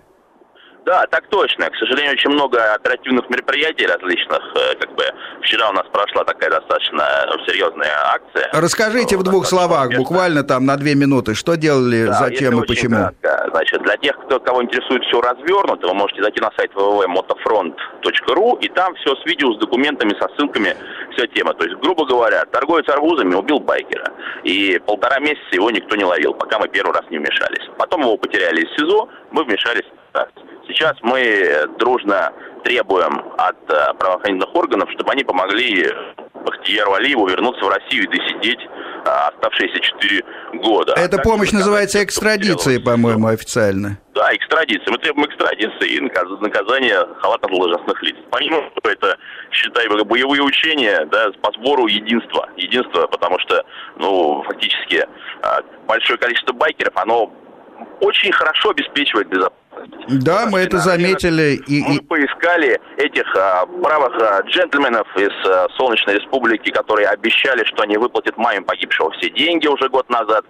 Да, 0.87 1.05
так 1.11 1.27
точно. 1.31 1.68
К 1.68 1.77
сожалению, 1.77 2.12
очень 2.12 2.31
много 2.31 2.72
оперативных 2.72 3.29
мероприятий 3.29 3.87
различных. 3.87 4.40
Э, 4.55 4.77
как 4.77 4.94
бы 4.94 5.03
вчера 5.42 5.70
у 5.70 5.72
нас 5.72 5.85
прошла 5.92 6.22
такая 6.22 6.49
достаточно 6.49 7.05
серьезная 7.44 7.90
акция. 8.14 8.49
Расскажите 8.53 9.16
в 9.16 9.25
двух 9.25 9.46
словах, 9.46 9.87
успешно. 9.87 10.05
буквально 10.05 10.42
там 10.44 10.64
на 10.64 10.77
две 10.77 10.94
минуты, 10.94 11.35
что 11.35 11.57
делали, 11.57 12.07
да, 12.07 12.12
зачем 12.12 12.62
и 12.62 12.66
почему. 12.66 12.94
Кратко. 13.20 13.49
Значит, 13.51 13.83
для 13.83 13.96
тех, 13.96 14.16
кто, 14.27 14.38
кого 14.38 14.62
интересует 14.62 15.03
все 15.07 15.20
развернуто, 15.20 15.88
вы 15.88 15.94
можете 15.94 16.22
зайти 16.22 16.40
на 16.40 16.53
сайт 16.57 16.70
www.motofront.ru 16.72 18.61
и 18.61 18.68
там 18.68 18.94
все 18.94 19.16
с 19.16 19.27
видео, 19.27 19.55
с 19.55 19.59
документами, 19.59 20.14
со 20.20 20.29
ссылками, 20.37 20.77
вся 21.16 21.27
тема. 21.35 21.53
То 21.55 21.64
есть, 21.64 21.77
грубо 21.81 22.07
говоря, 22.07 22.44
торговец 22.44 22.88
арбузами 22.88 23.35
убил 23.35 23.59
байкера. 23.59 24.12
И 24.44 24.79
полтора 24.87 25.18
месяца 25.18 25.49
его 25.51 25.68
никто 25.72 25.96
не 25.96 26.05
ловил, 26.05 26.33
пока 26.33 26.61
мы 26.61 26.68
первый 26.68 26.92
раз 26.92 27.03
не 27.11 27.18
вмешались. 27.18 27.68
Потом 27.77 28.03
его 28.03 28.16
потеряли 28.16 28.61
из 28.61 28.70
СИЗО, 28.77 29.09
мы 29.33 29.42
вмешались 29.42 29.83
Сейчас 30.68 30.96
мы 31.02 31.66
дружно 31.79 32.33
требуем 32.64 33.22
от 33.38 33.57
э, 33.70 33.94
правоохранительных 33.94 34.55
органов, 34.55 34.90
чтобы 34.92 35.12
они 35.12 35.22
помогли 35.22 35.88
Бахтияру 36.44 36.94
Алиеву 36.94 37.26
вернуться 37.29 37.64
в 37.64 37.68
Россию 37.68 38.05
и 38.05 38.07
досидеть 38.07 38.61
э, 38.61 39.09
оставшиеся 39.09 39.79
4 39.81 40.24
года. 40.55 40.94
Эта 40.96 41.18
помощь 41.18 41.52
называется 41.52 42.02
экстрадицией, 42.02 42.83
по-моему, 42.83 43.29
официально. 43.29 43.98
Да, 44.14 44.35
экстрадиция. 44.35 44.90
Мы 44.90 44.98
требуем 44.98 45.29
экстрадиции 45.29 45.96
и 45.96 46.00
наказания 46.00 47.07
халатных 47.20 47.50
должностных 47.50 48.02
лиц. 48.02 48.16
Помимо 48.31 48.59
этого, 48.74 48.92
это, 48.92 49.18
считай, 49.52 49.88
боевые 49.88 50.42
учения 50.42 51.07
да, 51.11 51.31
по 51.42 51.52
сбору 51.52 51.87
единства. 51.87 52.48
Единство, 52.57 53.07
потому 53.07 53.38
что, 53.40 53.64
ну, 53.98 54.42
фактически, 54.44 55.07
э, 55.42 55.48
большое 55.87 56.18
количество 56.18 56.52
байкеров, 56.52 56.96
оно 56.96 57.33
очень 58.00 58.33
хорошо 58.33 58.70
обеспечивает 58.70 59.29
безопасность 59.29 59.65
да, 60.09 60.47
мы 60.47 60.61
это 60.61 60.79
заметили. 60.79 61.61
И, 61.67 61.83
мы 61.83 62.01
поискали 62.01 62.81
этих 62.97 63.25
а, 63.37 63.67
правых 63.67 64.15
а, 64.21 64.43
джентльменов 64.43 65.07
из 65.17 65.33
а, 65.47 65.69
Солнечной 65.77 66.17
Республики, 66.17 66.71
которые 66.71 67.09
обещали, 67.09 67.65
что 67.65 67.83
они 67.83 67.97
выплатят 67.97 68.37
маме 68.37 68.62
погибшего 68.62 69.11
все 69.12 69.31
деньги 69.31 69.67
уже 69.67 69.89
год 69.89 70.09
назад. 70.09 70.45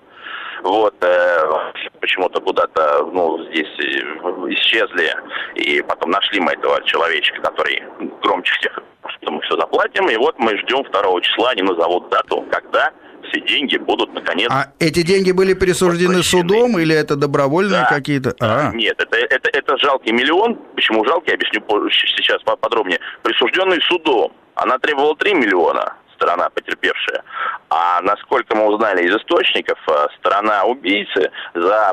Вот, 0.62 0.95
э, 1.01 1.45
почему-то 2.01 2.41
куда-то, 2.41 3.07
ну, 3.12 3.39
здесь 3.51 3.69
э, 3.79 4.01
исчезли. 4.55 5.15
И 5.55 5.83
потом 5.83 6.11
нашли 6.11 6.41
мы 6.41 6.53
этого 6.53 6.83
человечка, 6.85 7.41
который 7.43 7.83
громче 8.23 8.53
всех, 8.59 8.81
что 9.07 9.31
мы 9.31 9.43
все 9.43 9.57
заплатим. 9.57 10.09
И 10.09 10.17
вот 10.17 10.39
мы 10.39 10.57
ждем 10.59 10.83
второго 10.85 11.21
числа, 11.21 11.51
они 11.51 11.62
назовут 11.62 12.09
дату, 12.09 12.45
когда 12.51 12.91
все 13.29 13.41
деньги 13.41 13.77
будут 13.77 14.12
наконец... 14.15 14.49
А 14.51 14.73
эти 14.79 15.03
деньги 15.03 15.33
были 15.33 15.55
присуждены 15.55 16.23
судом 16.23 16.79
или 16.79 16.95
это 16.95 17.17
добровольные 17.17 17.83
да. 17.83 17.89
какие-то? 17.89 18.35
А. 18.41 18.73
Нет, 18.73 18.97
это, 18.99 19.17
это, 19.17 19.51
это 19.53 19.77
жалкий 19.79 20.12
миллион. 20.12 20.57
Почему 20.75 21.05
жалкий, 21.05 21.35
объясню 21.35 21.62
сейчас 21.91 22.43
подробнее. 22.43 23.01
Присужденный 23.23 23.81
судом. 23.83 24.33
Она 24.55 24.79
требовала 24.79 25.15
3 25.17 25.35
миллиона, 25.35 25.95
сторона 26.15 26.49
потерпевшая. 26.49 27.23
А 27.69 28.01
насколько 28.01 28.57
мы 28.57 28.67
узнали 28.67 29.07
из 29.07 29.15
источников, 29.15 29.79
э, 29.89 30.07
сторона 30.19 30.65
убийцы 30.65 31.31
за 31.55 31.93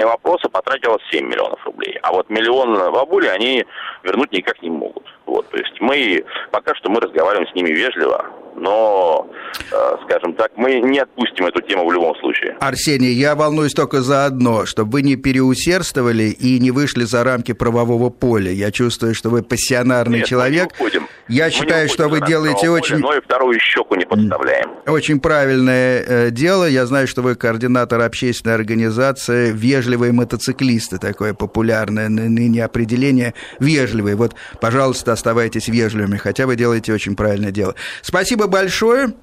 вопроса 0.00 0.48
потратила 0.48 0.98
7 1.10 1.26
миллионов 1.26 1.64
рублей. 1.64 1.98
А 2.02 2.12
вот 2.12 2.28
миллион 2.30 2.92
бабули 2.92 3.28
они 3.28 3.64
вернуть 4.02 4.32
никак 4.32 4.60
не 4.62 4.70
могут. 4.70 5.06
Вот, 5.26 5.48
то 5.48 5.56
есть 5.56 5.80
мы, 5.80 6.24
пока 6.50 6.74
что 6.74 6.90
мы 6.90 7.00
разговариваем 7.00 7.48
с 7.48 7.54
ними 7.54 7.70
вежливо, 7.70 8.30
но, 8.56 9.28
э, 9.72 9.96
скажем 10.04 10.34
так, 10.34 10.52
мы 10.56 10.80
не 10.80 10.98
отпустим 10.98 11.46
эту 11.46 11.60
тему 11.62 11.86
в 11.86 11.92
любом 11.92 12.16
случае. 12.16 12.56
Арсений, 12.60 13.12
я 13.12 13.34
волнуюсь 13.34 13.72
только 13.72 14.00
за 14.00 14.26
одно, 14.26 14.66
чтобы 14.66 14.92
вы 14.92 15.02
не 15.02 15.16
переусердствовали 15.16 16.24
и 16.24 16.58
не 16.60 16.70
вышли 16.70 17.04
за 17.04 17.24
рамки 17.24 17.52
правового 17.52 18.10
поля. 18.10 18.52
Я 18.52 18.70
чувствую, 18.70 19.14
что 19.14 19.30
вы 19.30 19.42
пассионарный 19.42 20.18
Нет, 20.18 20.26
человек. 20.26 20.68
Мы 20.78 20.84
не 20.84 20.88
уходим. 20.88 21.08
Я 21.28 21.46
мы 21.46 21.50
считаю, 21.50 21.88
что 21.88 22.08
вы 22.08 22.20
делаете 22.20 22.70
очень... 22.70 23.00
Поля, 23.00 23.12
но 23.12 23.16
и 23.16 23.20
вторую 23.20 23.58
щеку 23.58 23.94
не 23.96 24.04
подставляем. 24.04 24.70
Очень 24.86 25.20
правильное 25.20 26.04
э, 26.06 26.30
дело. 26.30 26.68
Я 26.68 26.86
знаю, 26.86 27.08
что 27.08 27.22
вы 27.22 27.34
координатор 27.34 28.00
общественной 28.00 28.54
организации 28.54 29.52
«Вежливые 29.52 30.12
мотоциклисты», 30.12 30.98
такое 30.98 31.34
популярное 31.34 32.08
ныне 32.08 32.64
определение 32.64 33.34
«вежливые». 33.58 34.16
Вот, 34.16 34.34
пожалуйста, 34.60 35.13
оставайтесь 35.14 35.68
вежливыми, 35.68 36.18
хотя 36.18 36.46
вы 36.46 36.56
делаете 36.56 36.92
очень 36.92 37.16
правильное 37.16 37.50
дело. 37.50 37.74
Спасибо 38.02 38.46
большое. 38.46 39.14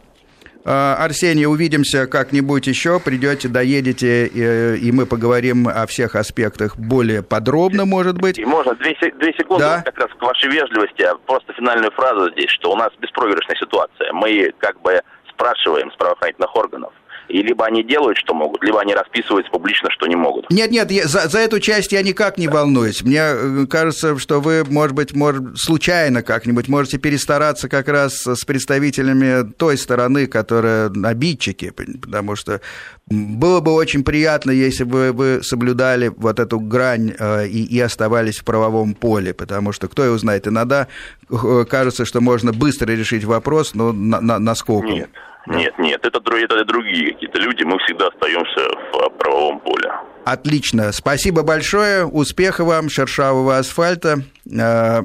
А, 0.64 0.96
Арсений, 1.00 1.46
увидимся 1.46 2.08
как-нибудь 2.08 2.68
еще, 2.68 3.00
придете, 3.00 3.48
доедете, 3.48 4.28
и, 4.28 4.78
и 4.78 4.92
мы 4.92 5.06
поговорим 5.06 5.68
о 5.68 5.88
всех 5.88 6.16
аспектах 6.16 6.78
более 6.78 7.24
подробно, 7.24 7.86
может 7.86 8.20
быть. 8.20 8.38
И 8.38 8.46
можно 8.46 8.76
две, 8.76 8.96
две 9.18 9.34
секунды 9.34 9.64
да? 9.64 9.82
как 9.82 9.98
раз 9.98 10.10
к 10.18 10.22
вашей 10.22 10.50
вежливости, 10.50 11.02
а 11.02 11.16
просто 11.26 11.54
финальную 11.54 11.92
фразу 11.92 12.32
здесь, 12.32 12.52
что 12.52 12.72
у 12.72 12.76
нас 12.76 12.90
беспроигрышная 13.00 13.56
ситуация. 13.56 14.14
Мы 14.14 14.54
как 14.60 14.80
бы 14.82 15.02
спрашиваем 15.30 15.92
с 15.92 15.96
правоохранительных 15.96 16.56
органов, 16.56 16.94
и 17.32 17.41
либо 17.41 17.65
они 17.65 17.84
делают, 17.84 18.17
что 18.17 18.34
могут, 18.34 18.63
либо 18.63 18.82
они 18.82 18.94
расписываются 18.94 19.52
публично, 19.52 19.89
что 19.91 20.08
не 20.08 20.15
могут. 20.15 20.50
Нет, 20.52 20.72
нет, 20.72 20.91
я, 20.91 21.08
за, 21.08 21.28
за 21.28 21.39
эту 21.39 21.60
часть 21.60 21.91
я 21.91 22.02
никак 22.04 22.38
не 22.38 22.48
волнуюсь. 22.48 23.04
Мне 23.04 23.22
э, 23.22 23.65
кажется, 23.70 24.17
что 24.20 24.41
вы, 24.41 24.63
может 24.70 24.96
быть, 24.96 25.15
может, 25.15 25.58
случайно 25.58 26.22
как-нибудь 26.22 26.67
можете 26.67 26.98
перестараться 26.98 27.70
как 27.70 27.88
раз 27.88 28.26
с 28.26 28.46
представителями 28.46 29.52
той 29.54 29.78
стороны, 29.78 30.28
которая 30.28 30.91
обидчики, 31.04 31.72
потому 31.72 32.36
что 32.36 32.62
было 33.08 33.60
бы 33.60 33.74
очень 33.74 34.04
приятно, 34.04 34.52
если 34.52 34.84
бы 34.84 35.12
вы 35.12 35.41
соблюдали 35.44 36.12
вот 36.15 36.39
эту 36.39 36.60
грань 36.60 37.13
э, 37.17 37.48
и, 37.48 37.63
и 37.63 37.80
оставались 37.80 38.39
в 38.39 38.44
правовом 38.44 38.94
поле, 38.94 39.34
потому 39.34 39.72
что, 39.72 39.88
кто 39.88 40.04
его 40.04 40.17
знает, 40.17 40.48
иногда 40.48 40.88
э, 41.30 41.65
кажется, 41.70 42.06
что 42.06 42.22
можно 42.22 42.52
быстро 42.54 42.91
решить 42.91 43.24
вопрос, 43.24 43.74
но 43.74 43.91
на, 43.91 44.22
на, 44.22 44.39
насколько. 44.39 44.88
Нет. 44.88 45.10
Нет, 45.48 45.78
нет, 45.80 46.06
это, 46.06 46.20
это 46.20 46.66
другие 46.66 47.14
какие-то 47.14 47.40
люди, 47.40 47.64
мы 47.64 47.78
всегда 47.80 48.08
остаемся 48.08 48.70
в 48.94 49.10
правовом 49.18 49.60
поле. 49.60 49.92
Отлично, 50.24 50.92
спасибо 50.92 51.42
большое, 51.44 52.06
успехов 52.06 52.68
вам, 52.68 52.90
шершавого 52.90 53.58
асфальта. 53.58 54.22
Э, 54.46 55.02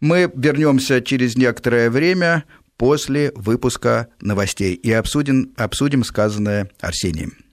мы 0.00 0.30
вернемся 0.34 1.02
через 1.02 1.36
некоторое 1.36 1.90
время 1.90 2.44
после 2.78 3.32
выпуска 3.34 4.08
новостей 4.20 4.74
и 4.74 4.90
обсудим, 4.92 5.52
обсудим 5.56 6.02
сказанное 6.02 6.70
Арсением. 6.80 7.43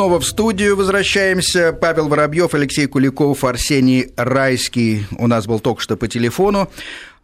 Снова 0.00 0.18
в 0.18 0.24
студию 0.24 0.76
возвращаемся. 0.76 1.76
Павел 1.78 2.08
Воробьев, 2.08 2.54
Алексей 2.54 2.86
Куликов, 2.86 3.44
Арсений 3.44 4.14
Райский 4.16 5.04
у 5.18 5.26
нас 5.26 5.46
был 5.46 5.60
только 5.60 5.82
что 5.82 5.98
по 5.98 6.08
телефону. 6.08 6.70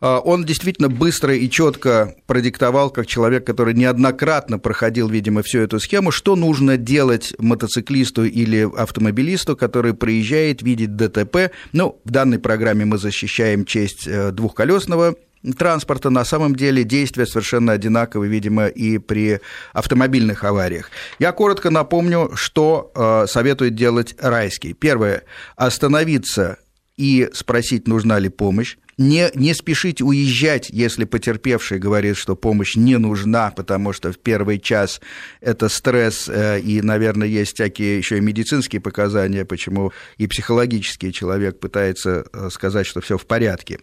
А, 0.02 0.18
он 0.18 0.44
действительно 0.44 0.90
быстро 0.90 1.34
и 1.34 1.48
четко 1.48 2.14
продиктовал, 2.26 2.90
как 2.90 3.06
человек, 3.06 3.46
который 3.46 3.72
неоднократно 3.72 4.58
проходил, 4.58 5.08
видимо, 5.08 5.42
всю 5.42 5.60
эту 5.60 5.80
схему, 5.80 6.10
что 6.10 6.36
нужно 6.36 6.76
делать 6.76 7.32
мотоциклисту 7.38 8.26
или 8.26 8.68
автомобилисту, 8.76 9.56
который 9.56 9.94
проезжает, 9.94 10.60
видит 10.60 10.96
ДТП. 10.96 11.52
Ну, 11.72 11.98
в 12.04 12.10
данной 12.10 12.38
программе 12.38 12.84
мы 12.84 12.98
защищаем 12.98 13.64
честь 13.64 14.06
э, 14.06 14.32
двухколесного 14.32 15.14
транспорта, 15.52 16.10
на 16.10 16.24
самом 16.24 16.54
деле 16.56 16.84
действия 16.84 17.26
совершенно 17.26 17.72
одинаковы, 17.72 18.28
видимо, 18.28 18.66
и 18.66 18.98
при 18.98 19.40
автомобильных 19.72 20.44
авариях. 20.44 20.90
Я 21.18 21.32
коротко 21.32 21.70
напомню, 21.70 22.30
что 22.34 22.90
э, 22.94 23.26
советует 23.28 23.74
делать 23.74 24.14
Райский. 24.18 24.72
Первое– 24.72 25.24
остановиться 25.56 26.58
и 26.96 27.28
спросить, 27.32 27.86
нужна 27.86 28.18
ли 28.18 28.28
помощь. 28.28 28.76
Не, 28.98 29.30
не 29.34 29.52
спешить 29.52 30.00
уезжать, 30.00 30.70
если 30.70 31.04
потерпевший 31.04 31.78
говорит, 31.78 32.16
что 32.16 32.34
помощь 32.34 32.76
не 32.76 32.96
нужна, 32.96 33.50
потому 33.50 33.92
что 33.92 34.10
в 34.10 34.18
первый 34.18 34.58
час 34.58 35.02
это 35.42 35.68
стресс, 35.68 36.30
э, 36.30 36.60
и, 36.60 36.80
наверное, 36.80 37.28
есть 37.28 37.54
всякие 37.54 37.98
еще 37.98 38.16
и 38.16 38.20
медицинские 38.22 38.80
показания, 38.80 39.44
почему 39.44 39.92
и 40.16 40.26
психологический 40.26 41.12
человек 41.12 41.60
пытается 41.60 42.24
э, 42.32 42.48
сказать, 42.50 42.86
что 42.86 43.02
все 43.02 43.18
в 43.18 43.26
порядке 43.26 43.80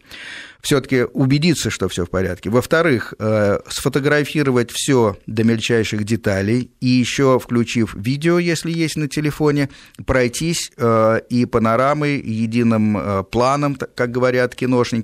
все-таки 0.63 1.03
убедиться, 1.03 1.69
что 1.69 1.89
все 1.89 2.05
в 2.05 2.09
порядке. 2.09 2.49
Во-вторых, 2.49 3.13
э, 3.19 3.59
сфотографировать 3.67 4.71
все 4.71 5.17
до 5.27 5.43
мельчайших 5.43 6.05
деталей 6.05 6.71
и 6.79 6.87
еще 6.87 7.37
включив 7.37 7.93
видео, 7.95 8.39
если 8.39 8.71
есть 8.71 8.95
на 8.95 9.09
телефоне, 9.09 9.69
пройтись 10.05 10.71
и 11.29 11.45
панорамой, 11.45 12.21
единым 12.21 12.97
э, 12.97 13.23
планом, 13.23 13.75
как 13.75 14.11
говорят 14.11 14.55
киношники, 14.55 15.02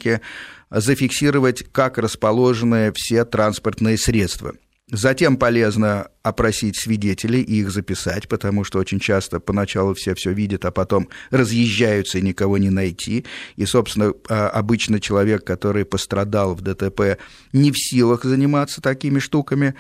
зафиксировать, 0.70 1.64
как 1.72 1.98
расположены 1.98 2.92
все 2.96 3.26
транспортные 3.26 3.98
средства. 3.98 4.54
Затем 4.92 5.38
полезно 5.38 6.08
опросить 6.24 6.76
свидетелей 6.76 7.42
и 7.42 7.60
их 7.60 7.70
записать, 7.70 8.28
потому 8.28 8.64
что 8.64 8.80
очень 8.80 9.00
часто 9.00 9.40
поначалу 9.40 9.94
все 9.94 10.16
все 10.16 10.32
видят, 10.32 10.66
а 10.66 10.72
потом 10.72 11.10
разъезжаются 11.30 12.18
и 12.18 12.24
никого 12.24 12.58
не 12.58 12.72
найти. 12.72 13.26
И, 13.56 13.66
собственно, 13.66 14.14
а, 14.28 14.50
обычно 14.50 15.00
человек, 15.00 15.46
который 15.46 15.86
пострадал 15.86 16.56
в 16.56 16.62
ДТП, 16.62 17.20
не 17.54 17.72
в 17.72 17.78
силах 17.78 18.24
заниматься 18.24 18.82
такими 18.82 19.20
штуками. 19.20 19.76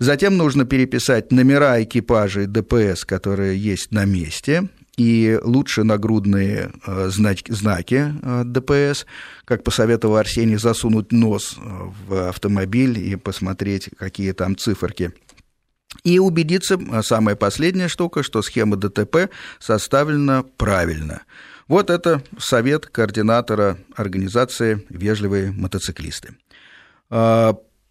Затем 0.00 0.36
нужно 0.36 0.64
переписать 0.64 1.30
номера 1.30 1.80
экипажей 1.80 2.46
ДПС, 2.46 3.04
которые 3.04 3.56
есть 3.56 3.92
на 3.92 4.06
месте, 4.06 4.68
и 4.98 5.38
лучше 5.42 5.84
нагрудные 5.84 6.72
э, 6.84 7.08
знаки, 7.10 7.52
знаки 7.52 8.12
э, 8.20 8.42
ДПС, 8.44 9.06
как 9.44 9.62
посоветовал 9.62 10.16
Арсений, 10.16 10.56
засунуть 10.56 11.12
нос 11.12 11.56
э, 11.56 11.60
в 12.08 12.28
автомобиль 12.28 12.98
и 12.98 13.14
посмотреть, 13.14 13.90
какие 13.96 14.32
там 14.32 14.56
циферки. 14.56 15.12
И 16.02 16.18
убедиться, 16.18 16.78
самая 17.02 17.36
последняя 17.36 17.88
штука, 17.88 18.24
что 18.24 18.42
схема 18.42 18.76
ДТП 18.76 19.30
составлена 19.60 20.42
правильно. 20.56 21.22
Вот 21.68 21.90
это 21.90 22.22
совет 22.38 22.86
координатора 22.86 23.78
организации 23.94 24.84
«Вежливые 24.90 25.52
мотоциклисты». 25.52 26.34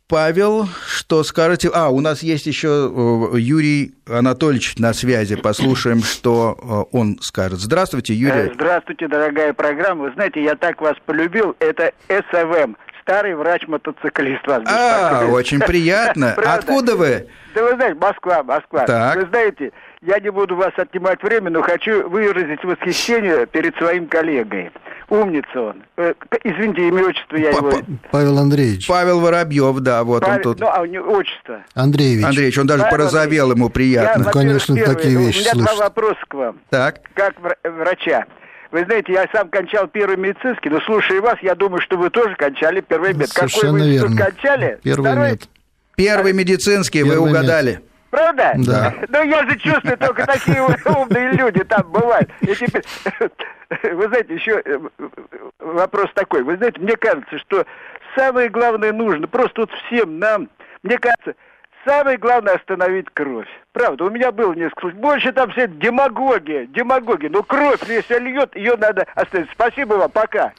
Павел, 0.09 0.67
что 0.87 1.21
скажете? 1.23 1.69
А, 1.73 1.89
у 1.89 1.99
нас 1.99 2.23
есть 2.23 2.45
еще 2.45 2.67
э, 2.69 3.39
Юрий 3.39 3.93
Анатольевич 4.09 4.77
на 4.77 4.93
связи. 4.93 5.35
Послушаем, 5.35 6.01
что 6.01 6.87
э, 6.91 6.95
он 6.97 7.17
скажет. 7.19 7.59
Здравствуйте, 7.59 8.13
Юрий. 8.13 8.49
Э, 8.49 8.53
здравствуйте, 8.53 9.09
дорогая 9.09 9.51
программа. 9.51 10.05
Вы 10.05 10.13
знаете, 10.13 10.41
я 10.41 10.55
так 10.55 10.79
вас 10.79 10.95
полюбил. 11.05 11.57
Это 11.59 11.91
СВМ, 12.07 12.77
старый 13.01 13.35
врач-мотоциклист 13.35 14.47
вас 14.47 14.63
А, 14.65 15.25
очень 15.25 15.59
приятно. 15.59 16.33
Откуда 16.35 16.95
вы? 16.95 17.27
Да 17.53 17.63
вы 17.63 17.71
знаете, 17.71 17.99
Москва, 17.99 18.43
Москва. 18.43 18.85
Так. 18.85 19.17
Вы 19.17 19.27
знаете, 19.27 19.71
я 20.01 20.19
не 20.21 20.29
буду 20.29 20.55
вас 20.55 20.71
отнимать 20.77 21.21
время, 21.21 21.49
но 21.49 21.61
хочу 21.61 22.07
выразить 22.07 22.63
восхищение 22.63 23.45
перед 23.45 23.75
своим 23.75 24.07
коллегой. 24.07 24.71
Умница 25.09 25.61
он. 25.61 25.83
Э, 25.95 26.13
извините, 26.43 26.89
имя 26.89 27.05
отчество 27.05 27.37
я 27.37 27.51
его... 27.51 27.71
Павел 28.11 28.39
Андреевич. 28.39 28.87
Павел 28.87 29.21
Воробьев, 29.21 29.79
да, 29.79 30.03
вот 30.03 30.21
Павел... 30.21 30.35
он 30.35 30.41
тут. 30.43 30.59
Ну, 30.59 30.67
а 30.67 30.81
у 30.81 30.85
него 30.85 31.11
отчество? 31.13 31.63
Андреевич. 31.75 32.25
Андреевич, 32.25 32.57
он 32.57 32.67
даже 32.67 32.83
Павел 32.83 32.97
порозовел, 32.97 33.51
ему 33.51 33.69
приятно. 33.69 34.19
Я, 34.19 34.25
ну, 34.25 34.31
конечно, 34.31 34.75
первый, 34.75 34.95
такие 34.95 35.17
вещи 35.17 35.37
У 35.37 35.41
меня 35.41 35.51
слышать. 35.51 35.75
два 35.75 35.85
вопроса 35.85 36.19
к 36.27 36.33
вам. 36.33 36.59
Так. 36.69 37.01
Как 37.13 37.35
врача. 37.63 38.25
Вы 38.71 38.83
знаете, 38.83 39.13
я 39.13 39.27
сам 39.31 39.49
кончал 39.49 39.87
первый 39.87 40.17
медицинский, 40.17 40.69
но 40.69 40.81
слушая 40.81 41.21
вас, 41.21 41.37
я 41.41 41.55
думаю, 41.55 41.81
что 41.81 41.97
вы 41.97 42.09
тоже 42.09 42.35
кончали 42.35 42.81
первый 42.81 43.13
мед. 43.13 43.31
Какой 43.31 43.71
вы 43.71 43.79
институт 43.79 44.17
кончали? 44.17 44.79
Первый 44.83 45.11
Второй? 45.11 45.31
мед. 45.31 45.49
Первый 45.95 46.33
медицинский, 46.33 47.03
первый 47.03 47.19
вы 47.19 47.29
угадали. 47.29 47.71
Мед. 47.71 47.83
Правда? 48.09 48.53
Да. 48.57 48.93
Ну, 49.09 49.23
я 49.23 49.49
же 49.49 49.57
чувствую, 49.57 49.97
только 49.97 50.25
такие 50.25 50.61
умные 50.61 51.31
люди 51.31 51.63
там 51.63 51.83
бывают. 51.91 52.29
И 52.41 52.47
теперь, 52.47 52.83
вы 53.69 54.07
знаете, 54.07 54.33
еще 54.33 54.61
э, 54.63 54.79
вопрос 55.59 56.09
такой. 56.13 56.43
Вы 56.43 56.57
знаете, 56.57 56.79
мне 56.79 56.95
кажется, 56.95 57.37
что 57.39 57.65
самое 58.15 58.49
главное 58.49 58.93
нужно, 58.93 59.27
просто 59.27 59.61
вот 59.61 59.71
всем 59.85 60.19
нам, 60.19 60.49
мне 60.83 60.97
кажется, 60.97 61.35
самое 61.85 62.17
главное 62.17 62.55
остановить 62.55 63.07
кровь. 63.13 63.47
Правда, 63.71 64.05
у 64.05 64.09
меня 64.09 64.31
было 64.31 64.53
несколько 64.53 64.81
случаев. 64.81 65.01
Больше 65.01 65.31
там 65.31 65.51
все 65.51 65.67
демагогия, 65.67 66.67
демагогия. 66.67 67.29
Но 67.29 67.43
кровь, 67.43 67.79
если 67.87 68.19
льет, 68.19 68.55
ее 68.55 68.75
надо 68.75 69.05
остановить. 69.15 69.51
Спасибо 69.53 69.93
вам, 69.95 70.11
пока. 70.11 70.53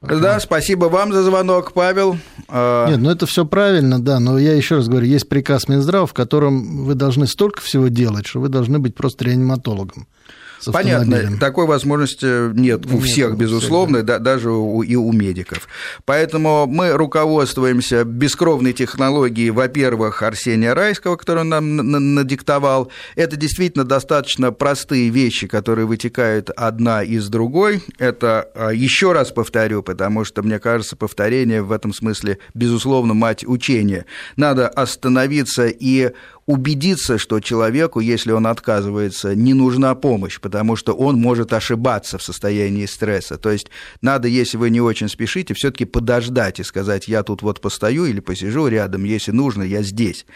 Да, 0.00 0.38
спасибо 0.38 0.84
вам 0.86 1.12
за 1.12 1.22
звонок, 1.22 1.72
Павел. 1.72 2.16
А, 2.48 2.88
Нет, 2.88 2.98
ну 2.98 3.10
это 3.10 3.26
все 3.26 3.44
правильно, 3.44 4.00
да, 4.00 4.20
но 4.20 4.38
я 4.38 4.54
еще 4.54 4.76
раз 4.76 4.88
говорю, 4.88 5.06
есть 5.06 5.28
приказ 5.28 5.68
Минздрава, 5.68 6.06
в 6.06 6.14
котором 6.14 6.84
вы 6.84 6.94
должны 6.94 7.26
столько 7.26 7.60
всего 7.60 7.88
делать, 7.88 8.26
что 8.26 8.40
вы 8.40 8.48
должны 8.48 8.78
быть 8.78 8.94
просто 8.94 9.24
реаниматологом. 9.24 10.06
Понятно, 10.66 11.36
такой 11.38 11.66
возможности 11.66 12.52
нет 12.54 12.86
у 12.86 12.94
нет, 12.94 13.02
всех, 13.02 13.36
безусловно, 13.36 14.02
да, 14.02 14.18
даже 14.18 14.50
у, 14.50 14.82
и 14.82 14.96
у 14.96 15.12
медиков. 15.12 15.68
Поэтому 16.04 16.66
мы 16.66 16.92
руководствуемся 16.92 18.04
бескровной 18.04 18.72
технологией, 18.72 19.50
во-первых, 19.50 20.22
Арсения 20.22 20.74
Райского, 20.74 21.16
который 21.16 21.44
нам 21.44 21.76
надиктовал. 21.76 22.90
Это 23.14 23.36
действительно 23.36 23.84
достаточно 23.84 24.52
простые 24.52 25.10
вещи, 25.10 25.46
которые 25.46 25.86
вытекают 25.86 26.50
одна 26.50 27.02
из 27.02 27.28
другой. 27.28 27.82
Это, 27.98 28.48
а, 28.54 28.70
еще 28.70 29.12
раз 29.12 29.30
повторю, 29.30 29.82
потому 29.82 30.24
что, 30.24 30.42
мне 30.42 30.58
кажется, 30.58 30.96
повторение 30.96 31.62
в 31.62 31.72
этом 31.72 31.92
смысле, 31.92 32.38
безусловно, 32.54 33.14
мать 33.14 33.44
учения. 33.46 34.06
Надо 34.36 34.68
остановиться 34.68 35.66
и 35.66 36.12
убедиться, 36.48 37.18
что 37.18 37.40
человеку, 37.40 38.00
если 38.00 38.32
он 38.32 38.46
отказывается, 38.46 39.34
не 39.34 39.52
нужна 39.52 39.94
помощь, 39.94 40.40
потому 40.48 40.76
что 40.76 40.94
он 40.94 41.20
может 41.20 41.52
ошибаться 41.52 42.16
в 42.16 42.22
состоянии 42.22 42.86
стресса. 42.86 43.36
То 43.36 43.50
есть 43.50 43.68
надо, 44.00 44.28
если 44.28 44.56
вы 44.56 44.70
не 44.70 44.80
очень 44.80 45.10
спешите, 45.10 45.52
все-таки 45.52 45.84
подождать 45.84 46.58
и 46.58 46.64
сказать, 46.64 47.06
я 47.06 47.22
тут 47.22 47.42
вот 47.42 47.60
постою 47.60 48.06
или 48.06 48.20
посижу 48.20 48.66
рядом, 48.66 49.04
если 49.04 49.30
нужно, 49.30 49.62
я 49.62 49.82
здесь. 49.82 50.26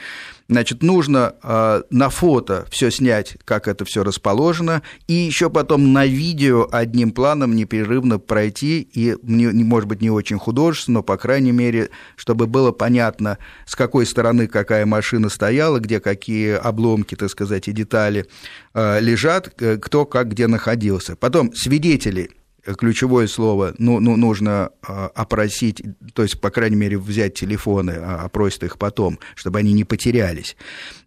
Значит, 0.49 0.83
нужно 0.83 1.35
э, 1.43 1.83
на 1.89 2.11
фото 2.11 2.67
все 2.71 2.91
снять, 2.91 3.39
как 3.45 3.69
это 3.69 3.87
все 3.87 4.05
расположено, 4.05 4.83
и 5.07 5.15
еще 5.15 5.49
потом 5.49 5.95
на 5.95 6.05
видео 6.05 6.69
одним 6.71 7.13
планом 7.13 7.57
непрерывно 7.57 8.19
пройти, 8.19 8.87
и, 8.93 9.17
не, 9.23 9.47
может 9.65 9.89
быть, 9.89 10.03
не 10.03 10.11
очень 10.11 10.39
художественно, 10.39 10.93
но, 10.93 11.03
по 11.03 11.17
крайней 11.17 11.53
мере, 11.53 11.89
чтобы 12.17 12.47
было 12.47 12.71
понятно, 12.71 13.39
с 13.67 13.75
какой 13.75 14.05
стороны 14.05 14.47
какая 14.47 14.85
машина 14.85 15.31
стояла, 15.31 15.79
где 15.79 16.01
какие 16.01 16.53
обломки, 16.53 17.15
так 17.15 17.31
сказать, 17.31 17.69
и 17.69 17.73
детали 17.73 18.27
э, 18.75 19.01
лежат, 19.01 19.55
э, 19.59 19.79
как 20.05 20.29
где 20.29 20.47
находился. 20.47 21.17
Потом 21.17 21.55
свидетелей 21.55 22.31
ключевое 22.79 23.27
слово, 23.27 23.75
ну, 23.79 24.01
ну, 24.01 24.17
нужно 24.17 24.71
а, 24.83 25.09
опросить, 25.15 25.83
то 26.15 26.23
есть, 26.23 26.41
по 26.41 26.51
крайней 26.51 26.77
мере, 26.77 26.99
взять 26.99 27.35
телефоны, 27.35 27.93
а 27.99 28.25
опросить 28.25 28.63
их 28.63 28.79
потом, 28.79 29.19
чтобы 29.35 29.59
они 29.59 29.73
не 29.73 29.85
потерялись. 29.85 30.57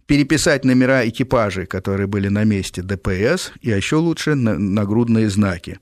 Переписать 0.06 0.66
номера 0.66 1.08
экипажей, 1.08 1.66
которые 1.66 2.08
были 2.08 2.28
на 2.28 2.44
месте 2.44 2.82
ДПС, 2.82 3.54
и 3.62 3.70
еще 3.70 3.96
лучше 3.96 4.36
нагрудные 4.36 5.30
знаки. 5.30 5.80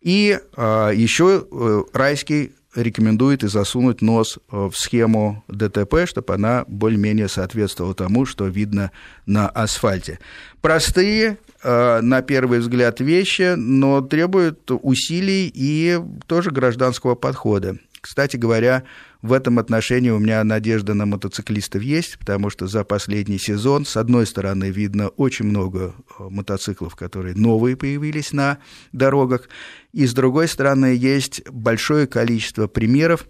И 0.00 0.38
а, 0.56 0.90
еще 0.90 1.46
э, 1.50 1.82
райский 1.92 2.52
рекомендует 2.76 3.42
и 3.42 3.48
засунуть 3.48 4.02
нос 4.02 4.38
э, 4.50 4.68
в 4.70 4.76
схему 4.76 5.42
ДТП, 5.48 6.06
чтобы 6.06 6.34
она 6.34 6.64
более-менее 6.68 7.28
соответствовала 7.28 7.94
тому, 7.94 8.26
что 8.26 8.46
видно 8.46 8.92
на 9.24 9.48
асфальте. 9.48 10.18
Простые, 10.60 11.38
э, 11.62 12.00
на 12.00 12.22
первый 12.22 12.60
взгляд, 12.60 13.00
вещи, 13.00 13.54
но 13.56 14.00
требуют 14.00 14.70
усилий 14.70 15.50
и 15.52 15.98
тоже 16.26 16.50
гражданского 16.50 17.14
подхода. 17.14 17.78
Кстати 18.06 18.36
говоря, 18.36 18.84
в 19.20 19.32
этом 19.32 19.58
отношении 19.58 20.10
у 20.10 20.20
меня 20.20 20.44
надежда 20.44 20.94
на 20.94 21.06
мотоциклистов 21.06 21.82
есть, 21.82 22.16
потому 22.20 22.50
что 22.50 22.68
за 22.68 22.84
последний 22.84 23.40
сезон, 23.40 23.84
с 23.84 23.96
одной 23.96 24.26
стороны, 24.26 24.70
видно 24.70 25.08
очень 25.08 25.46
много 25.46 25.92
э, 26.20 26.22
мотоциклов, 26.30 26.94
которые 26.94 27.34
новые 27.34 27.76
появились 27.76 28.32
на 28.32 28.58
дорогах, 28.92 29.48
и 29.92 30.06
с 30.06 30.14
другой 30.14 30.46
стороны, 30.46 30.94
есть 30.94 31.42
большое 31.50 32.06
количество 32.06 32.68
примеров, 32.68 33.26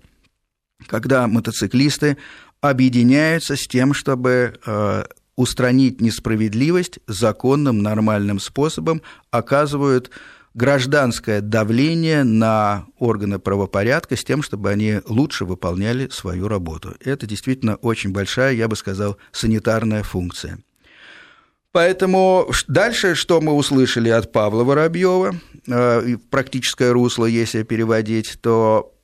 когда 0.88 1.26
мотоциклисты 1.26 2.18
объединяются 2.60 3.56
с 3.56 3.66
тем, 3.66 3.94
чтобы 3.94 4.60
э, 4.66 5.04
устранить 5.36 6.02
несправедливость 6.02 6.98
законным, 7.06 7.78
нормальным 7.78 8.40
способом, 8.40 9.00
оказывают 9.30 10.10
гражданское 10.56 11.42
давление 11.42 12.24
на 12.24 12.86
органы 12.98 13.38
правопорядка 13.38 14.16
с 14.16 14.24
тем, 14.24 14.42
чтобы 14.42 14.70
они 14.70 15.00
лучше 15.06 15.44
выполняли 15.44 16.08
свою 16.08 16.48
работу. 16.48 16.96
Это 17.04 17.26
действительно 17.26 17.76
очень 17.76 18.10
большая, 18.10 18.54
я 18.54 18.66
бы 18.66 18.74
сказал, 18.74 19.18
санитарная 19.32 20.02
функция. 20.02 20.58
Поэтому 21.72 22.50
дальше, 22.68 23.14
что 23.14 23.42
мы 23.42 23.52
услышали 23.52 24.08
от 24.08 24.32
Павла 24.32 24.64
Воробьева, 24.64 25.34
э, 25.68 26.16
практическое 26.30 26.90
русло, 26.90 27.26
если 27.26 27.62
переводить, 27.62 28.38
то 28.40 28.95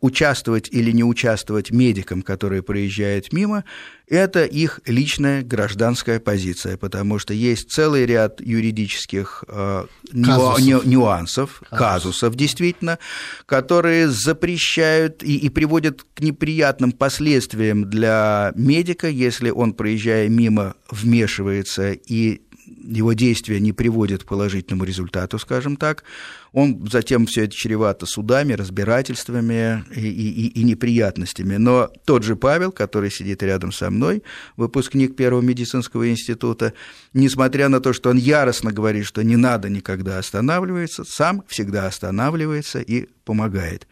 участвовать 0.00 0.68
или 0.70 0.90
не 0.90 1.04
участвовать 1.04 1.70
медикам, 1.70 2.22
которые 2.22 2.62
проезжают 2.62 3.32
мимо, 3.32 3.64
это 4.06 4.44
их 4.44 4.80
личная 4.86 5.42
гражданская 5.42 6.20
позиция, 6.20 6.76
потому 6.76 7.18
что 7.18 7.34
есть 7.34 7.70
целый 7.70 8.06
ряд 8.06 8.40
юридических 8.40 9.44
э, 9.48 9.86
казусов. 10.24 10.84
нюансов, 10.86 11.62
казусов. 11.68 11.78
казусов 11.78 12.34
действительно, 12.34 12.98
которые 13.46 14.08
запрещают 14.08 15.22
и, 15.22 15.36
и 15.36 15.48
приводят 15.48 16.04
к 16.14 16.20
неприятным 16.20 16.92
последствиям 16.92 17.88
для 17.88 18.52
медика, 18.54 19.08
если 19.08 19.50
он, 19.50 19.74
проезжая 19.74 20.28
мимо, 20.28 20.74
вмешивается 20.90 21.92
и 21.92 22.42
его 22.88 23.12
действия 23.12 23.60
не 23.60 23.72
приводят 23.72 24.24
к 24.24 24.26
положительному 24.26 24.84
результату, 24.84 25.38
скажем 25.38 25.76
так, 25.76 26.04
он 26.52 26.88
затем 26.90 27.26
все 27.26 27.44
это 27.44 27.54
чревато 27.54 28.06
судами, 28.06 28.52
разбирательствами 28.52 29.84
и, 29.94 30.00
и, 30.00 30.60
и 30.60 30.62
неприятностями. 30.64 31.56
Но 31.56 31.90
тот 32.04 32.22
же 32.22 32.36
Павел, 32.36 32.72
который 32.72 33.10
сидит 33.10 33.42
рядом 33.42 33.72
со 33.72 33.90
мной, 33.90 34.22
выпускник 34.56 35.16
Первого 35.16 35.42
медицинского 35.42 36.10
института, 36.10 36.72
несмотря 37.12 37.68
на 37.68 37.80
то, 37.80 37.92
что 37.92 38.10
он 38.10 38.16
яростно 38.16 38.72
говорит, 38.72 39.06
что 39.06 39.22
не 39.22 39.36
надо 39.36 39.68
никогда 39.68 40.18
останавливаться, 40.18 41.04
сам 41.04 41.44
всегда 41.48 41.86
останавливается 41.86 42.80
и 42.80 43.08
помогает. 43.24 43.86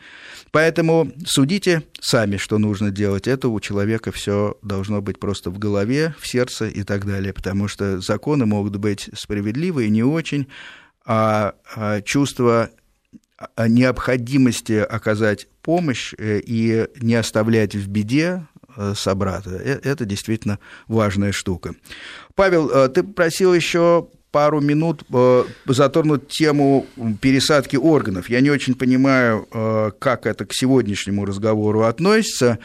Поэтому 0.50 1.12
судите 1.26 1.82
сами, 2.00 2.38
что 2.38 2.56
нужно 2.56 2.90
делать. 2.90 3.28
Это 3.28 3.48
у 3.48 3.60
человека 3.60 4.10
все 4.10 4.56
должно 4.62 5.02
быть 5.02 5.18
просто 5.18 5.50
в 5.50 5.58
голове, 5.58 6.14
в 6.18 6.26
сердце 6.26 6.68
и 6.68 6.82
так 6.84 7.04
далее, 7.04 7.34
потому 7.34 7.68
что 7.68 8.00
законы 8.00 8.46
могут 8.46 8.76
быть 8.76 9.10
справедливы 9.14 9.86
и 9.86 9.90
не 9.90 10.02
очень, 10.02 10.46
чувство 12.04 12.70
необходимости 13.58 14.72
оказать 14.72 15.46
помощь 15.62 16.14
э, 16.16 16.40
и 16.44 16.86
не 17.00 17.14
оставлять 17.14 17.74
в 17.74 17.88
беде 17.88 18.46
э, 18.76 18.94
собрата. 18.96 19.50
Э, 19.50 19.80
это 19.82 20.04
действительно 20.04 20.58
важная 20.88 21.32
штука. 21.32 21.74
Павел, 22.34 22.88
ты 22.88 23.02
просил 23.02 23.52
еще 23.52 24.08
пару 24.30 24.60
минут 24.60 25.04
затронуть 25.66 26.28
тему 26.28 26.86
пересадки 27.20 27.76
органов. 27.76 28.28
Я 28.28 28.40
не 28.40 28.50
очень 28.50 28.74
понимаю, 28.74 29.46
как 29.98 30.26
это 30.26 30.44
к 30.44 30.52
сегодняшнему 30.52 31.24
разговору 31.24 31.84
относится, 31.84 32.58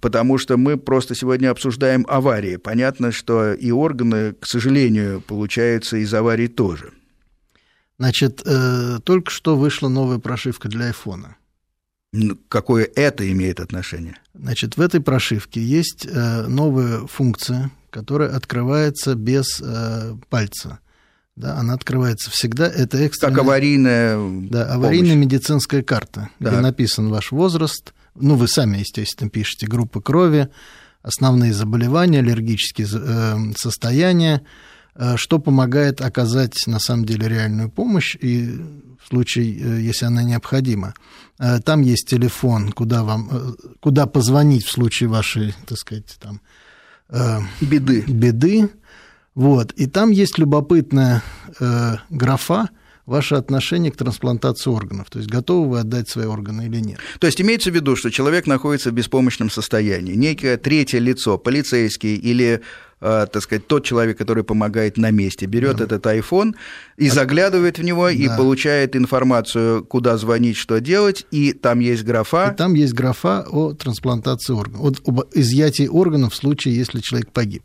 потому 0.00 0.38
что 0.38 0.56
мы 0.56 0.76
просто 0.76 1.16
сегодня 1.16 1.50
обсуждаем 1.50 2.06
аварии. 2.08 2.54
Понятно, 2.54 3.10
что 3.10 3.52
и 3.52 3.72
органы, 3.72 4.34
к 4.34 4.46
сожалению, 4.46 5.20
получаются 5.22 5.96
из 5.96 6.14
аварий 6.14 6.46
тоже. 6.46 6.92
Значит, 8.00 8.40
э, 8.46 8.98
только 9.04 9.30
что 9.30 9.58
вышла 9.58 9.88
новая 9.90 10.18
прошивка 10.18 10.70
для 10.70 10.86
айфона. 10.86 11.36
Какое 12.48 12.88
это 12.96 13.30
имеет 13.30 13.60
отношение? 13.60 14.16
Значит, 14.32 14.78
в 14.78 14.80
этой 14.80 15.02
прошивке 15.02 15.62
есть 15.62 16.06
э, 16.10 16.46
новая 16.46 17.06
функция, 17.06 17.70
которая 17.90 18.34
открывается 18.34 19.14
без 19.14 19.60
э, 19.62 20.16
пальца. 20.30 20.78
Да, 21.36 21.58
она 21.58 21.74
открывается 21.74 22.30
всегда. 22.30 22.68
Это 22.68 22.96
экстренная... 22.96 23.34
Как 23.36 23.44
аварийная 23.44 24.48
Да, 24.48 24.72
аварийная 24.72 25.10
помощь. 25.10 25.26
медицинская 25.26 25.82
карта, 25.82 26.30
так. 26.38 26.52
где 26.52 26.60
написан 26.62 27.10
ваш 27.10 27.32
возраст. 27.32 27.92
Ну, 28.14 28.34
вы 28.36 28.48
сами, 28.48 28.78
естественно, 28.78 29.28
пишете 29.28 29.66
группы 29.66 30.00
крови, 30.00 30.48
основные 31.02 31.52
заболевания, 31.52 32.20
аллергические 32.20 32.88
э, 32.90 33.52
состояния, 33.58 34.40
что 35.16 35.38
помогает 35.38 36.00
оказать 36.00 36.66
на 36.66 36.78
самом 36.78 37.04
деле 37.04 37.28
реальную 37.28 37.70
помощь 37.70 38.16
и 38.20 38.50
в 39.02 39.08
случае, 39.08 39.58
э, 39.58 39.80
если 39.80 40.06
она 40.06 40.22
необходима. 40.22 40.94
Э, 41.38 41.60
там 41.60 41.82
есть 41.82 42.08
телефон, 42.08 42.72
куда 42.72 43.02
вам, 43.02 43.56
куда 43.80 44.06
позвонить 44.06 44.64
в 44.64 44.70
случае 44.70 45.08
вашей, 45.08 45.54
так 45.66 45.78
сказать, 45.78 46.18
там 46.20 46.40
беды. 47.60 48.02
беды. 48.02 48.70
Вот. 49.34 49.72
И 49.72 49.86
там 49.86 50.10
есть 50.10 50.38
любопытная 50.38 51.22
графа, 52.08 52.68
ваше 53.10 53.34
отношение 53.34 53.90
к 53.90 53.96
трансплантации 53.96 54.70
органов, 54.70 55.10
то 55.10 55.18
есть 55.18 55.28
готовы 55.28 55.68
вы 55.68 55.80
отдать 55.80 56.08
свои 56.08 56.26
органы 56.26 56.66
или 56.66 56.80
нет. 56.80 56.98
То 57.18 57.26
есть 57.26 57.40
имеется 57.40 57.70
в 57.70 57.74
виду, 57.74 57.96
что 57.96 58.08
человек 58.10 58.46
находится 58.46 58.90
в 58.90 58.94
беспомощном 58.94 59.50
состоянии, 59.50 60.14
некое 60.14 60.56
третье 60.56 61.00
лицо, 61.00 61.36
полицейский 61.36 62.14
или 62.14 62.60
э, 63.00 63.26
так 63.32 63.42
сказать, 63.42 63.66
тот 63.66 63.84
человек, 63.84 64.16
который 64.16 64.44
помогает 64.44 64.96
на 64.96 65.10
месте, 65.10 65.46
берет 65.46 65.78
да. 65.78 65.84
этот 65.84 66.06
iPhone 66.06 66.54
и 66.98 67.08
а... 67.08 67.12
заглядывает 67.12 67.78
в 67.78 67.82
него 67.82 68.06
да. 68.06 68.12
и 68.12 68.28
получает 68.28 68.94
информацию, 68.94 69.84
куда 69.84 70.16
звонить, 70.16 70.56
что 70.56 70.80
делать, 70.80 71.26
и 71.32 71.52
там 71.52 71.80
есть 71.80 72.04
графа. 72.04 72.52
И 72.52 72.56
там 72.56 72.74
есть 72.74 72.94
графа 72.94 73.44
о 73.50 73.72
трансплантации 73.72 74.52
органов, 74.52 75.00
об 75.04 75.22
изъятии 75.34 75.88
органов 75.88 76.32
в 76.32 76.36
случае, 76.36 76.76
если 76.76 77.00
человек 77.00 77.32
погиб. 77.32 77.64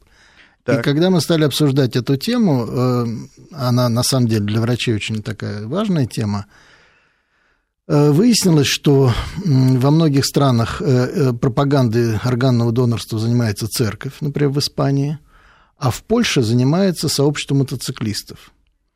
Так. 0.66 0.80
И 0.80 0.84
когда 0.84 1.11
мы 1.11 1.22
стали 1.22 1.43
обсуждать 1.43 1.95
эту 1.95 2.18
тему, 2.18 2.66
э, 2.68 3.05
она 3.51 3.88
на 3.88 4.01
самом 4.01 4.28
деле 4.28 4.45
для 4.45 4.59
врачей 4.59 4.95
очень 4.95 5.22
такая 5.22 5.68
важная 5.68 6.07
тема, 6.07 6.47
э, 7.88 8.09
выяснилось, 8.09 8.66
что 8.66 9.13
во 9.45 9.91
многих 9.91 10.26
странах 10.26 10.82
э, 10.82 11.34
пропагандой 11.34 12.18
органного 12.18 12.72
донорства 12.72 13.20
занимается 13.20 13.68
церковь, 13.68 14.13
например, 14.22 14.49
в 14.49 14.57
Испании, 14.57 15.20
а 15.78 15.91
в 15.91 16.01
Польше 16.03 16.41
занимается 16.41 17.09
сообщество 17.09 17.53
мотоциклистов. 17.53 18.51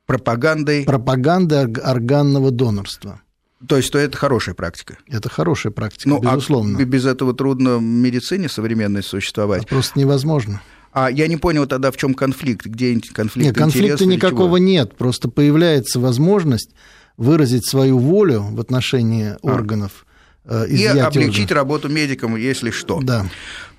Пропагандой? 0.08 0.86
Пропагандой 0.86 1.72
органного 1.72 2.50
донорства. 2.50 3.22
То 3.68 3.78
есть, 3.78 3.92
то 3.92 4.00
это 4.00 4.18
хорошая 4.18 4.56
практика? 4.56 4.98
Это 5.08 5.30
хорошая 5.30 5.72
практика, 5.72 6.10
ну, 6.10 6.20
а 6.26 6.34
безусловно. 6.34 6.80
А 6.80 6.84
без 6.84 7.06
этого 7.06 7.36
трудно 7.36 7.78
в 7.78 7.84
медицине 7.84 8.50
современной 8.50 9.04
существовать? 9.04 9.64
Это 9.64 9.70
просто 9.70 10.00
невозможно. 10.00 10.62
А 10.92 11.10
я 11.12 11.28
не 11.28 11.38
понял 11.38 11.68
тогда, 11.68 11.92
в 11.92 11.98
чем 11.98 12.14
конфликт, 12.14 12.66
где 12.66 13.00
конфликт 13.14 13.48
Нет, 13.48 13.56
конфликта 13.56 14.06
никакого 14.06 14.58
нет, 14.58 14.96
просто 14.96 15.30
появляется 15.30 16.00
возможность 16.00 16.72
выразить 17.18 17.68
свою 17.68 18.00
волю 18.00 18.42
в 18.52 18.60
отношении 18.60 19.34
а. 19.34 19.38
органов. 19.42 20.06
Э, 20.46 20.66
и 20.68 20.86
облегчить 20.86 21.52
органов. 21.52 21.52
работу 21.52 21.90
медикам, 21.90 22.36
если 22.36 22.72
что. 22.72 23.00
Да. 23.02 23.26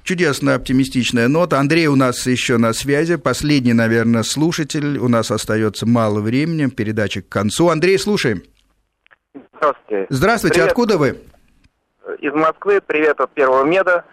Чудесная 0.02 0.56
оптимистичная 0.56 1.28
нота. 1.28 1.58
Андрей 1.58 1.86
у 1.86 1.96
нас 1.96 2.26
еще 2.26 2.58
на 2.58 2.72
связи. 2.72 3.16
Последний, 3.16 3.72
наверное, 3.72 4.22
слушатель. 4.22 4.98
У 4.98 5.08
нас 5.08 5.30
остается 5.30 5.86
мало 5.86 6.20
времени. 6.20 6.66
Передача 6.66 7.22
к 7.22 7.28
концу. 7.28 7.68
Андрей, 7.68 7.98
слушаем. 7.98 8.42
Здравствуйте. 9.34 10.06
Здравствуйте. 10.08 10.54
Привет. 10.54 10.68
Откуда 10.70 10.98
вы? 10.98 11.20
Из 12.20 12.32
Москвы. 12.32 12.80
Привет 12.86 13.20
от 13.20 13.32
Первого 13.34 13.64
меда. 13.64 14.04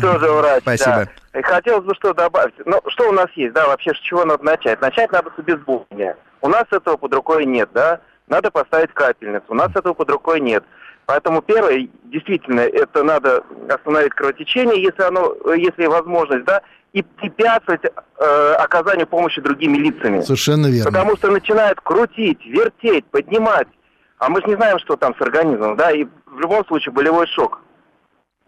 Тоже 0.00 0.32
врач. 0.32 0.62
Спасибо. 0.62 1.08
Хотелось 1.32 1.84
бы 1.84 1.94
что 1.94 2.12
добавить. 2.12 2.54
Ну, 2.64 2.80
что 2.88 3.08
у 3.08 3.12
нас 3.12 3.28
есть, 3.36 3.52
да, 3.52 3.66
вообще, 3.66 3.94
с 3.94 3.98
чего 3.98 4.24
надо 4.24 4.44
начать? 4.44 4.80
Начать 4.80 5.12
надо 5.12 5.30
с 5.36 5.38
обезболивания. 5.38 6.16
У 6.40 6.48
нас 6.48 6.64
этого 6.70 6.96
под 6.96 7.14
рукой 7.14 7.44
нет, 7.44 7.68
да? 7.72 8.00
Надо 8.28 8.50
поставить 8.50 8.92
капельницу. 8.92 9.44
У 9.48 9.54
нас 9.54 9.70
этого 9.74 9.94
под 9.94 10.10
рукой 10.10 10.40
нет. 10.40 10.64
Поэтому 11.06 11.42
первое, 11.42 11.88
действительно, 12.04 12.60
это 12.60 13.02
надо 13.02 13.42
остановить 13.68 14.14
кровотечение, 14.14 14.82
если 14.82 15.02
оно, 15.02 15.34
если 15.54 15.86
возможность, 15.86 16.44
да, 16.44 16.62
и 16.92 17.02
препятствовать 17.02 17.82
э, 17.84 18.52
оказанию 18.54 19.06
помощи 19.06 19.40
другими 19.40 19.76
лицами. 19.76 20.20
Совершенно 20.22 20.66
верно. 20.66 20.90
Потому 20.90 21.16
что 21.16 21.30
начинают 21.30 21.80
крутить, 21.80 22.44
вертеть, 22.44 23.04
поднимать. 23.06 23.68
А 24.18 24.28
мы 24.28 24.40
же 24.40 24.48
не 24.48 24.54
знаем, 24.56 24.78
что 24.80 24.96
там 24.96 25.14
с 25.16 25.20
организмом, 25.22 25.76
да, 25.76 25.90
и 25.92 26.04
в 26.26 26.38
любом 26.40 26.64
случае 26.66 26.92
болевой 26.92 27.26
шок 27.28 27.60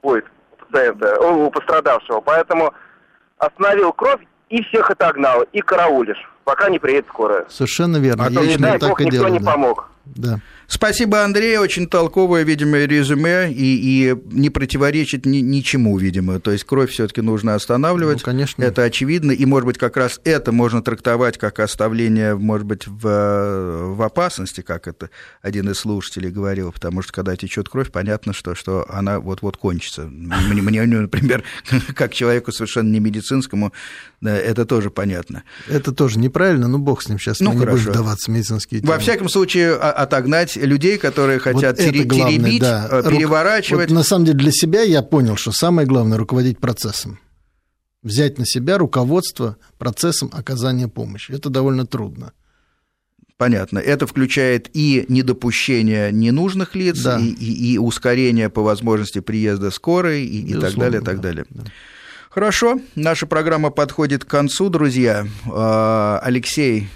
будет 0.02 0.24
пациента, 0.58 1.18
у 1.20 1.50
пострадавшего. 1.50 2.20
Поэтому 2.20 2.72
остановил 3.38 3.92
кровь 3.92 4.20
и 4.48 4.62
всех 4.64 4.90
отогнал, 4.90 5.42
и 5.52 5.60
караулишь, 5.60 6.30
пока 6.44 6.68
не 6.68 6.78
приедет 6.78 7.06
скорая. 7.08 7.46
Совершенно 7.48 7.96
верно. 7.96 8.26
А 8.26 8.30
то, 8.30 8.44
не 8.44 8.56
дай 8.56 8.78
бог, 8.78 9.00
никто 9.00 9.10
делают, 9.10 9.32
не 9.32 9.38
да. 9.38 9.52
помог. 9.52 9.91
Да. 10.04 10.40
Спасибо, 10.66 11.22
Андрей. 11.22 11.58
Очень 11.58 11.86
толковое, 11.86 12.42
видимо, 12.44 12.78
резюме 12.78 13.52
и, 13.52 14.10
и 14.10 14.16
не 14.30 14.50
противоречит 14.50 15.26
ни, 15.26 15.38
ничему, 15.38 15.96
видимо. 15.98 16.40
То 16.40 16.50
есть 16.50 16.64
кровь 16.64 16.90
все-таки 16.90 17.20
нужно 17.20 17.54
останавливать. 17.54 18.18
Ну, 18.18 18.24
конечно. 18.24 18.62
Это 18.62 18.82
очевидно. 18.82 19.32
И, 19.32 19.44
может 19.44 19.66
быть, 19.66 19.78
как 19.78 19.96
раз 19.96 20.20
это 20.24 20.50
можно 20.50 20.82
трактовать 20.82 21.38
как 21.38 21.60
оставление, 21.60 22.34
может 22.36 22.66
быть, 22.66 22.86
в, 22.86 23.94
в 23.94 24.02
опасности, 24.02 24.62
как 24.62 24.88
это 24.88 25.10
один 25.40 25.70
из 25.70 25.78
слушателей 25.78 26.30
говорил. 26.30 26.72
Потому 26.72 27.02
что 27.02 27.12
когда 27.12 27.36
течет 27.36 27.68
кровь, 27.68 27.90
понятно, 27.90 28.32
что, 28.32 28.54
что 28.54 28.86
она 28.88 29.20
вот-вот 29.20 29.56
кончится. 29.58 30.02
Мне, 30.02 30.62
мне, 30.62 30.84
например, 30.84 31.44
как 31.94 32.14
человеку 32.14 32.50
совершенно 32.50 32.90
не 32.90 33.00
медицинскому, 33.00 33.72
это 34.22 34.64
тоже 34.64 34.90
понятно. 34.90 35.42
Это 35.68 35.92
тоже 35.92 36.18
неправильно, 36.18 36.66
но 36.68 36.78
бог 36.78 37.02
с 37.02 37.08
ним 37.08 37.18
сейчас. 37.18 37.40
Ну, 37.40 37.50
хорошо. 37.52 37.64
не 37.64 37.76
будем 37.76 37.92
вдаваться 37.92 38.30
в 38.30 38.34
медицинские 38.34 38.80
темы. 38.80 38.92
Во 38.92 38.98
всяком 38.98 39.28
случае, 39.28 39.74
отогнать 39.92 40.56
людей, 40.56 40.98
которые 40.98 41.38
хотят 41.38 41.78
вот 41.78 41.84
тере- 41.84 42.04
главное, 42.04 42.38
теребить, 42.38 42.60
да. 42.62 42.88
Э, 42.90 43.02
переворачивать. 43.08 43.90
Вот, 43.90 43.94
на 43.94 44.02
самом 44.02 44.24
деле 44.24 44.38
для 44.38 44.52
себя 44.52 44.82
я 44.82 45.02
понял, 45.02 45.36
что 45.36 45.52
самое 45.52 45.86
главное 45.86 46.18
руководить 46.18 46.58
процессом. 46.58 47.18
Взять 48.02 48.38
на 48.38 48.46
себя 48.46 48.78
руководство 48.78 49.56
процессом 49.78 50.30
оказания 50.32 50.88
помощи. 50.88 51.30
Это 51.30 51.50
довольно 51.50 51.86
трудно. 51.86 52.32
Понятно. 53.36 53.78
Это 53.78 54.06
включает 54.06 54.70
и 54.72 55.04
недопущение 55.08 56.12
ненужных 56.12 56.74
лиц, 56.76 57.00
да. 57.00 57.18
и, 57.18 57.24
и, 57.24 57.74
и 57.74 57.78
ускорение 57.78 58.48
по 58.50 58.62
возможности 58.62 59.20
приезда 59.20 59.70
скорой, 59.70 60.24
и, 60.24 60.52
и 60.52 60.54
так 60.54 60.76
далее, 60.76 61.00
и 61.00 61.04
так 61.04 61.20
далее. 61.20 61.44
Да. 61.50 61.64
Хорошо, 62.30 62.80
наша 62.94 63.26
программа 63.26 63.70
подходит 63.70 64.24
к 64.24 64.28
концу, 64.28 64.70
друзья. 64.70 65.26
А, 65.50 66.18
Алексей, 66.22 66.88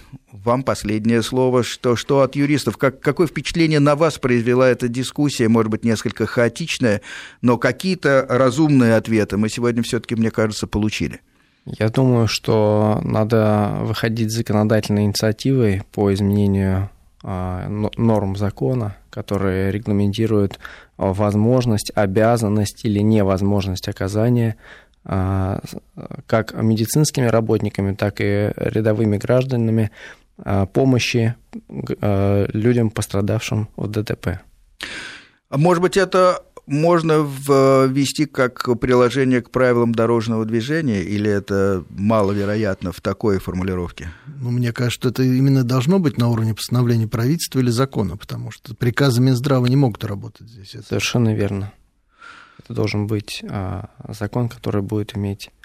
вам 0.47 0.63
последнее 0.63 1.23
слово. 1.23 1.63
Что, 1.63 1.97
что 1.97 2.23
от 2.23 2.37
юристов? 2.37 2.77
Как, 2.77 3.01
какое 3.01 3.27
впечатление 3.27 3.81
на 3.81 3.97
вас 3.97 4.19
произвела 4.19 4.69
эта 4.69 4.89
дискуссия? 4.89 5.49
Может 5.49 5.71
быть, 5.71 5.85
несколько 5.85 6.27
хаотичная, 6.27 7.03
но 7.43 7.59
какие-то 7.59 8.25
разумные 8.29 8.97
ответы 8.97 9.37
мы 9.37 9.49
сегодня 9.49 9.83
все-таки, 9.83 10.15
мне 10.15 10.31
кажется, 10.31 10.67
получили. 10.67 11.21
Я 11.67 11.89
думаю, 11.89 12.29
что 12.29 13.01
надо 13.03 13.79
выходить 13.83 14.31
с 14.31 14.37
законодательной 14.37 15.05
инициативой 15.05 15.83
по 15.93 16.15
изменению 16.15 16.91
а, 17.25 17.69
норм 17.69 18.37
закона, 18.37 18.97
которые 19.11 19.73
регламентируют 19.73 20.61
возможность, 20.97 21.91
обязанность 21.95 22.85
или 22.85 23.01
невозможность 23.01 23.89
оказания 23.89 24.55
а, 25.05 25.61
как 26.27 26.55
медицинскими 26.55 27.27
работниками, 27.27 27.95
так 27.95 28.21
и 28.21 28.53
рядовыми 28.57 29.17
гражданами 29.17 29.91
а, 29.93 30.26
помощи 30.73 31.35
а, 32.01 32.47
людям, 32.53 32.91
пострадавшим 32.91 33.69
от 33.77 33.91
ДТП. 33.91 34.41
Может 35.51 35.83
быть, 35.83 35.97
это 35.97 36.43
можно 36.67 37.25
ввести 37.25 38.27
как 38.27 38.69
приложение 38.81 39.41
к 39.41 39.51
правилам 39.51 39.95
дорожного 39.95 40.45
движения, 40.45 41.03
или 41.03 41.31
это 41.31 41.85
маловероятно 41.91 42.91
в 42.91 43.01
такой 43.01 43.39
формулировке? 43.39 44.11
Ну, 44.27 44.51
мне 44.51 44.73
кажется, 44.73 45.09
это 45.11 45.23
именно 45.23 45.63
должно 45.63 46.01
быть 46.01 46.19
на 46.19 46.29
уровне 46.29 46.55
постановления 46.55 47.07
правительства 47.07 47.61
или 47.61 47.71
закона, 47.71 48.17
потому 48.17 48.51
что 48.51 48.75
приказы 48.75 49.21
Минздрава 49.21 49.67
не 49.67 49.77
могут 49.77 50.05
работать 50.05 50.49
здесь. 50.49 50.77
Совершенно 50.89 51.35
верно 51.35 51.73
это 52.67 52.75
должен 52.75 53.07
быть 53.07 53.45
а, 53.49 53.91
закон, 54.09 54.49
который 54.49 54.83
будет 54.83 55.17
иметь 55.17 55.51
а, 55.51 55.56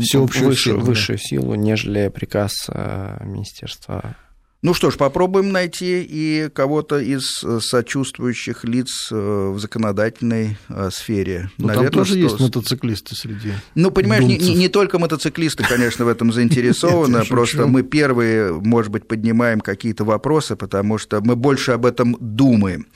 Всеобщую 0.00 0.48
выше, 0.48 0.62
силу, 0.62 0.80
высшую 0.80 1.18
да. 1.18 1.24
силу, 1.24 1.54
нежели 1.54 2.08
приказ 2.08 2.66
а, 2.68 3.22
Министерства 3.24 4.16
ну 4.64 4.72
что 4.72 4.90
ж, 4.90 4.96
попробуем 4.96 5.52
найти 5.52 6.02
и 6.02 6.48
кого-то 6.48 6.98
из 6.98 7.44
э, 7.44 7.60
сочувствующих 7.60 8.64
лиц 8.64 9.08
э, 9.12 9.14
в 9.14 9.58
законодательной 9.58 10.56
э, 10.70 10.88
сфере. 10.90 11.50
Ну, 11.58 11.66
Наверное, 11.66 11.90
там 11.90 11.98
тоже 12.00 12.12
что... 12.12 12.18
есть 12.20 12.40
мотоциклисты 12.40 13.14
среди 13.14 13.52
Ну, 13.74 13.90
понимаешь, 13.90 14.24
не, 14.24 14.38
не 14.38 14.68
только 14.68 14.98
мотоциклисты, 14.98 15.64
конечно, 15.68 16.06
в 16.06 16.08
этом 16.08 16.32
заинтересованы, 16.32 17.26
просто 17.26 17.66
мы 17.66 17.82
первые, 17.82 18.54
может 18.54 18.90
быть, 18.90 19.06
поднимаем 19.06 19.60
какие-то 19.60 20.04
вопросы, 20.04 20.56
потому 20.56 20.96
что 20.96 21.20
мы 21.20 21.36
больше 21.36 21.72
об 21.72 21.84
этом 21.84 22.16
думаем. 22.18 22.86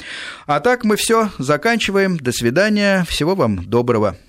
А 0.47 0.61
так 0.61 0.85
мы 0.85 0.97
все 0.97 1.29
заканчиваем. 1.37 2.17
До 2.17 2.33
свидания. 2.33 3.05
Всего 3.07 3.35
вам 3.35 3.63
доброго. 3.63 4.17